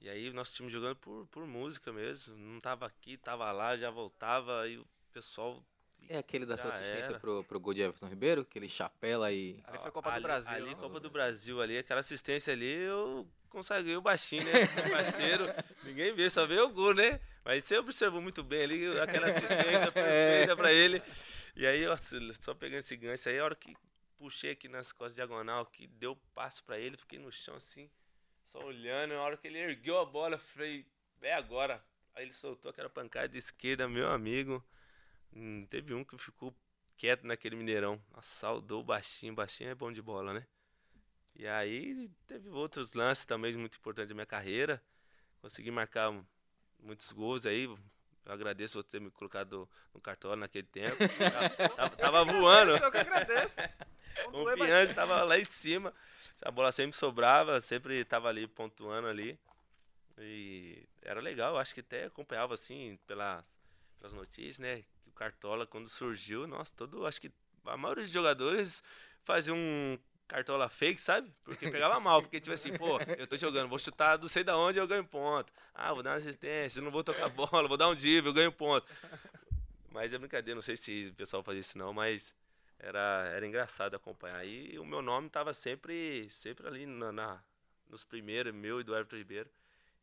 E 0.00 0.08
aí 0.08 0.28
o 0.28 0.34
nosso 0.34 0.52
time 0.54 0.68
jogando 0.68 0.96
por, 0.96 1.26
por 1.28 1.46
música 1.46 1.92
mesmo. 1.92 2.36
Não 2.36 2.60
tava 2.60 2.86
aqui, 2.86 3.16
tava 3.16 3.50
lá, 3.52 3.76
já 3.76 3.88
voltava, 3.90 4.66
e 4.66 4.76
o 4.78 4.86
pessoal. 5.12 5.62
É 6.08 6.18
aquele 6.18 6.44
da 6.44 6.58
sua 6.58 6.70
assistência 6.70 7.20
pro, 7.20 7.44
pro 7.44 7.60
gol 7.60 7.72
de 7.72 7.82
Everton 7.82 8.08
Ribeiro? 8.08 8.40
Aquele 8.40 8.68
chapéu 8.68 9.22
aí. 9.22 9.62
Ali 9.64 9.78
foi 9.78 9.90
Copa 9.92 10.10
ali, 10.10 10.18
do 10.18 10.22
Brasil. 10.22 10.52
Ali, 10.52 10.74
Copa 10.74 10.98
do 10.98 11.10
Brasil, 11.10 11.62
ali, 11.62 11.78
aquela 11.78 12.00
assistência 12.00 12.52
ali, 12.52 12.66
eu 12.66 13.24
consagrei 13.48 13.96
o 13.96 14.02
baixinho, 14.02 14.44
né? 14.44 14.66
parceiro. 14.90 15.46
Ninguém 15.84 16.12
vê, 16.12 16.28
só 16.28 16.44
vê 16.46 16.58
o 16.58 16.70
gol, 16.70 16.94
né? 16.94 17.20
Mas 17.44 17.62
você 17.62 17.76
observou 17.78 18.20
muito 18.20 18.42
bem 18.42 18.64
ali, 18.64 18.98
aquela 18.98 19.28
assistência 19.28 19.92
perfeita 19.92 20.56
pra 20.56 20.72
ele. 20.72 21.00
E 21.54 21.64
aí, 21.64 21.86
ó, 21.86 21.96
só 22.40 22.54
pegando 22.54 22.80
esse 22.80 22.96
gancho 22.96 23.28
aí, 23.28 23.38
a 23.38 23.44
hora 23.44 23.54
que 23.54 23.76
puxei 24.22 24.52
aqui 24.52 24.68
nas 24.68 24.92
costas 24.92 25.16
diagonal, 25.16 25.66
que 25.66 25.88
deu 25.88 26.14
passo 26.32 26.62
para 26.62 26.78
ele, 26.78 26.96
fiquei 26.96 27.18
no 27.18 27.32
chão 27.32 27.56
assim, 27.56 27.90
só 28.44 28.64
olhando. 28.64 29.14
Na 29.14 29.20
hora 29.20 29.36
que 29.36 29.48
ele 29.48 29.58
ergueu 29.58 29.98
a 29.98 30.04
bola, 30.04 30.38
falei, 30.38 30.86
é 31.20 31.34
agora. 31.34 31.84
Aí 32.14 32.24
ele 32.24 32.32
soltou 32.32 32.70
aquela 32.70 32.88
pancada 32.88 33.28
de 33.28 33.38
esquerda, 33.38 33.88
meu 33.88 34.08
amigo. 34.10 34.64
Hum, 35.34 35.66
teve 35.68 35.92
um 35.92 36.04
que 36.04 36.16
ficou 36.18 36.54
quieto 36.96 37.26
naquele 37.26 37.56
Mineirão. 37.56 38.00
Saudou 38.20 38.84
baixinho, 38.84 39.34
baixinho 39.34 39.70
é 39.70 39.74
bom 39.74 39.90
de 39.90 40.00
bola, 40.00 40.32
né? 40.32 40.46
E 41.34 41.48
aí 41.48 42.08
teve 42.28 42.48
outros 42.48 42.92
lances 42.92 43.26
também 43.26 43.56
muito 43.56 43.76
importantes 43.76 44.10
da 44.10 44.14
minha 44.14 44.26
carreira. 44.26 44.80
Consegui 45.40 45.72
marcar 45.72 46.12
muitos 46.78 47.10
gols 47.10 47.44
aí. 47.44 47.64
Eu 47.64 48.32
agradeço 48.32 48.80
você 48.80 48.88
ter 48.88 49.00
me 49.00 49.10
colocado 49.10 49.68
no 49.92 50.00
cartório 50.00 50.38
naquele 50.38 50.68
tempo. 50.68 50.96
tava, 51.74 51.96
tava 51.96 52.24
voando. 52.24 52.76
Eu 52.76 52.92
que 52.92 52.98
agradeço. 52.98 53.56
Confiança 54.30 54.92
estava 54.92 55.22
lá 55.24 55.38
em 55.38 55.44
cima. 55.44 55.92
A 56.42 56.50
bola 56.50 56.72
sempre 56.72 56.96
sobrava, 56.96 57.60
sempre 57.60 57.96
estava 57.96 58.28
ali 58.28 58.46
pontuando 58.46 59.08
ali. 59.08 59.38
E 60.18 60.86
era 61.02 61.20
legal, 61.20 61.58
acho 61.58 61.74
que 61.74 61.80
até 61.80 62.04
acompanhava 62.04 62.54
assim 62.54 62.98
pelas, 63.06 63.44
pelas 63.98 64.12
notícias, 64.12 64.58
né? 64.58 64.82
Que 65.02 65.08
o 65.08 65.12
Cartola, 65.12 65.66
quando 65.66 65.88
surgiu, 65.88 66.46
nossa, 66.46 66.74
todo. 66.76 67.06
Acho 67.06 67.20
que 67.20 67.30
a 67.64 67.76
maioria 67.76 68.04
dos 68.04 68.12
jogadores 68.12 68.82
fazia 69.24 69.54
um 69.54 69.98
cartola 70.32 70.68
fake, 70.68 71.00
sabe? 71.00 71.30
Porque 71.44 71.70
pegava 71.70 72.00
mal, 72.00 72.22
porque 72.22 72.40
tipo 72.40 72.54
assim, 72.54 72.72
pô, 72.72 72.98
eu 73.18 73.26
tô 73.26 73.36
jogando, 73.36 73.68
vou 73.68 73.78
chutar 73.78 74.18
não 74.18 74.28
sei 74.28 74.42
da 74.42 74.56
onde 74.56 74.78
eu 74.78 74.86
ganho 74.86 75.04
ponto. 75.04 75.52
Ah, 75.74 75.92
vou 75.92 76.02
dar 76.02 76.12
uma 76.12 76.16
assistência, 76.16 76.80
não 76.80 76.90
vou 76.90 77.04
tocar 77.04 77.28
bola, 77.28 77.68
vou 77.68 77.76
dar 77.76 77.88
um 77.88 77.94
divo, 77.94 78.28
eu 78.28 78.32
ganho 78.32 78.50
ponto. 78.50 78.86
Mas 79.90 80.14
é 80.14 80.18
brincadeira, 80.18 80.54
não 80.54 80.62
sei 80.62 80.76
se 80.76 81.08
o 81.10 81.14
pessoal 81.14 81.42
fazia 81.42 81.60
isso 81.60 81.76
não, 81.76 81.92
mas 81.92 82.34
era, 82.82 83.28
era 83.28 83.46
engraçado 83.46 83.94
acompanhar. 83.94 84.44
E 84.44 84.78
o 84.78 84.84
meu 84.84 85.00
nome 85.00 85.28
estava 85.28 85.54
sempre, 85.54 86.28
sempre 86.28 86.66
ali 86.66 86.84
na, 86.84 87.12
na, 87.12 87.44
nos 87.88 88.04
primeiros, 88.04 88.52
meu 88.52 88.80
e 88.80 88.84
do 88.84 88.94
Everton 88.94 89.16
Ribeiro. 89.16 89.48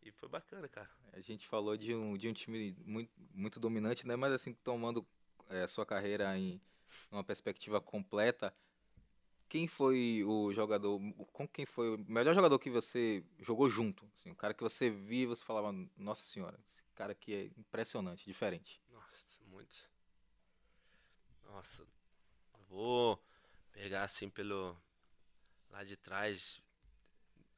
E 0.02 0.12
foi 0.12 0.30
bacana, 0.30 0.68
cara. 0.70 0.90
A 1.12 1.20
gente 1.20 1.46
falou 1.46 1.76
de 1.76 1.94
um, 1.94 2.18
de 2.18 2.30
um 2.30 2.34
time 2.34 2.76
muito, 2.86 3.12
muito 3.34 3.60
dominante, 3.60 4.08
né? 4.08 4.16
Mas 4.16 4.32
assim, 4.32 4.54
tomando 4.54 5.06
é, 5.50 5.68
sua 5.68 5.86
carreira 5.86 6.38
em, 6.38 6.62
numa 7.12 7.24
perspectiva 7.24 7.82
completa, 7.82 8.56
quem 9.50 9.68
foi 9.68 10.24
o 10.24 10.54
jogador, 10.54 11.02
com 11.34 11.46
quem 11.46 11.66
foi 11.66 11.96
o 11.96 12.06
melhor 12.08 12.34
jogador 12.34 12.58
que 12.60 12.70
você 12.70 13.26
jogou 13.40 13.70
junto? 13.70 14.10
Assim, 14.16 14.32
o 14.32 14.36
cara 14.36 14.54
que 14.54 14.64
você 14.64 14.90
via 14.90 15.24
e 15.24 15.26
você 15.26 15.44
falava, 15.44 15.74
nossa 15.98 16.24
senhora, 16.24 16.58
esse 16.78 16.94
cara 16.94 17.12
aqui 17.12 17.34
é 17.34 17.46
impressionante, 17.60 18.26
diferente. 18.26 18.82
Nossa, 18.90 19.44
muitos. 19.48 19.90
Nossa, 21.44 21.86
vou 22.70 23.22
pegar 23.72 24.04
assim 24.04 24.30
pelo 24.30 24.78
lá 25.70 25.84
de 25.84 25.98
trás. 25.98 26.62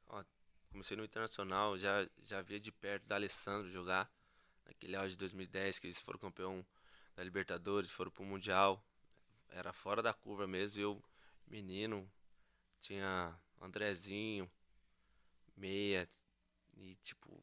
Ó, 0.08 0.24
comecei 0.70 0.96
no 0.96 1.04
Internacional, 1.04 1.78
já, 1.78 2.08
já 2.22 2.42
via 2.42 2.58
de 2.58 2.72
perto 2.72 3.06
da 3.06 3.14
Alessandro 3.16 3.70
jogar. 3.70 4.10
Naquele 4.66 4.96
auge 4.96 5.10
de 5.10 5.18
2010, 5.18 5.78
que 5.78 5.86
eles 5.86 6.00
foram 6.00 6.18
campeão 6.18 6.64
da 7.14 7.22
Libertadores, 7.22 7.90
foram 7.90 8.10
pro 8.10 8.24
Mundial. 8.24 8.82
Era 9.50 9.72
fora 9.72 10.02
da 10.02 10.14
curva 10.14 10.46
mesmo. 10.46 10.80
Eu 10.80 11.02
menino, 11.46 12.10
tinha 12.80 13.36
Andrezinho, 13.60 14.50
meia 15.56 16.08
e 16.76 16.94
tipo 16.96 17.42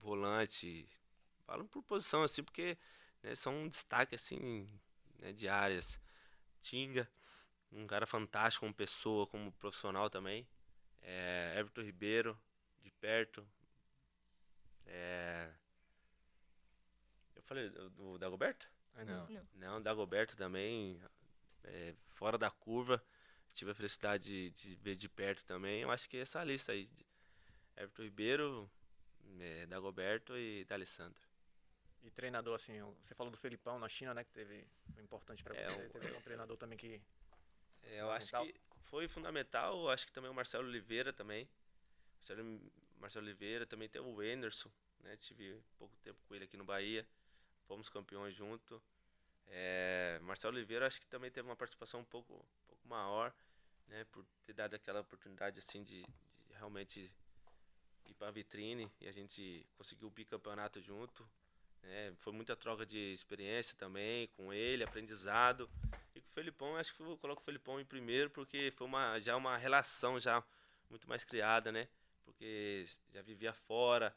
volante. 0.00 0.88
Falam 1.44 1.66
por 1.66 1.82
posição 1.82 2.22
assim, 2.22 2.42
porque 2.42 2.78
né, 3.22 3.34
são 3.34 3.54
um 3.54 3.68
destaque 3.68 4.14
assim 4.14 4.68
né, 5.18 5.32
de 5.32 5.48
áreas. 5.48 6.00
Tinga, 6.60 7.08
um 7.72 7.86
cara 7.86 8.06
fantástico 8.06 8.64
como 8.64 8.74
pessoa, 8.74 9.26
como 9.26 9.52
profissional 9.52 10.08
também. 10.10 10.46
É, 11.02 11.54
Everton 11.56 11.82
Ribeiro, 11.82 12.38
de 12.82 12.90
perto. 12.92 13.46
É, 14.86 15.50
eu 17.36 17.42
falei 17.42 17.70
o 17.98 18.18
Dagoberto? 18.18 18.68
Não. 18.96 19.28
Não. 19.28 19.48
Não, 19.54 19.82
Dagoberto 19.82 20.36
também, 20.36 21.00
é, 21.64 21.94
fora 22.10 22.36
da 22.36 22.50
curva. 22.50 23.02
Tive 23.52 23.70
a 23.70 23.74
felicidade 23.74 24.24
de, 24.24 24.50
de, 24.50 24.76
ver 24.76 24.94
de 24.94 25.08
perto 25.08 25.44
também. 25.44 25.82
Eu 25.82 25.90
acho 25.90 26.08
que 26.08 26.16
essa 26.16 26.42
lista 26.44 26.72
aí: 26.72 26.88
Everton 27.76 28.02
Ribeiro, 28.02 28.70
é, 29.40 29.66
Dagoberto 29.66 30.36
e 30.36 30.64
D'Alessandro. 30.64 31.20
E 32.02 32.10
treinador, 32.10 32.54
assim, 32.54 32.80
você 33.02 33.14
falou 33.14 33.30
do 33.30 33.38
Felipão 33.38 33.78
na 33.78 33.88
China, 33.88 34.14
né? 34.14 34.24
Que 34.24 34.32
teve, 34.32 34.66
importante 35.02 35.42
para 35.42 35.56
É, 35.56 35.68
você. 35.68 35.88
Teve 35.88 36.16
um 36.16 36.20
treinador 36.22 36.56
também 36.56 36.78
que. 36.78 37.00
É, 37.82 38.00
eu 38.00 38.10
acho 38.10 38.30
que 38.42 38.54
foi 38.82 39.08
fundamental. 39.08 39.82
Eu 39.82 39.90
acho 39.90 40.06
que 40.06 40.12
também 40.12 40.30
o 40.30 40.34
Marcelo 40.34 40.66
Oliveira 40.66 41.12
também. 41.12 41.48
Marcelo, 42.16 42.72
Marcelo 42.96 43.26
Oliveira 43.26 43.66
também 43.66 43.88
tem 43.88 44.00
o 44.00 44.20
Anderson, 44.20 44.70
né? 45.00 45.16
Tive 45.16 45.60
pouco 45.78 45.96
tempo 45.98 46.18
com 46.26 46.34
ele 46.34 46.44
aqui 46.44 46.56
no 46.56 46.64
Bahia. 46.64 47.06
Fomos 47.66 47.88
campeões 47.88 48.34
junto. 48.34 48.82
É, 49.46 50.18
Marcelo 50.22 50.56
Oliveira 50.56 50.86
acho 50.86 51.00
que 51.00 51.06
também 51.06 51.30
teve 51.30 51.48
uma 51.48 51.56
participação 51.56 52.00
um 52.00 52.04
pouco, 52.04 52.34
um 52.34 52.66
pouco 52.66 52.88
maior, 52.88 53.34
né? 53.86 54.04
Por 54.12 54.24
ter 54.44 54.52
dado 54.52 54.74
aquela 54.74 55.00
oportunidade 55.00 55.58
assim 55.58 55.82
de, 55.82 56.02
de 56.02 56.52
realmente 56.54 57.12
ir 58.06 58.14
para 58.14 58.28
a 58.28 58.30
vitrine 58.30 58.90
e 59.00 59.06
a 59.06 59.12
gente 59.12 59.66
conseguiu 59.76 60.08
o 60.08 60.10
bicampeonato 60.10 60.80
junto. 60.80 61.28
Né? 61.88 62.12
Foi 62.18 62.32
muita 62.32 62.54
troca 62.54 62.84
de 62.84 63.12
experiência 63.12 63.76
também 63.76 64.28
com 64.36 64.52
ele, 64.52 64.84
aprendizado. 64.84 65.68
E 66.14 66.20
com 66.20 66.28
o 66.28 66.32
Felipão, 66.34 66.76
acho 66.76 66.94
que 66.94 67.02
eu 67.02 67.16
coloco 67.16 67.42
o 67.42 67.44
Felipão 67.44 67.80
em 67.80 67.84
primeiro 67.84 68.30
porque 68.30 68.72
foi 68.76 68.86
uma, 68.86 69.18
já 69.18 69.36
uma 69.36 69.56
relação 69.56 70.20
já 70.20 70.44
muito 70.90 71.08
mais 71.08 71.24
criada, 71.24 71.72
né? 71.72 71.88
Porque 72.24 72.84
já 73.12 73.22
vivia 73.22 73.52
fora, 73.52 74.14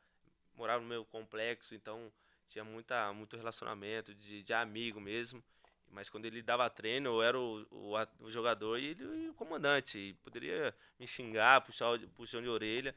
morava 0.53 0.81
no 0.83 0.89
meu 0.89 1.05
complexo, 1.05 1.73
então 1.73 2.11
tinha 2.47 2.63
muita, 2.63 3.11
muito 3.13 3.37
relacionamento 3.37 4.13
de, 4.13 4.43
de 4.43 4.53
amigo 4.53 4.99
mesmo. 4.99 5.43
Mas 5.89 6.09
quando 6.09 6.25
ele 6.25 6.41
dava 6.41 6.69
treino, 6.69 7.09
eu 7.09 7.23
era 7.23 7.39
o, 7.39 7.65
o, 7.69 7.93
o 8.19 8.31
jogador 8.31 8.79
e 8.79 8.87
ele 8.87 9.29
o 9.29 9.33
comandante. 9.33 9.97
E 9.97 10.13
poderia 10.15 10.75
me 10.99 11.07
xingar, 11.07 11.61
puxar 11.61 11.91
o 11.91 12.09
puxão 12.09 12.41
de 12.41 12.47
orelha, 12.47 12.95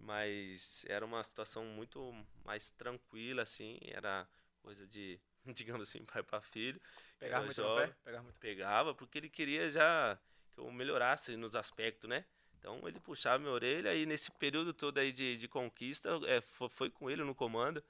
mas 0.00 0.84
era 0.88 1.04
uma 1.04 1.22
situação 1.22 1.64
muito 1.64 2.12
mais 2.44 2.70
tranquila, 2.70 3.42
assim. 3.42 3.78
Era 3.82 4.26
coisa 4.62 4.86
de, 4.86 5.20
digamos 5.54 5.88
assim, 5.88 6.04
pai 6.04 6.22
para 6.22 6.40
filho. 6.40 6.80
Pegar 7.18 7.36
Era 7.36 7.44
muito 7.44 7.56
jovem 7.56 7.86
pé? 7.86 7.94
Pegar 8.04 8.22
muito. 8.22 8.38
pegava 8.38 8.94
porque 8.94 9.18
ele 9.18 9.28
queria 9.28 9.68
já 9.68 10.18
que 10.52 10.60
eu 10.60 10.70
melhorasse 10.70 11.36
nos 11.36 11.54
aspectos, 11.54 12.08
né? 12.08 12.24
Então 12.58 12.86
ele 12.86 13.00
puxava 13.00 13.38
minha 13.38 13.52
orelha 13.52 13.94
e 13.94 14.04
nesse 14.04 14.30
período 14.32 14.74
todo 14.74 14.98
aí 14.98 15.12
de, 15.12 15.36
de 15.36 15.48
conquista, 15.48 16.10
é, 16.26 16.40
foi, 16.40 16.68
foi 16.68 16.90
com 16.90 17.10
ele 17.10 17.24
no 17.24 17.34
comando 17.34 17.82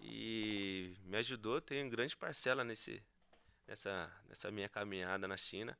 e 0.00 0.94
me 1.04 1.16
ajudou, 1.18 1.60
tem 1.60 1.88
grande 1.88 2.14
parcela 2.16 2.62
nesse, 2.62 3.02
nessa, 3.66 4.12
nessa 4.28 4.50
minha 4.50 4.68
caminhada 4.68 5.26
na 5.26 5.36
China 5.36 5.78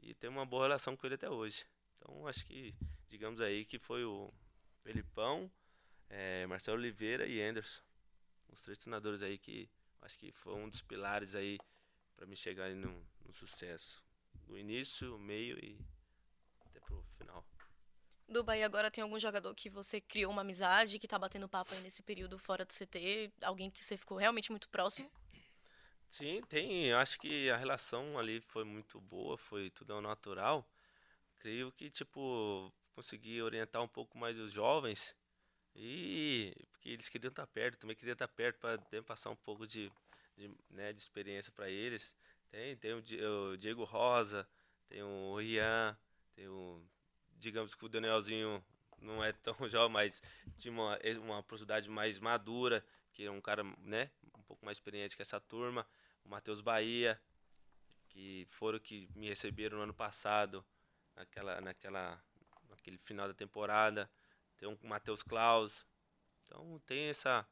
e 0.00 0.14
tenho 0.14 0.32
uma 0.32 0.46
boa 0.46 0.64
relação 0.64 0.96
com 0.96 1.06
ele 1.06 1.16
até 1.16 1.28
hoje. 1.28 1.64
Então 1.96 2.28
acho 2.28 2.44
que, 2.46 2.74
digamos 3.08 3.40
aí, 3.40 3.64
que 3.64 3.78
foi 3.78 4.04
o 4.04 4.32
Felipão, 4.84 5.50
é, 6.10 6.46
Marcelo 6.46 6.76
Oliveira 6.76 7.26
e 7.26 7.40
Anderson. 7.42 7.82
Os 8.50 8.60
três 8.60 8.78
treinadores 8.78 9.22
aí 9.22 9.38
que 9.38 9.68
acho 10.02 10.18
que 10.18 10.30
foi 10.30 10.54
um 10.54 10.68
dos 10.68 10.82
pilares 10.82 11.34
aí 11.34 11.58
para 12.14 12.26
me 12.26 12.36
chegar 12.36 12.66
aí 12.66 12.74
no, 12.74 13.04
no 13.24 13.32
sucesso. 13.32 14.04
Do 14.46 14.58
início, 14.58 15.18
meio 15.18 15.58
e 15.58 15.78
até 16.66 16.78
pro 16.80 17.02
final. 17.16 17.44
Do 18.28 18.44
Bahia 18.44 18.66
agora 18.66 18.90
tem 18.90 19.02
algum 19.02 19.18
jogador 19.18 19.54
que 19.54 19.70
você 19.70 20.00
criou 20.02 20.30
uma 20.30 20.42
amizade, 20.42 20.98
que 20.98 21.08
tá 21.08 21.18
batendo 21.18 21.48
papo 21.48 21.74
aí 21.74 21.80
nesse 21.80 22.02
período 22.02 22.38
fora 22.38 22.64
do 22.64 22.72
CT? 22.72 23.32
Alguém 23.42 23.70
que 23.70 23.82
você 23.82 23.96
ficou 23.96 24.18
realmente 24.18 24.50
muito 24.50 24.68
próximo? 24.68 25.10
Sim, 26.10 26.42
tem. 26.42 26.86
Eu 26.86 26.98
acho 26.98 27.18
que 27.18 27.50
a 27.50 27.56
relação 27.56 28.18
ali 28.18 28.40
foi 28.40 28.64
muito 28.64 29.00
boa, 29.00 29.38
foi 29.38 29.70
tudo 29.70 29.94
ao 29.94 30.02
natural. 30.02 30.68
Creio 31.38 31.72
que, 31.72 31.90
tipo, 31.90 32.72
consegui 32.94 33.42
orientar 33.42 33.82
um 33.82 33.88
pouco 33.88 34.16
mais 34.18 34.38
os 34.38 34.52
jovens 34.52 35.14
e 35.74 36.54
porque 36.72 36.90
eles 36.90 37.08
queriam 37.08 37.30
estar 37.30 37.46
perto, 37.46 37.78
também 37.78 37.96
queria 37.96 38.12
estar 38.12 38.28
perto 38.28 38.58
para 38.60 39.02
passar 39.02 39.30
um 39.30 39.36
pouco 39.36 39.66
de, 39.66 39.92
de, 40.36 40.50
né, 40.70 40.92
de 40.92 41.00
experiência 41.00 41.52
para 41.52 41.68
eles. 41.68 42.14
Tem, 42.50 42.76
tem 42.76 42.92
o, 42.94 43.02
Di- 43.02 43.24
o 43.24 43.56
Diego 43.56 43.84
Rosa, 43.84 44.48
tem 44.88 45.02
o 45.02 45.36
Rian, 45.36 45.96
tem 46.34 46.48
o, 46.48 46.82
digamos 47.38 47.74
que 47.74 47.84
o 47.84 47.88
Danielzinho 47.88 48.64
não 48.98 49.22
é 49.22 49.32
tão 49.32 49.54
jovem, 49.68 49.92
mas 49.92 50.22
tinha 50.56 50.72
uma, 50.72 50.98
uma 51.22 51.42
profundidade 51.42 51.88
mais 51.88 52.18
madura, 52.18 52.84
que 53.12 53.24
é 53.24 53.30
um 53.30 53.40
cara, 53.40 53.64
né, 53.78 54.10
um 54.38 54.42
pouco 54.42 54.64
mais 54.64 54.78
experiente 54.78 55.16
que 55.16 55.22
essa 55.22 55.40
turma. 55.40 55.86
O 56.24 56.28
Matheus 56.28 56.60
Bahia, 56.60 57.20
que 58.08 58.46
foram 58.50 58.78
que 58.78 59.08
me 59.14 59.28
receberam 59.28 59.78
no 59.78 59.84
ano 59.84 59.94
passado, 59.94 60.64
naquela, 61.14 61.60
naquela, 61.60 62.22
naquele 62.84 62.98
final 62.98 63.26
da 63.26 63.34
temporada. 63.34 64.10
Tem 64.58 64.68
o 64.68 64.78
Matheus 64.86 65.22
Klaus. 65.22 65.86
Então 66.42 66.78
tem 66.86 67.08
essa. 67.08 67.46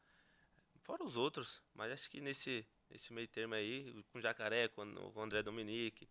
Fora 0.81 1.03
os 1.05 1.17
outros, 1.17 1.63
mas 1.75 1.93
acho 1.93 2.11
que 2.11 2.21
nesse, 2.21 2.67
nesse 2.91 3.13
meio 3.13 3.29
termo 3.29 3.55
aí, 3.55 4.05
com 4.13 4.19
o 4.19 4.21
Jacaré, 4.23 4.69
com, 4.69 4.83
o- 4.83 5.13
com 5.13 5.21
o 5.21 5.23
André 5.23 5.43
Dominique, 5.43 6.09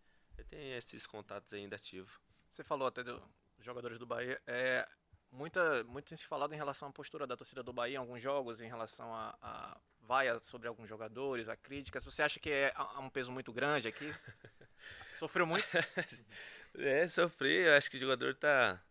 tem 0.50 0.74
esses 0.74 1.06
contatos 1.06 1.54
ainda 1.54 1.76
ativos. 1.76 2.12
Você 2.50 2.64
falou 2.64 2.88
até 2.88 3.04
do- 3.04 3.22
dos 3.58 3.66
jogadores 3.66 3.98
do 4.00 4.06
Bahia. 4.06 4.42
É, 4.48 4.88
muita, 5.30 5.84
muito 5.84 6.08
tem 6.08 6.18
se 6.18 6.26
falado 6.26 6.54
em 6.54 6.58
relação 6.58 6.88
à 6.88 6.92
postura 6.92 7.28
da 7.28 7.36
torcida 7.36 7.62
do 7.62 7.74
Bahia 7.74 7.96
em 7.96 7.98
alguns 7.98 8.22
jogos, 8.22 8.62
em 8.62 8.68
relação 8.68 9.14
a, 9.14 9.38
a 9.42 9.78
vaia 10.00 10.40
sobre 10.40 10.70
alguns 10.70 10.88
jogadores, 10.88 11.50
a 11.50 11.58
críticas. 11.58 12.06
Você 12.06 12.22
acha 12.22 12.40
que 12.40 12.50
é 12.50 12.72
há 12.76 13.00
um 13.00 13.10
peso 13.10 13.32
muito 13.32 13.52
grande 13.52 13.88
aqui? 13.90 14.10
Sofreu 15.20 15.46
muito? 15.46 15.68
É, 16.74 17.06
sofrer, 17.06 17.68
eu 17.68 17.76
acho 17.76 17.92
que 17.92 17.98
o 17.98 18.00
jogador 18.00 18.34
tá, 18.34 18.82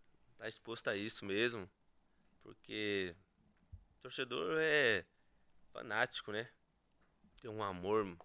tá 0.41 0.49
exposto 0.49 0.89
a 0.89 0.97
isso 0.97 1.25
mesmo. 1.25 1.71
Porque 2.43 3.15
torcedor 4.01 4.57
é 4.59 5.05
fanático, 5.71 6.33
né? 6.33 6.49
Tem 7.41 7.51
um 7.51 7.63
amor 7.63 8.17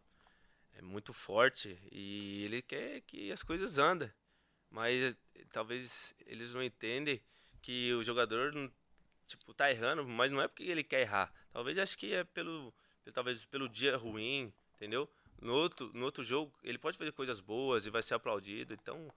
é 0.78 0.82
muito 0.82 1.13
forte 1.13 1.78
e 1.91 2.43
ele 2.45 2.62
quer 2.62 3.01
que 3.01 3.32
as 3.32 3.44
coisas 3.44 3.77
andem. 3.77 4.12
Mas 4.69 5.15
talvez 5.52 6.13
eles 6.25 6.54
não 6.54 6.63
entendem 6.63 7.21
que 7.62 7.94
o 7.94 8.04
jogador 8.04 8.71
tipo 9.27 9.54
tá 9.54 9.69
errando, 9.69 10.06
mas 10.06 10.31
não 10.31 10.42
é 10.42 10.48
porque 10.48 10.63
ele 10.63 10.83
quer 10.83 11.02
errar. 11.02 11.33
Talvez 11.52 11.77
acho 11.77 11.98
que 11.98 12.13
é 12.13 12.23
pelo, 12.23 12.73
talvez 13.13 13.46
pelo 13.46 13.67
dia 13.67 13.98
ruim, 13.98 14.54
entendeu? 14.75 15.10
No 15.42 15.54
outro, 15.54 15.92
no 15.94 16.06
outro 16.06 16.23
jogo 16.23 16.54
ele 16.63 16.77
pode 16.77 16.98
fazer 16.98 17.12
coisas 17.12 17.40
boas 17.40 17.85
e 17.85 17.90
vai 17.90 18.04
ser 18.04 18.13
aplaudido. 18.13 18.73
Então 18.73 19.12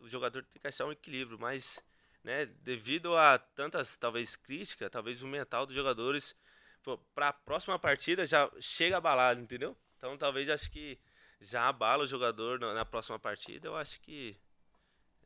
o 0.00 0.08
jogador 0.08 0.44
tem 0.44 0.60
que 0.60 0.66
achar 0.66 0.86
um 0.86 0.92
equilíbrio, 0.92 1.38
mas 1.38 1.82
né, 2.24 2.46
devido 2.46 3.16
a 3.16 3.38
tantas 3.38 3.96
talvez 3.96 4.36
críticas, 4.36 4.90
talvez 4.90 5.22
o 5.22 5.26
mental 5.26 5.66
dos 5.66 5.74
jogadores 5.74 6.34
para 7.14 7.28
a 7.28 7.32
próxima 7.32 7.78
partida 7.78 8.24
já 8.26 8.50
chega 8.60 8.96
abalado, 8.96 9.40
entendeu? 9.40 9.76
Então 9.96 10.16
talvez 10.16 10.48
acho 10.48 10.70
que 10.70 10.98
já 11.40 11.68
abala 11.68 12.04
o 12.04 12.06
jogador 12.06 12.58
na, 12.58 12.74
na 12.74 12.84
próxima 12.84 13.18
partida. 13.18 13.68
Eu 13.68 13.76
acho 13.76 14.00
que 14.00 14.36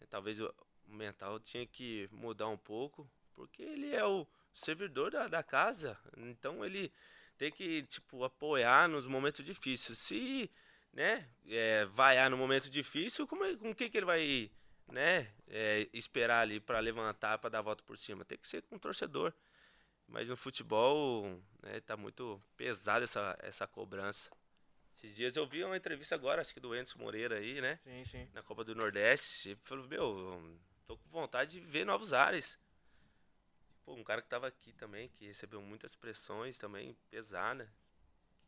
eh, 0.00 0.06
talvez 0.06 0.40
o, 0.40 0.52
o 0.88 0.92
mental 0.92 1.38
tinha 1.40 1.66
que 1.66 2.08
mudar 2.12 2.48
um 2.48 2.56
pouco, 2.56 3.08
porque 3.34 3.62
ele 3.62 3.94
é 3.94 4.04
o 4.04 4.26
servidor 4.52 5.10
da, 5.10 5.26
da 5.26 5.42
casa. 5.42 5.98
Então 6.16 6.64
ele 6.64 6.92
tem 7.36 7.50
que 7.50 7.82
tipo 7.84 8.24
apoiar 8.24 8.88
nos 8.88 9.06
momentos 9.06 9.44
difíceis. 9.44 9.98
Se 9.98 10.50
né, 10.92 11.28
é, 11.48 11.84
vaiar 11.86 12.30
no 12.30 12.36
momento 12.36 12.70
difícil, 12.70 13.26
como, 13.26 13.44
é- 13.44 13.56
com 13.56 13.70
o 13.70 13.74
que, 13.74 13.90
que 13.90 13.96
ele 13.96 14.06
vai 14.06 14.50
né, 14.88 15.30
é, 15.48 15.88
esperar 15.92 16.40
ali 16.42 16.60
para 16.60 16.78
levantar, 16.80 17.38
para 17.38 17.50
dar 17.50 17.58
a 17.58 17.62
volta 17.62 17.82
por 17.84 17.96
cima? 17.98 18.24
Tem 18.24 18.38
que 18.38 18.48
ser 18.48 18.62
com 18.62 18.76
o 18.76 18.78
torcedor. 18.78 19.32
Mas 20.06 20.28
no 20.28 20.36
futebol, 20.36 21.40
né, 21.62 21.80
tá 21.80 21.96
muito 21.96 22.40
pesada 22.56 23.04
essa, 23.04 23.36
essa 23.40 23.66
cobrança. 23.66 24.30
Esses 24.96 25.16
dias 25.16 25.36
eu 25.36 25.46
vi 25.46 25.64
uma 25.64 25.76
entrevista 25.76 26.14
agora, 26.14 26.40
acho 26.40 26.54
que 26.54 26.60
do 26.60 26.74
Enzo 26.74 26.98
Moreira 26.98 27.38
aí, 27.38 27.60
né? 27.60 27.80
Sim, 27.84 28.04
sim. 28.04 28.28
Na 28.32 28.42
Copa 28.42 28.64
do 28.64 28.74
Nordeste. 28.74 29.50
Ele 29.50 29.60
falou, 29.62 29.86
meu, 29.88 30.58
tô 30.86 30.96
com 30.96 31.08
vontade 31.10 31.52
de 31.52 31.60
ver 31.60 31.84
novos 31.84 32.12
ares. 32.12 32.58
Pô, 33.84 33.94
um 33.94 34.04
cara 34.04 34.22
que 34.22 34.28
tava 34.28 34.46
aqui 34.46 34.72
também, 34.72 35.08
que 35.08 35.26
recebeu 35.26 35.60
muitas 35.60 35.94
pressões 35.94 36.58
também, 36.58 36.96
pesada. 37.10 37.70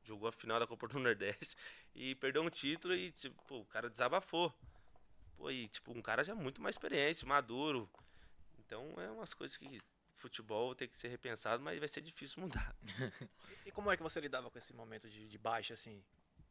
Jogou 0.03 0.29
a 0.29 0.33
final 0.33 0.61
da 0.61 0.67
Copa 0.67 0.87
do 0.87 0.99
Nordeste 0.99 1.57
e 1.95 2.15
perdeu 2.15 2.43
um 2.43 2.49
título 2.49 2.95
e, 2.95 3.11
tipo, 3.11 3.43
pô, 3.45 3.59
o 3.59 3.67
cara 3.67 3.91
desabafou. 3.91 4.55
Pô, 5.37 5.51
e, 5.51 5.69
tipo, 5.69 5.93
um 5.93 6.03
cara 6.03 6.25
já 6.25 6.35
muito 6.35 6.61
mais 6.61 6.75
experiente, 6.75 7.27
maduro. 7.27 7.89
Então, 8.59 8.95
é 8.99 9.11
umas 9.11 9.35
coisas 9.35 9.57
que 9.57 9.81
futebol 10.15 10.75
tem 10.75 10.89
que 10.89 10.97
ser 10.97 11.09
repensado, 11.09 11.63
mas 11.63 11.79
vai 11.79 11.89
ser 11.89 12.01
difícil 12.01 12.43
mudar. 12.43 12.75
E 13.67 13.71
como 13.73 13.91
é 13.91 13.97
que 13.97 14.03
você 14.03 14.21
lidava 14.21 14.49
com 14.49 14.59
esse 14.59 14.73
momento 14.73 15.11
de, 15.11 15.29
de 15.29 15.39
baixa, 15.39 15.75
assim, 15.75 16.01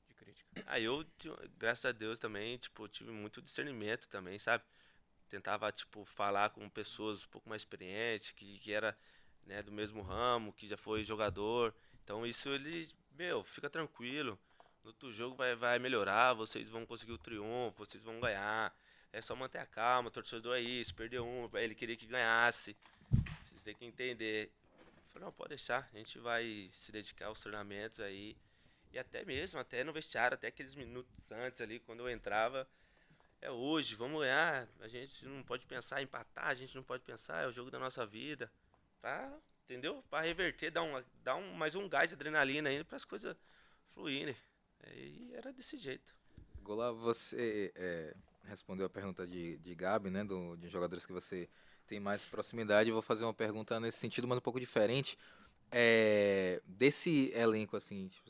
de 0.08 0.14
crítica? 0.16 0.50
Aí 0.68 0.84
eu, 0.84 1.04
ti- 1.18 1.30
graças 1.58 1.86
a 1.86 1.94
Deus 1.94 2.20
também, 2.20 2.58
tipo, 2.58 2.88
tive 2.90 3.10
muito 3.10 3.42
discernimento 3.42 4.08
também, 4.10 4.38
sabe? 4.38 4.66
Tentava, 5.30 5.72
tipo, 5.72 6.06
falar 6.06 6.50
com 6.52 6.70
pessoas 6.70 7.24
um 7.24 7.28
pouco 7.30 7.50
mais 7.50 7.62
experientes, 7.62 8.32
que, 8.32 8.60
que 8.60 8.74
era, 8.74 8.98
né, 9.46 9.64
do 9.64 9.72
mesmo 9.72 10.02
ramo, 10.02 10.54
que 10.54 10.68
já 10.68 10.78
foi 10.78 11.04
jogador. 11.04 11.74
Então 12.04 12.26
isso 12.26 12.50
ele, 12.50 12.90
meu, 13.12 13.44
fica 13.44 13.70
tranquilo. 13.70 14.38
No 14.86 14.90
outro 14.90 15.12
jogo 15.12 15.36
vai, 15.36 15.56
vai 15.56 15.80
melhorar, 15.80 16.34
vocês 16.34 16.70
vão 16.70 16.86
conseguir 16.86 17.12
o 17.12 17.18
triunfo, 17.18 17.84
vocês 17.84 18.04
vão 18.04 18.20
ganhar. 18.20 18.72
É 19.12 19.20
só 19.20 19.36
manter 19.36 19.58
a 19.58 19.66
calma, 19.66 20.10
o 20.10 20.12
torcedor 20.12 20.58
é 20.58 20.62
isso, 20.62 20.94
perdeu 20.94 21.26
um, 21.26 21.50
ele 21.58 21.74
queria 21.74 21.98
que 21.98 22.06
ganhasse. 22.06 22.78
Vocês 23.10 23.64
têm 23.64 23.74
que 23.74 23.84
entender. 23.84 24.52
Eu 24.78 25.04
falei, 25.12 25.26
não, 25.26 25.32
pode 25.32 25.50
deixar, 25.50 25.90
a 25.92 25.98
gente 25.98 26.20
vai 26.20 26.70
se 26.72 26.92
dedicar 26.92 27.26
aos 27.26 27.40
treinamentos 27.40 28.00
aí. 28.00 28.38
E 28.94 29.00
até 29.00 29.26
mesmo, 29.26 29.60
até 29.60 29.84
no 29.84 29.92
vestiário, 29.92 30.36
até 30.36 30.50
aqueles 30.50 30.76
minutos 30.76 31.32
antes 31.32 31.62
ali, 31.62 31.80
quando 31.80 32.02
eu 32.02 32.10
entrava, 32.12 32.68
é 33.42 33.50
hoje, 33.50 33.96
vamos 33.96 34.22
ganhar. 34.22 34.68
A 34.82 34.88
gente 34.88 35.26
não 35.26 35.42
pode 35.42 35.66
pensar 35.66 36.00
em 36.00 36.04
empatar, 36.04 36.50
a 36.50 36.54
gente 36.54 36.76
não 36.76 36.84
pode 36.84 37.02
pensar, 37.02 37.44
é 37.44 37.48
o 37.48 37.52
jogo 37.52 37.72
da 37.72 37.80
nossa 37.80 38.06
vida. 38.06 38.52
Pra, 39.02 39.34
entendeu? 39.64 40.04
Pra 40.12 40.22
reverter, 40.22 40.70
dar, 40.70 40.84
um, 40.84 41.04
dar 41.24 41.38
um, 41.38 41.54
mais 41.54 41.74
um 41.74 41.90
gás 41.90 42.12
de 42.12 42.16
adrenalina 42.16 42.70
ainda 42.70 42.86
para 42.86 42.98
as 42.98 43.06
coisas 43.06 43.36
fluírem. 43.96 44.38
E 44.94 45.32
era 45.34 45.52
desse 45.52 45.78
jeito. 45.78 46.14
Gola, 46.62 46.92
você 46.92 47.72
é, 47.76 48.16
respondeu 48.48 48.86
a 48.86 48.90
pergunta 48.90 49.26
de, 49.26 49.58
de 49.58 49.76
Gabi, 49.76 50.10
né, 50.10 50.24
do, 50.24 50.56
de 50.58 50.68
jogadores 50.70 51.06
que 51.06 51.14
você 51.14 51.50
tem 51.88 52.00
mais 52.00 52.24
proximidade. 52.24 52.90
Eu 52.90 52.96
vou 52.96 53.02
fazer 53.02 53.24
uma 53.24 53.34
pergunta 53.34 53.80
nesse 53.80 53.98
sentido, 53.98 54.28
mas 54.28 54.38
um 54.38 54.42
pouco 54.42 54.60
diferente. 54.60 55.18
É, 55.72 56.62
desse 56.66 57.32
elenco, 57.36 57.76
assim, 57.76 58.08
tipo, 58.08 58.30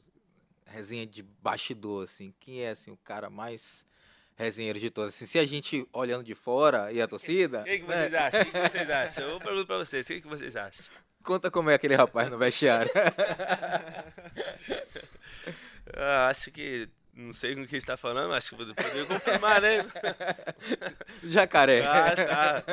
resenha 0.66 1.06
de 1.06 1.22
bastidor, 1.24 2.04
assim, 2.04 2.34
quem 2.40 2.62
é, 2.62 2.72
assim, 2.72 2.92
o 2.92 2.98
cara 2.98 3.30
mais 3.30 3.86
resenheiro 4.36 4.80
de 4.80 4.90
todos? 4.90 5.14
Assim, 5.16 5.26
se 5.26 5.40
a 5.40 5.46
gente 5.46 5.88
olhando 5.94 6.24
de 6.24 6.36
fora 6.36 6.92
e 6.92 7.02
a 7.02 7.08
torcida... 7.08 7.62
O 7.62 7.64
que, 7.64 7.80
que 7.80 7.86
né, 7.86 8.10
vocês 8.10 8.14
acham? 8.14 8.42
O 8.42 8.46
que, 8.46 8.52
que 8.52 8.70
vocês 8.70 8.90
acham? 8.92 9.30
Eu 9.30 9.40
pergunto 9.40 9.68
pra 9.68 9.78
vocês, 9.78 10.06
o 10.06 10.08
que, 10.10 10.22
que 10.22 10.28
vocês 10.28 10.56
acham? 10.56 10.94
Conta 11.24 11.50
como 11.50 11.70
é 11.70 11.76
aquele 11.76 11.96
rapaz 11.96 12.30
no 12.30 12.38
vestiário. 12.38 12.92
Ah, 15.94 16.30
acho 16.30 16.52
que. 16.52 16.90
Não 17.14 17.32
sei 17.32 17.56
com 17.56 17.62
o 17.62 17.68
que 17.68 17.78
está 17.78 17.96
falando, 17.96 18.34
acho 18.34 18.50
que 18.50 18.64
vou 18.64 18.76
poder 18.76 19.08
confirmar, 19.08 19.62
né? 19.62 19.78
Jacaré. 21.24 21.82
Ah, 21.86 22.14
tá. 22.14 22.64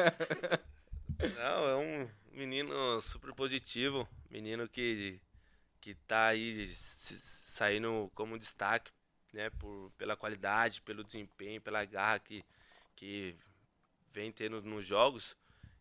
Não, 1.37 1.69
é 1.69 1.77
um 1.77 2.09
menino 2.33 3.01
super 3.01 3.33
positivo. 3.35 4.09
Menino 4.29 4.69
que, 4.69 5.21
que 5.81 5.95
tá 5.95 6.29
aí 6.29 6.67
saindo 6.75 8.11
como 8.17 8.39
destaque, 8.39 8.91
né? 9.33 9.49
Por, 9.51 9.93
pela 9.97 10.17
qualidade, 10.17 10.83
pelo 10.83 11.05
desempenho, 11.05 11.61
pela 11.61 11.85
garra 11.85 12.19
que, 12.19 12.45
que 12.97 13.37
vem 14.13 14.33
tendo 14.33 14.61
nos 14.63 14.85
jogos. 14.85 15.37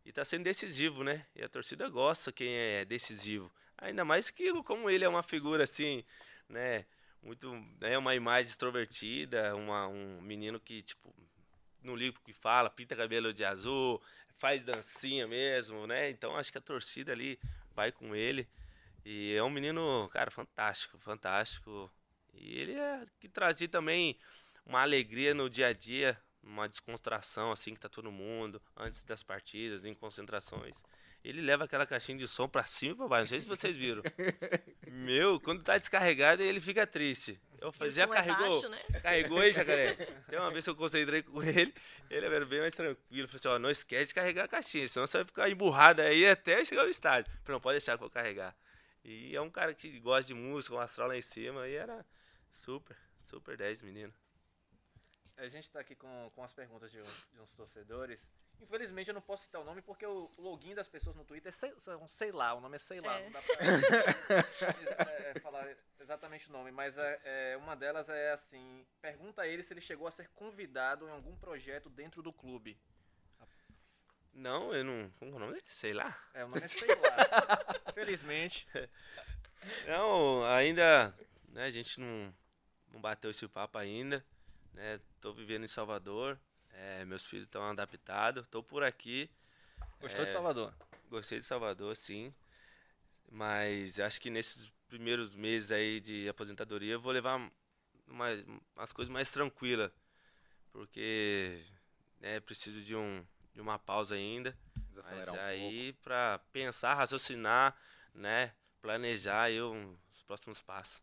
E 0.05 0.11
tá 0.11 0.23
sendo 0.23 0.43
decisivo, 0.43 1.03
né? 1.03 1.25
E 1.35 1.43
a 1.43 1.49
torcida 1.49 1.87
gosta 1.89 2.31
quem 2.31 2.53
é 2.53 2.85
decisivo. 2.85 3.51
Ainda 3.77 4.05
mais 4.05 4.29
que 4.29 4.51
como 4.63 4.89
ele 4.89 5.03
é 5.03 5.09
uma 5.09 5.23
figura 5.23 5.63
assim, 5.63 6.03
né? 6.47 6.85
Muito, 7.21 7.53
é 7.81 7.97
uma 7.97 8.15
imagem 8.15 8.49
extrovertida, 8.49 9.55
uma, 9.55 9.87
um 9.87 10.21
menino 10.21 10.59
que, 10.59 10.81
tipo, 10.81 11.13
não 11.83 11.95
liga 11.95 12.13
pro 12.13 12.23
que 12.23 12.33
fala, 12.33 12.69
pinta 12.69 12.95
cabelo 12.95 13.31
de 13.31 13.45
azul, 13.45 14.01
faz 14.35 14.63
dancinha 14.63 15.27
mesmo, 15.27 15.85
né? 15.85 16.09
Então 16.09 16.35
acho 16.35 16.51
que 16.51 16.57
a 16.57 16.61
torcida 16.61 17.11
ali 17.11 17.39
vai 17.75 17.91
com 17.91 18.15
ele. 18.15 18.47
E 19.05 19.33
é 19.35 19.43
um 19.43 19.49
menino, 19.49 20.09
cara, 20.11 20.31
fantástico, 20.31 20.97
fantástico. 20.99 21.91
E 22.33 22.57
ele 22.59 22.73
é 22.73 23.05
que 23.19 23.29
trazia 23.29 23.67
também 23.67 24.17
uma 24.65 24.81
alegria 24.81 25.33
no 25.33 25.49
dia 25.49 25.67
a 25.67 25.73
dia, 25.73 26.19
uma 26.41 26.67
descontração 26.67 27.51
assim 27.51 27.73
que 27.73 27.79
tá 27.79 27.89
todo 27.89 28.11
mundo 28.11 28.61
antes 28.75 29.03
das 29.05 29.21
partidas, 29.23 29.85
em 29.85 29.93
concentrações. 29.93 30.75
Ele 31.23 31.41
leva 31.41 31.65
aquela 31.65 31.85
caixinha 31.85 32.17
de 32.17 32.27
som 32.27 32.47
pra 32.47 32.63
cima 32.63 32.93
e 32.93 32.95
pra 32.95 33.07
baixo. 33.07 33.21
Não 33.21 33.27
sei 33.27 33.39
se 33.39 33.45
vocês 33.45 33.75
viram. 33.75 34.01
Meu, 34.89 35.39
quando 35.39 35.63
tá 35.63 35.77
descarregado, 35.77 36.41
ele 36.41 36.59
fica 36.59 36.87
triste. 36.87 37.39
Eu 37.59 37.71
som 37.71 37.83
é 37.83 38.07
carregou? 38.07 38.49
baixo, 38.49 38.69
né? 38.69 38.79
Carregou 39.03 39.39
aí, 39.39 39.53
jacaré? 39.53 39.93
Tem 40.27 40.39
uma 40.39 40.49
vez 40.49 40.63
que 40.63 40.71
eu 40.71 40.75
concentrei 40.75 41.21
com 41.21 41.43
ele, 41.43 41.71
ele 42.09 42.25
era 42.25 42.43
bem 42.43 42.59
mais 42.59 42.73
tranquilo. 42.73 43.27
Falei 43.27 43.39
assim, 43.39 43.47
ó, 43.49 43.59
não 43.59 43.69
esquece 43.69 44.07
de 44.07 44.13
carregar 44.15 44.45
a 44.45 44.47
caixinha, 44.47 44.87
senão 44.87 45.05
você 45.05 45.19
vai 45.19 45.25
ficar 45.25 45.47
emburrado 45.47 46.01
aí 46.01 46.27
até 46.27 46.65
chegar 46.65 46.81
ao 46.81 46.89
estádio. 46.89 47.31
Falei, 47.43 47.53
não, 47.53 47.61
pode 47.61 47.75
deixar 47.75 47.91
que 47.91 48.03
eu 48.03 48.07
vou 48.07 48.09
carregar. 48.09 48.55
E 49.03 49.35
é 49.35 49.41
um 49.41 49.49
cara 49.49 49.75
que 49.75 49.99
gosta 49.99 50.25
de 50.25 50.33
música, 50.33 50.73
um 50.73 50.79
astral 50.79 51.07
lá 51.07 51.15
em 51.15 51.21
cima, 51.21 51.67
e 51.67 51.75
era 51.75 52.03
super, 52.49 52.97
super 53.25 53.55
10, 53.55 53.83
menino. 53.83 54.13
A 55.37 55.47
gente 55.47 55.69
tá 55.69 55.79
aqui 55.79 55.95
com, 55.95 56.31
com 56.33 56.43
as 56.43 56.53
perguntas 56.53 56.91
de, 56.91 56.99
de 56.99 57.39
uns 57.39 57.51
torcedores. 57.51 58.19
Infelizmente 58.61 59.07
eu 59.07 59.13
não 59.13 59.21
posso 59.21 59.43
citar 59.43 59.59
o 59.59 59.65
nome 59.65 59.81
porque 59.81 60.05
o 60.05 60.29
login 60.37 60.75
das 60.75 60.87
pessoas 60.87 61.15
no 61.15 61.25
Twitter 61.25 61.49
é 61.49 61.51
sei, 61.51 61.73
são 61.79 62.07
sei 62.07 62.31
lá, 62.31 62.53
o 62.53 62.61
nome 62.61 62.75
é 62.75 62.79
sei 62.79 63.01
lá. 63.01 63.19
É. 63.19 63.23
Não 63.23 63.31
dá 63.31 63.41
pra 63.41 65.11
é, 65.11 65.39
falar 65.39 65.75
exatamente 65.99 66.47
o 66.47 66.51
nome, 66.51 66.71
mas 66.71 66.95
é, 66.97 67.19
é, 67.23 67.57
uma 67.57 67.75
delas 67.75 68.07
é 68.07 68.31
assim: 68.31 68.85
pergunta 69.01 69.41
a 69.41 69.47
ele 69.47 69.63
se 69.63 69.73
ele 69.73 69.81
chegou 69.81 70.07
a 70.07 70.11
ser 70.11 70.29
convidado 70.29 71.07
em 71.07 71.11
algum 71.11 71.35
projeto 71.35 71.89
dentro 71.89 72.21
do 72.21 72.31
clube. 72.31 72.79
Não, 74.33 74.73
eu 74.73 74.83
não. 74.83 75.09
Como 75.19 75.31
é 75.31 75.35
o 75.35 75.39
nome 75.39 75.53
dele? 75.53 75.65
Sei 75.67 75.93
lá. 75.93 76.17
É, 76.33 76.45
o 76.45 76.47
nome 76.47 76.63
é 76.63 76.67
sei 76.67 76.87
lá. 76.87 77.17
Infelizmente. 77.89 78.67
Não, 79.85 80.45
ainda. 80.45 81.13
Né, 81.49 81.65
a 81.65 81.71
gente 81.71 81.99
não, 81.99 82.33
não 82.93 83.01
bateu 83.01 83.31
esse 83.31 83.47
papo 83.47 83.77
ainda. 83.77 84.25
Né, 84.73 85.01
tô 85.19 85.33
vivendo 85.33 85.65
em 85.65 85.67
Salvador. 85.67 86.39
É, 86.73 87.05
meus 87.05 87.25
filhos 87.25 87.45
estão 87.45 87.63
adaptados. 87.63 88.47
Tô 88.47 88.63
por 88.63 88.83
aqui. 88.83 89.29
Gostou 89.99 90.25
de 90.25 90.31
É, 90.31 90.31
Salvador? 90.31 90.73
Gostei 91.09 91.39
de 91.39 91.45
Salvador, 91.45 91.95
sim. 91.95 92.33
Mas 93.31 93.99
acho 93.99 94.19
que 94.19 94.29
nesses 94.29 94.71
primeiros 94.87 95.33
meses 95.35 95.71
aí 95.71 95.99
de 95.99 96.27
aposentadoria 96.29 96.93
eu 96.93 97.01
vou 97.01 97.11
levar 97.11 97.37
uma, 98.07 98.27
umas 98.75 98.91
coisas 98.93 99.11
mais 99.11 99.31
tranquilas. 99.31 99.91
Porque 100.73 101.61
né, 102.19 102.39
preciso 102.39 102.81
de, 102.81 102.95
um, 102.95 103.25
de 103.53 103.61
uma 103.61 103.79
pausa 103.79 104.15
ainda. 104.15 104.57
Mas 104.95 105.27
Desacelerar 105.27 105.35
um 105.35 105.39
aí 105.39 105.93
para 106.03 106.39
pensar, 106.51 106.93
raciocinar, 106.95 107.75
né? 108.13 108.53
Planejar 108.81 109.43
aí 109.43 109.61
um- 109.61 109.97
os 110.13 110.23
próximos 110.23 110.61
passos. 110.61 111.01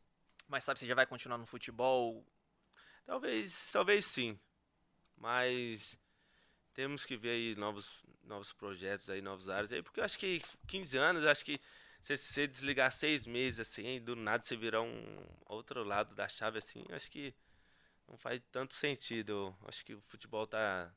Mas 0.49 0.64
sabe 0.64 0.79
se 0.81 0.87
já 0.87 0.95
vai 0.95 1.07
continuar 1.07 1.39
no 1.39 1.47
futebol? 1.47 2.25
Talvez, 3.07 3.71
talvez 3.73 4.05
sim. 4.05 4.39
Mas 5.21 5.99
temos 6.75 7.05
que 7.05 7.16
ver 7.16 7.31
aí 7.31 7.55
novos, 7.57 8.03
novos 8.23 8.53
projetos 8.53 9.11
aí, 9.11 9.21
novos 9.21 9.49
áreas 9.49 9.73
aí, 9.73 9.83
porque 9.83 10.01
eu 10.01 10.05
acho 10.05 10.19
que 10.19 10.41
15 10.66 10.97
anos, 10.97 11.25
acho 11.25 11.45
que 11.45 11.61
se 12.01 12.16
você 12.16 12.47
desligar 12.47 12.93
seis 12.93 13.27
meses 13.27 13.61
assim, 13.61 13.97
e 13.97 14.01
do 14.01 14.14
nada 14.14 14.43
você 14.43 14.57
virar 14.57 14.83
um 14.83 15.27
outro 15.47 15.83
lado 15.83 16.14
da 16.14 16.29
chave 16.29 16.59
assim, 16.59 16.85
acho 16.91 17.11
que 17.11 17.35
não 18.07 18.16
faz 18.16 18.41
tanto 18.51 18.75
sentido. 18.75 19.55
Eu 19.62 19.69
acho 19.69 19.85
que 19.85 19.95
o 19.95 20.01
futebol 20.03 20.47
tá 20.47 20.93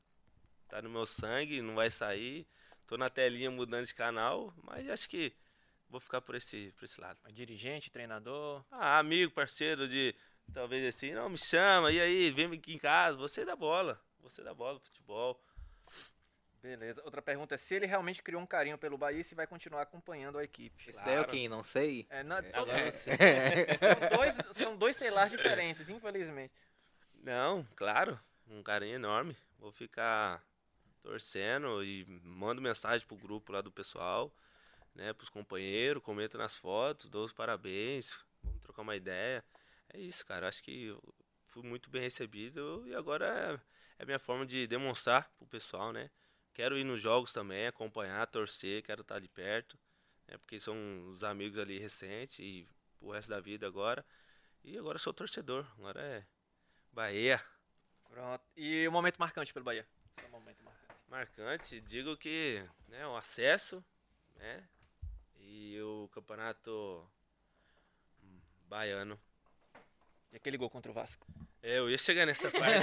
tá 0.68 0.80
no 0.80 0.88
meu 0.88 1.06
sangue, 1.06 1.60
não 1.60 1.74
vai 1.74 1.90
sair. 1.90 2.46
Tô 2.86 2.96
na 2.96 3.10
telinha 3.10 3.50
mudando 3.50 3.86
de 3.86 3.94
canal, 3.94 4.54
mas 4.62 4.88
acho 4.88 5.08
que 5.08 5.34
vou 5.88 6.00
ficar 6.00 6.22
por 6.22 6.34
esse, 6.34 6.72
por 6.78 6.86
esse 6.86 7.00
lado. 7.00 7.18
Dirigente, 7.30 7.90
treinador? 7.90 8.64
Ah, 8.70 8.98
amigo, 8.98 9.32
parceiro 9.32 9.86
de. 9.86 10.14
Talvez 10.52 10.84
assim, 10.94 11.12
não, 11.12 11.28
me 11.28 11.38
chama, 11.38 11.92
e 11.92 12.00
aí, 12.00 12.30
vem 12.30 12.52
aqui 12.52 12.74
em 12.74 12.78
casa, 12.78 13.16
você 13.16 13.44
dá 13.44 13.54
bola. 13.54 14.02
Você 14.22 14.42
dá 14.42 14.54
bola, 14.54 14.78
futebol. 14.80 15.40
Beleza. 16.62 17.02
Outra 17.04 17.20
pergunta 17.20 17.56
é 17.56 17.58
se 17.58 17.74
ele 17.74 17.86
realmente 17.86 18.22
criou 18.22 18.40
um 18.40 18.46
carinho 18.46 18.78
pelo 18.78 18.96
Bahia 18.96 19.20
e 19.20 19.24
se 19.24 19.34
vai 19.34 19.46
continuar 19.48 19.82
acompanhando 19.82 20.38
a 20.38 20.44
equipe. 20.44 20.88
Esse 20.88 21.02
daí 21.04 21.16
é 21.16 21.20
o 21.20 21.26
quem? 21.26 21.48
Não 21.48 21.62
sei. 21.62 22.06
É, 22.08 22.22
na- 22.22 22.38
Agora 22.52 22.90
você. 22.90 23.10
são, 23.16 24.16
dois, 24.16 24.34
são 24.56 24.76
dois 24.76 24.96
sei 24.96 25.10
lá 25.10 25.26
diferentes, 25.26 25.88
infelizmente. 25.88 26.54
Não, 27.14 27.64
claro, 27.74 28.18
um 28.46 28.62
carinho 28.62 28.94
enorme. 28.94 29.36
Vou 29.58 29.72
ficar 29.72 30.42
torcendo 31.02 31.82
e 31.82 32.04
mando 32.22 32.62
mensagem 32.62 33.04
pro 33.06 33.16
grupo 33.16 33.50
lá 33.52 33.60
do 33.60 33.72
pessoal, 33.72 34.32
né, 34.94 35.12
pros 35.12 35.28
companheiros, 35.28 36.02
comento 36.02 36.38
nas 36.38 36.56
fotos, 36.56 37.10
dou 37.10 37.24
os 37.24 37.32
parabéns, 37.32 38.20
vamos 38.40 38.60
trocar 38.60 38.82
uma 38.82 38.94
ideia. 38.94 39.44
É 39.92 39.98
isso, 39.98 40.24
cara. 40.24 40.46
Acho 40.46 40.62
que 40.62 40.96
fui 41.48 41.62
muito 41.64 41.90
bem 41.90 42.02
recebido 42.02 42.84
e 42.86 42.94
agora 42.94 43.26
é, 43.60 43.60
é 44.02 44.04
a 44.04 44.06
minha 44.06 44.18
forma 44.18 44.44
de 44.44 44.66
demonstrar 44.66 45.30
pro 45.38 45.46
pessoal, 45.46 45.92
né? 45.92 46.10
Quero 46.52 46.76
ir 46.76 46.82
nos 46.82 47.00
jogos 47.00 47.32
também, 47.32 47.68
acompanhar, 47.68 48.26
torcer, 48.26 48.82
quero 48.82 49.02
estar 49.02 49.20
de 49.20 49.28
perto, 49.28 49.78
né? 50.26 50.36
Porque 50.38 50.58
são 50.58 50.74
os 51.10 51.22
amigos 51.22 51.56
ali 51.56 51.78
recentes 51.78 52.40
e 52.40 52.66
o 53.00 53.12
resto 53.12 53.28
da 53.28 53.38
vida 53.38 53.64
agora. 53.64 54.04
E 54.64 54.76
agora 54.76 54.98
sou 54.98 55.14
torcedor, 55.14 55.64
agora 55.78 56.00
é 56.00 56.26
Bahia. 56.90 57.40
Pronto. 58.10 58.42
E 58.56 58.86
o 58.88 58.90
momento 58.90 59.18
marcante 59.18 59.52
pelo 59.52 59.64
Bahia? 59.64 59.86
Seu 60.18 60.28
momento 60.30 60.64
marcante. 60.64 61.00
Marcante, 61.08 61.80
digo 61.80 62.16
que 62.16 62.68
né, 62.88 63.06
o 63.06 63.16
acesso, 63.16 63.84
né? 64.34 64.68
E 65.38 65.80
o 65.80 66.08
campeonato 66.08 67.08
baiano. 68.66 69.16
E 70.32 70.36
aquele 70.36 70.56
gol 70.56 70.68
contra 70.68 70.90
o 70.90 70.94
Vasco? 70.94 71.24
É, 71.62 71.78
eu 71.78 71.88
ia 71.88 71.96
chegar 71.96 72.26
nessa 72.26 72.50
parte. 72.52 72.74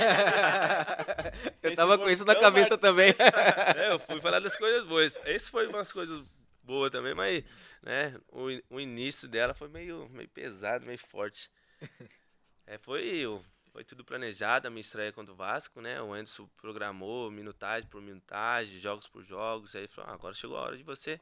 Eu 1.61 1.75
tava 1.75 1.97
com 1.97 2.09
isso 2.09 2.23
na 2.23 2.35
cabeça 2.35 2.77
também. 2.77 3.13
É, 3.75 3.91
eu 3.91 3.99
fui 3.99 4.21
falar 4.21 4.39
das 4.39 4.55
coisas 4.55 4.85
boas. 4.85 5.19
Esse 5.25 5.51
foi 5.51 5.67
umas 5.67 5.91
coisas 5.91 6.23
boas 6.63 6.89
também, 6.91 7.13
mas 7.13 7.43
né, 7.81 8.15
o, 8.29 8.47
o 8.75 8.79
início 8.79 9.27
dela 9.27 9.53
foi 9.53 9.67
meio, 9.67 10.07
meio 10.09 10.29
pesado, 10.29 10.85
meio 10.85 10.97
forte. 10.97 11.51
É, 12.65 12.77
foi, 12.77 13.23
foi 13.71 13.83
tudo 13.83 14.05
planejado, 14.05 14.67
a 14.67 14.71
minha 14.71 14.81
estreia 14.81 15.11
contra 15.11 15.33
o 15.33 15.35
Vasco, 15.35 15.81
né? 15.81 16.01
O 16.01 16.13
Anderson 16.13 16.47
programou 16.57 17.29
minutagem 17.31 17.89
por 17.89 18.01
minutagem, 18.01 18.79
jogos 18.79 19.07
por 19.07 19.23
jogos. 19.23 19.75
Aí 19.75 19.87
falou, 19.87 20.11
"Ah, 20.11 20.13
agora 20.13 20.33
chegou 20.33 20.57
a 20.57 20.61
hora 20.61 20.77
de 20.77 20.83
você 20.83 21.19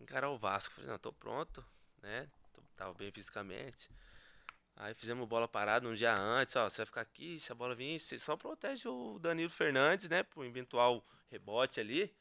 encarar 0.00 0.30
o 0.30 0.38
Vasco. 0.38 0.72
Eu 0.72 0.74
falei, 0.76 0.90
não, 0.90 0.98
tô 0.98 1.12
pronto, 1.12 1.64
né? 2.02 2.28
Tava 2.76 2.94
bem 2.94 3.10
fisicamente. 3.10 3.88
Aí 4.76 4.94
fizemos 4.94 5.28
bola 5.28 5.46
parada 5.46 5.88
um 5.88 5.94
dia 5.94 6.14
antes, 6.14 6.56
ó, 6.56 6.68
você 6.68 6.78
vai 6.78 6.86
ficar 6.86 7.00
aqui, 7.02 7.38
se 7.38 7.52
a 7.52 7.54
bola 7.54 7.74
vir, 7.74 7.98
você 7.98 8.18
só 8.18 8.36
protege 8.36 8.88
o 8.88 9.18
Danilo 9.18 9.50
Fernandes, 9.50 10.08
né, 10.08 10.22
por 10.22 10.44
eventual 10.44 11.04
rebote 11.30 11.80
ali. 11.80 12.14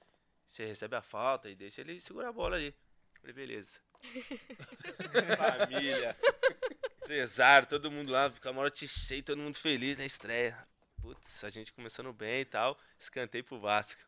Você 0.46 0.66
recebe 0.66 0.96
a 0.96 1.02
falta 1.02 1.50
e 1.50 1.56
deixa 1.56 1.82
ele 1.82 2.00
segurar 2.00 2.30
a 2.30 2.34
bola 2.34 2.58
ali. 2.58 2.76
Falei, 3.20 3.34
beleza. 3.34 3.80
Família, 5.38 6.18
empresário, 7.02 7.68
todo 7.68 7.92
mundo 7.92 8.12
lá, 8.12 8.30
camarote 8.32 8.88
cheio, 8.88 9.24
todo 9.24 9.38
mundo 9.38 9.58
feliz 9.58 9.98
na 9.98 10.06
estreia. 10.06 10.58
Putz, 11.02 11.44
a 11.44 11.50
gente 11.50 11.72
começando 11.72 12.12
bem 12.12 12.42
e 12.42 12.46
tal, 12.46 12.78
escantei 13.00 13.42
pro 13.42 13.60
Vasco. 13.60 14.02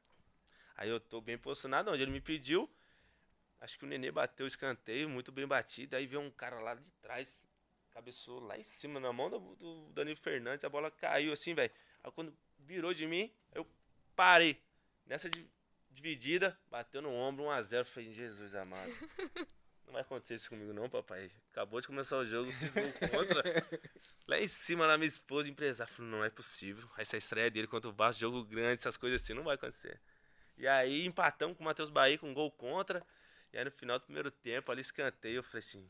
Aí 0.75 0.89
eu 0.89 0.99
tô 0.99 1.21
bem 1.21 1.37
posicionado, 1.37 1.91
onde 1.91 2.01
ele 2.01 2.11
me 2.11 2.21
pediu. 2.21 2.69
Acho 3.61 3.77
que 3.77 3.85
o 3.85 3.87
Nenê 3.87 4.11
bateu 4.11 4.45
o 4.45 4.47
escanteio, 4.47 5.09
muito 5.09 5.31
bem 5.31 5.47
batido. 5.47 5.95
Aí 5.95 6.05
veio 6.05 6.21
um 6.21 6.31
cara 6.31 6.59
lá 6.59 6.75
de 6.75 6.91
trás, 6.93 7.41
cabeçou 7.93 8.39
lá 8.39 8.57
em 8.57 8.63
cima, 8.63 8.99
na 8.99 9.13
mão 9.13 9.29
do, 9.29 9.39
do 9.55 9.89
Danilo 9.91 10.17
Fernandes. 10.17 10.65
A 10.65 10.69
bola 10.69 10.89
caiu 10.89 11.31
assim, 11.31 11.53
velho. 11.53 11.71
Aí 12.03 12.11
quando 12.11 12.35
virou 12.59 12.93
de 12.93 13.05
mim, 13.05 13.31
eu 13.53 13.67
parei. 14.15 14.59
Nessa 15.05 15.29
di- 15.29 15.49
dividida, 15.91 16.57
bateu 16.69 17.01
no 17.01 17.11
ombro, 17.11 17.45
1x0. 17.45 17.85
Falei, 17.85 18.13
Jesus 18.13 18.55
amado. 18.55 18.91
Não 19.85 19.93
vai 19.93 20.01
acontecer 20.01 20.35
isso 20.35 20.49
comigo 20.49 20.73
não, 20.73 20.89
papai. 20.89 21.29
Acabou 21.51 21.79
de 21.79 21.85
começar 21.87 22.17
o 22.17 22.25
jogo, 22.25 22.51
fiz 22.53 22.73
gol 22.73 22.91
contra. 23.11 23.43
Lá 24.25 24.39
em 24.39 24.47
cima, 24.47 24.87
lá 24.87 24.97
minha 24.97 25.07
esposa, 25.07 25.49
empresária, 25.49 25.93
falou, 25.93 26.09
não 26.09 26.23
é 26.23 26.29
possível. 26.29 26.89
Essa 26.97 27.17
estreia 27.17 27.51
dele 27.51 27.67
contra 27.67 27.89
o 27.89 27.93
Vasco, 27.93 28.21
jogo 28.21 28.45
grande, 28.45 28.79
essas 28.79 28.95
coisas 28.95 29.21
assim, 29.21 29.33
não 29.33 29.43
vai 29.43 29.55
acontecer. 29.55 29.99
E 30.57 30.65
aí 30.65 31.05
empatamos 31.05 31.57
com 31.57 31.63
o 31.63 31.65
Matheus 31.65 31.89
Bahia 31.89 32.17
com 32.17 32.29
um 32.29 32.33
gol 32.33 32.49
contra. 32.49 33.05
E 33.51 33.57
aí 33.57 33.65
no 33.65 33.71
final 33.71 33.99
do 33.99 34.05
primeiro 34.05 34.31
tempo, 34.31 34.71
ali 34.71 34.81
escanteio, 34.81 35.35
eu 35.35 35.43
falei 35.43 35.59
assim, 35.59 35.87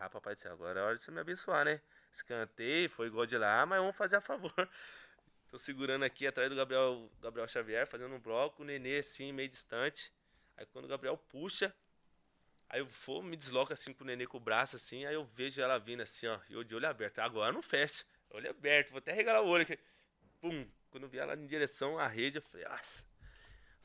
ah, 0.00 0.10
papai 0.10 0.34
do 0.34 0.40
céu, 0.40 0.52
agora 0.52 0.80
é 0.80 0.82
hora 0.82 0.96
de 0.96 1.02
você 1.02 1.10
me 1.10 1.20
abençoar, 1.20 1.64
né? 1.64 1.80
Escanteio, 2.12 2.88
foi 2.90 3.10
gol 3.10 3.26
de 3.26 3.36
lá, 3.36 3.64
mas 3.66 3.78
vamos 3.80 3.96
fazer 3.96 4.16
a 4.16 4.20
favor. 4.20 4.52
Tô 5.48 5.58
segurando 5.58 6.04
aqui 6.04 6.26
atrás 6.26 6.50
do 6.50 6.56
Gabriel, 6.56 7.10
Gabriel 7.20 7.46
Xavier, 7.46 7.86
fazendo 7.86 8.14
um 8.14 8.18
bloco, 8.18 8.62
o 8.62 8.64
Nenê 8.64 8.98
assim, 8.98 9.32
meio 9.32 9.48
distante. 9.48 10.12
Aí 10.56 10.66
quando 10.66 10.86
o 10.86 10.88
Gabriel 10.88 11.16
puxa, 11.16 11.74
aí 12.68 12.80
eu 12.80 12.86
vou, 12.86 13.22
me 13.22 13.36
desloco 13.36 13.72
assim 13.72 13.92
pro 13.92 14.06
Nenê 14.06 14.26
com 14.26 14.38
o 14.38 14.40
braço 14.40 14.76
assim, 14.76 15.04
aí 15.06 15.14
eu 15.14 15.24
vejo 15.24 15.60
ela 15.60 15.78
vindo 15.78 16.02
assim, 16.02 16.26
ó, 16.26 16.38
e 16.48 16.54
eu 16.54 16.64
de 16.64 16.74
olho 16.74 16.88
aberto. 16.88 17.18
Agora 17.20 17.52
não 17.52 17.62
fecha, 17.62 18.04
olho 18.30 18.50
aberto, 18.50 18.90
vou 18.90 18.98
até 18.98 19.12
regalar 19.12 19.42
o 19.42 19.48
olho 19.48 19.62
aqui. 19.62 19.78
Pum, 20.40 20.66
quando 20.90 21.04
eu 21.04 21.08
vi 21.08 21.18
ela 21.18 21.34
em 21.34 21.46
direção 21.46 21.98
à 21.98 22.06
rede, 22.06 22.38
eu 22.38 22.42
falei, 22.42 22.66
nossa. 22.66 23.04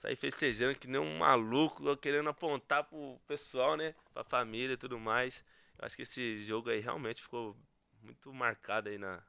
Saí 0.02 0.16
festejando 0.16 0.80
que 0.80 0.88
nem 0.88 1.00
um 1.00 1.20
maluco, 1.20 1.96
querendo 1.98 2.28
apontar 2.28 2.84
pro 2.86 3.20
pessoal, 3.28 3.78
né? 3.78 3.94
Pra 4.14 4.24
família 4.24 4.74
e 4.74 4.78
tudo 4.78 5.00
mais. 5.00 5.46
Eu 5.82 5.86
acho 5.88 5.96
que 5.96 6.04
esse 6.04 6.38
jogo 6.46 6.70
aí 6.70 6.80
realmente 6.80 7.22
ficou 7.22 7.58
muito 8.04 8.32
marcado 8.32 8.88
aí 8.88 9.00
na, 9.00 9.22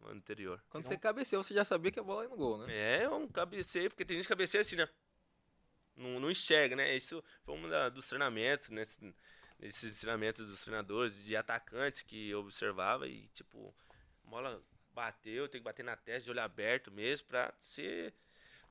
no 0.00 0.08
ano 0.08 0.16
anterior. 0.18 0.60
Quando 0.68 0.84
você 0.84 0.98
cabeceou, 0.98 1.44
você 1.44 1.54
já 1.54 1.64
sabia 1.64 1.92
que 1.92 2.00
a 2.00 2.02
bola 2.02 2.24
ia 2.24 2.28
no 2.28 2.36
gol, 2.36 2.58
né? 2.58 2.66
É, 2.74 3.06
eu 3.06 3.14
um 3.14 3.28
cabeceio, 3.28 3.88
porque 3.88 4.04
tem 4.04 4.16
gente 4.16 4.24
que 4.24 4.28
cabeceia 4.28 4.60
assim, 4.62 4.74
né? 4.76 4.88
Não, 5.96 6.18
não 6.20 6.30
enxerga, 6.30 6.74
né? 6.74 6.94
Isso 6.94 7.22
foi 7.44 7.54
um 7.54 7.68
da- 7.68 7.88
dos 7.88 8.08
treinamentos, 8.08 8.68
nesse, 8.68 9.14
nesses 9.60 10.00
treinamentos 10.00 10.46
dos 10.46 10.60
treinadores 10.62 11.24
de 11.24 11.36
atacantes 11.36 12.02
que 12.02 12.30
eu 12.30 12.40
observava 12.40 13.06
e, 13.06 13.28
tipo, 13.28 13.72
a 14.26 14.28
bola 14.28 14.62
bateu, 14.92 15.48
tem 15.48 15.60
que 15.60 15.64
bater 15.64 15.84
na 15.84 15.96
testa 15.96 16.24
de 16.24 16.30
olho 16.32 16.42
aberto 16.42 16.90
mesmo 16.90 17.28
pra 17.28 17.54
ser, 17.60 18.12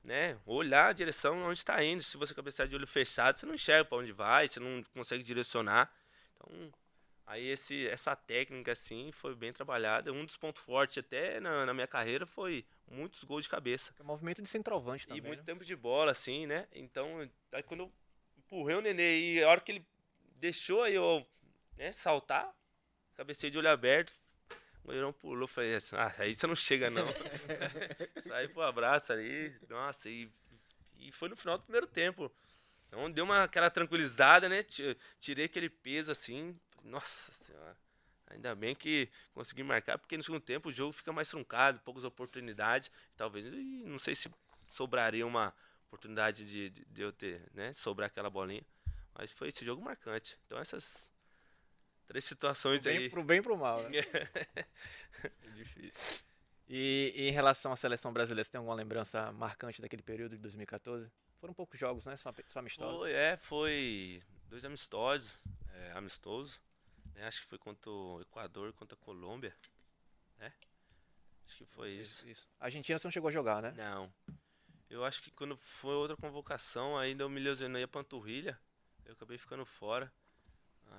né? 0.03 0.37
Olhar 0.45 0.89
a 0.89 0.93
direção 0.93 1.41
onde 1.43 1.59
está 1.59 1.81
indo. 1.81 2.03
Se 2.03 2.17
você 2.17 2.33
cabecear 2.35 2.67
de 2.67 2.75
olho 2.75 2.85
fechado, 2.85 3.37
você 3.37 3.45
não 3.45 3.55
enxerga 3.55 3.85
pra 3.85 3.97
onde 3.99 4.11
vai, 4.11 4.47
você 4.49 4.59
não 4.59 4.83
consegue 4.93 5.23
direcionar. 5.23 5.91
Então, 6.35 6.71
aí 7.25 7.47
esse, 7.47 7.87
essa 7.87 8.15
técnica, 8.15 8.71
assim, 8.71 9.11
foi 9.11 9.35
bem 9.35 9.51
trabalhada. 9.51 10.11
Um 10.11 10.25
dos 10.25 10.37
pontos 10.37 10.61
fortes 10.61 10.97
até 10.97 11.39
na, 11.39 11.65
na 11.65 11.73
minha 11.73 11.87
carreira 11.87 12.25
foi 12.25 12.65
muitos 12.87 13.23
gols 13.23 13.45
de 13.45 13.49
cabeça. 13.49 13.93
É 13.99 14.03
movimento 14.03 14.41
de 14.41 14.49
centroavante 14.49 15.05
E 15.05 15.07
também. 15.07 15.23
muito 15.23 15.39
né? 15.39 15.45
tempo 15.45 15.65
de 15.65 15.75
bola, 15.75 16.11
assim, 16.11 16.45
né? 16.45 16.67
Então, 16.71 17.29
aí 17.51 17.63
quando 17.63 17.81
eu 17.81 17.91
empurrei 18.37 18.75
o 18.75 18.81
Nenê 18.81 19.19
e 19.19 19.43
a 19.43 19.49
hora 19.49 19.61
que 19.61 19.71
ele 19.71 19.85
deixou 20.39 20.83
aí 20.83 20.95
eu 20.95 21.25
né, 21.77 21.91
saltar, 21.91 22.53
cabecei 23.15 23.49
de 23.49 23.57
olho 23.57 23.69
aberto, 23.69 24.13
o 24.83 24.87
goleirão 24.87 25.11
pulou, 25.11 25.47
falei 25.47 25.75
assim, 25.75 25.95
ah, 25.95 26.13
aí 26.19 26.35
você 26.35 26.45
não 26.45 26.55
chega 26.55 26.89
não. 26.89 27.07
Saí 28.21 28.47
pro 28.47 28.61
abraço 28.61 29.11
ali, 29.11 29.55
nossa, 29.67 30.09
e, 30.09 30.29
e 30.99 31.11
foi 31.11 31.27
no 31.29 31.35
final 31.35 31.57
do 31.57 31.63
primeiro 31.63 31.87
tempo. 31.87 32.31
Então 32.87 33.09
deu 33.11 33.25
uma 33.25 33.43
aquela 33.43 33.69
tranquilizada, 33.69 34.47
né? 34.47 34.61
Ti- 34.63 34.95
Tirei 35.19 35.45
aquele 35.45 35.69
peso 35.69 36.11
assim, 36.11 36.57
nossa 36.85 37.31
senhora. 37.33 37.77
Ainda 38.27 38.55
bem 38.55 38.73
que 38.73 39.09
consegui 39.33 39.63
marcar, 39.63 39.99
porque 39.99 40.17
no 40.17 40.23
segundo 40.23 40.41
tempo 40.41 40.69
o 40.69 40.71
jogo 40.71 40.91
fica 40.91 41.13
mais 41.13 41.29
truncado, 41.29 41.79
poucas 41.79 42.03
oportunidades. 42.03 42.91
Talvez, 43.15 43.45
não 43.85 43.99
sei 43.99 44.15
se 44.15 44.31
sobraria 44.69 45.25
uma 45.25 45.53
oportunidade 45.87 46.43
de, 46.43 46.69
de, 46.69 46.85
de 46.85 47.01
eu 47.01 47.11
ter, 47.11 47.41
né? 47.53 47.71
Sobrar 47.73 48.07
aquela 48.07 48.29
bolinha. 48.29 48.65
Mas 49.13 49.31
foi 49.31 49.49
esse 49.49 49.63
jogo 49.63 49.81
marcante. 49.81 50.37
Então 50.45 50.57
essas 50.57 51.07
três 52.07 52.25
situações 52.25 52.81
Pro 52.81 52.91
bem, 52.91 52.97
aí. 52.97 53.09
pro 53.09 53.23
bem 53.23 53.39
e 53.39 53.41
pro 53.41 53.57
mal, 53.57 53.83
né? 53.83 53.99
É 53.99 55.49
difícil. 55.55 56.25
E, 56.67 57.13
e 57.15 57.29
em 57.29 57.31
relação 57.31 57.71
à 57.71 57.75
seleção 57.75 58.11
brasileira, 58.11 58.43
você 58.43 58.51
tem 58.51 58.57
alguma 58.57 58.75
lembrança 58.75 59.31
marcante 59.33 59.81
daquele 59.81 60.01
período 60.01 60.35
de 60.35 60.41
2014? 60.41 61.11
Foram 61.39 61.53
poucos 61.53 61.79
jogos, 61.79 62.03
né? 62.05 62.17
Só, 62.17 62.33
só 62.47 62.59
amistosos. 62.59 62.97
Foi, 62.97 63.11
é, 63.11 63.37
foi 63.37 64.19
dois 64.49 64.65
amistosos, 64.65 65.39
é, 65.73 65.91
amistoso. 65.91 66.59
Né? 67.15 67.25
Acho 67.25 67.41
que 67.41 67.47
foi 67.47 67.57
contra 67.57 67.89
o 67.89 68.21
Equador, 68.21 68.73
contra 68.73 68.95
a 68.95 69.03
Colômbia, 69.03 69.55
né? 70.37 70.53
Acho 71.45 71.57
que 71.57 71.65
foi 71.65 71.91
isso. 71.91 72.27
Isso. 72.27 72.47
A 72.59 72.65
Argentina 72.65 72.99
você 72.99 73.07
não 73.07 73.11
chegou 73.11 73.29
a 73.29 73.31
jogar, 73.31 73.61
né? 73.61 73.71
Não. 73.71 74.13
Eu 74.89 75.03
acho 75.03 75.21
que 75.21 75.31
quando 75.31 75.57
foi 75.57 75.93
outra 75.93 76.15
convocação, 76.15 76.97
ainda 76.97 77.23
eu 77.23 77.29
me 77.29 77.39
lesionei 77.39 77.83
a 77.83 77.87
panturrilha. 77.87 78.59
Eu 79.05 79.13
acabei 79.13 79.37
ficando 79.37 79.65
fora. 79.65 80.11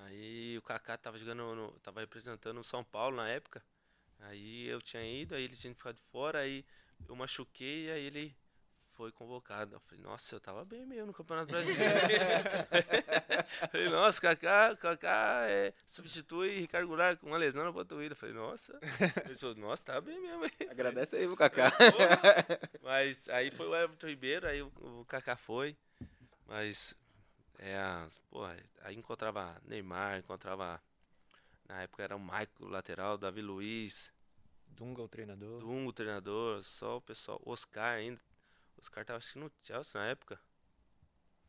Aí 0.05 0.59
o 0.59 0.63
Kaká 0.63 0.97
tava 0.97 1.19
jogando, 1.19 1.55
no, 1.55 1.79
tava 1.81 2.01
representando 2.01 2.59
o 2.59 2.65
São 2.65 2.83
Paulo 2.83 3.17
na 3.17 3.29
época. 3.29 3.63
Aí 4.21 4.67
eu 4.67 4.81
tinha 4.81 5.05
ido, 5.05 5.35
aí 5.35 5.45
ele 5.45 5.57
tinha 5.57 5.75
ficado 5.75 6.01
fora, 6.11 6.41
aí 6.41 6.65
eu 7.09 7.15
machuquei, 7.15 7.91
aí 7.91 8.05
ele 8.05 8.37
foi 8.97 9.13
convocado. 9.13 9.75
Eu 9.75 9.81
falei, 9.81 10.03
nossa, 10.03 10.35
eu 10.35 10.41
tava 10.41 10.65
bem 10.65 10.87
mesmo 10.87 11.07
no 11.07 11.13
Campeonato 11.13 11.53
Brasileiro. 11.53 11.95
falei, 13.71 13.89
nossa, 13.91 14.21
Kaká, 14.21 14.75
Kaká 14.77 15.45
é, 15.49 15.75
substitui 15.85 16.61
Ricardo 16.61 16.89
Goulart 16.89 17.19
com 17.19 17.27
uma 17.29 17.37
lesão 17.37 17.65
na 17.65 17.73
panturrilha. 17.73 18.13
Eu 18.13 18.17
falei, 18.17 18.35
nossa. 18.35 18.79
Ele 19.25 19.35
falou, 19.35 19.55
nossa, 19.57 19.85
tá 19.85 20.01
bem 20.01 20.19
mesmo. 20.21 20.45
hein?" 20.45 20.53
Agradece 20.71 21.17
aí, 21.17 21.27
pro 21.27 21.37
Kaká. 21.37 21.71
Mas 22.83 23.29
aí 23.29 23.51
foi 23.51 23.69
o 23.69 23.77
Everton 23.77 24.07
Ribeiro, 24.07 24.47
aí 24.47 24.63
o, 24.63 24.73
o 24.81 25.05
Kaká 25.07 25.37
foi. 25.37 25.77
Mas, 26.47 26.97
é, 27.59 27.77
porra, 28.31 28.57
aí 28.83 28.97
encontrava 28.97 29.61
Neymar, 29.65 30.19
encontrava. 30.19 30.81
Na 31.69 31.83
época 31.83 32.03
era 32.03 32.17
o 32.17 32.21
Michael, 32.21 32.49
lateral, 32.61 33.19
Davi 33.19 33.43
Luiz. 33.43 34.13
Dunga, 34.69 35.03
o 35.03 35.09
treinador. 35.09 35.61
Dunga, 35.61 35.89
o 35.89 35.93
treinador, 35.93 36.63
só 36.63 36.99
o 36.99 37.01
pessoal. 37.01 37.41
Oscar 37.45 37.97
ainda. 37.97 38.21
Oscar 38.79 39.05
tava 39.05 39.19
acho 39.19 39.33
que 39.33 39.39
no 39.39 39.51
Chelsea 39.61 40.01
na 40.01 40.09
época. 40.09 40.41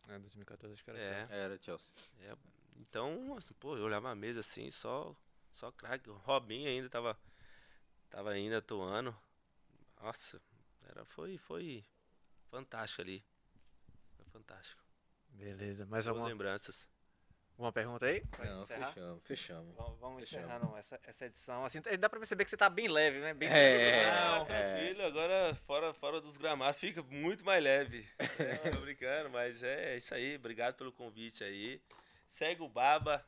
É, 0.08 0.20
2014 0.20 0.74
acho 0.74 0.84
que 0.84 0.90
era. 0.90 1.00
É. 1.00 1.20
Chelsea. 1.20 1.36
Era 1.36 1.58
Chelsea. 1.62 1.94
É, 2.22 2.38
então, 2.78 3.36
assim, 3.38 3.54
pô, 3.56 3.76
eu 3.78 3.84
olhava 3.84 4.10
a 4.10 4.16
mesa 4.16 4.40
assim, 4.40 4.70
só, 4.72 5.16
só 5.54 5.72
craque. 5.72 6.10
O 6.10 6.18
Robinho 6.18 6.70
ainda 6.70 6.90
tava, 6.90 7.18
tava 8.10 8.32
ainda 8.32 8.60
atuando. 8.60 9.16
Nossa, 10.02 10.42
era, 10.88 11.04
foi, 11.06 11.38
foi 11.38 11.84
fantástico 12.50 13.02
ali. 13.02 13.24
Foi 14.16 14.26
fantástico. 14.26 14.82
Beleza. 15.30 15.86
Mais 15.86 16.06
Boas 16.06 16.08
alguma, 16.08 16.28
lembranças. 16.28 16.88
Alguma 17.58 17.72
pergunta 17.72 18.06
aí? 18.06 18.24
Não, 18.40 18.62
encerrar? 18.64 18.88
fechamos, 18.94 19.24
fechamos. 19.24 19.76
Vamos, 19.76 20.00
vamos 20.00 20.20
Fechamos. 20.24 20.46
encerrando 20.48 20.78
essa, 20.78 21.00
essa 21.04 21.26
edição. 21.26 21.66
Assim, 21.66 21.82
dá 22.00 22.08
pra 22.10 22.20
perceber 22.20 22.44
que 22.44 22.50
você 22.50 22.58
tá 22.58 22.70
bem 22.70 22.88
leve, 22.88 23.20
né? 23.20 23.34
Bem 23.34 23.50
É, 23.50 24.04
tranquilo. 24.04 24.12
Ah, 24.14 24.46
tranquilo, 24.46 25.04
agora 25.06 25.56
fora, 25.56 25.94
fora 25.94 26.22
dos 26.22 26.38
gramados 26.38 26.80
fica 26.80 27.02
muito 27.04 27.44
mais 27.46 27.64
leve. 27.64 28.08
É, 28.40 28.70
tô 28.70 28.80
brincando, 28.82 29.30
mas 29.32 29.64
é 29.64 29.96
isso 29.98 30.14
aí. 30.14 30.36
Obrigado 30.36 30.76
pelo 30.76 30.92
convite 30.92 31.44
aí. 31.44 31.82
Segue 32.28 32.62
o 32.62 32.70
Baba. 32.70 33.26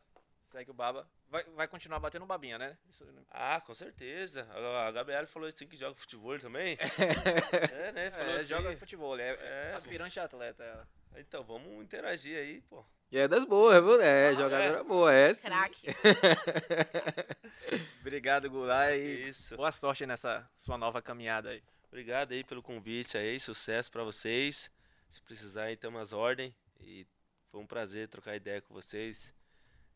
Segue 0.52 0.70
o 0.70 0.74
Baba. 0.74 1.10
Vai, 1.28 1.44
vai 1.56 1.68
continuar 1.68 2.00
batendo 2.00 2.26
babinha, 2.26 2.58
né? 2.58 2.78
Isso- 2.90 3.06
Ah, 3.30 3.60
com 3.62 3.74
certeza. 3.74 4.48
A, 4.52 4.88
a 4.88 4.92
Gabriela 4.92 5.26
falou 5.28 5.48
assim 5.50 5.68
que 5.68 5.76
joga 5.78 5.96
futebol 5.96 6.38
também. 6.40 6.78
é, 7.72 7.92
né? 7.92 8.12
Falou 8.12 8.34
É, 8.34 8.36
assim. 8.38 8.46
joga 8.48 8.78
futebol, 8.78 9.20
é, 9.20 9.30
É, 9.72 9.74
aspirante 9.76 10.20
a 10.20 10.24
atleta. 10.26 10.64
ela. 10.64 10.88
Então, 11.18 11.44
vamos 11.44 11.84
interagir 11.84 12.38
aí, 12.38 12.62
pô. 12.62 12.86
E 13.12 13.18
é 13.18 13.28
das 13.28 13.44
boas, 13.44 13.84
viu? 13.84 14.00
É, 14.00 14.36
jogadora 14.36 14.84
boa, 14.84 15.12
é 15.12 15.34
sim. 15.34 15.48
Craque. 15.48 15.88
Obrigado, 18.02 18.48
Goulart, 18.50 18.94
e 18.94 19.30
Isso. 19.30 19.58
boa 19.58 19.72
sorte 19.72 20.06
nessa 20.06 20.48
sua 20.56 20.78
nova 20.78 21.02
caminhada 21.02 21.50
aí. 21.50 21.64
Obrigado 21.88 22.34
aí 22.34 22.44
pelo 22.44 22.62
convite 22.62 23.18
aí, 23.18 23.40
sucesso 23.40 23.92
pra 23.92 24.04
vocês. 24.04 24.70
Se 25.10 25.20
precisarem, 25.24 25.76
tamo 25.76 25.98
às 25.98 26.14
ordens. 26.14 26.54
E 26.80 27.08
foi 27.50 27.60
um 27.60 27.66
prazer 27.66 28.08
trocar 28.08 28.36
ideia 28.36 28.62
com 28.62 28.76
vocês. 28.76 29.34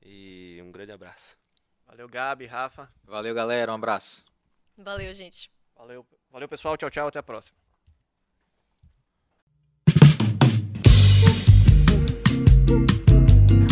E 0.02 0.60
um 0.64 0.72
grande 0.72 0.92
abraço. 0.92 1.38
Valeu, 1.86 2.10
Gabi, 2.10 2.48
Rafa. 2.48 2.92
Valeu, 3.04 3.36
galera. 3.36 3.72
Um 3.72 3.76
abraço. 3.76 4.26
Valeu, 4.76 5.14
gente. 5.14 5.52
Valeu, 5.76 6.04
valeu 6.32 6.50
pessoal. 6.50 6.76
Tchau, 6.76 6.90
tchau. 6.90 7.08
Até 7.08 7.20
a 7.20 7.24
próxima. 7.24 7.63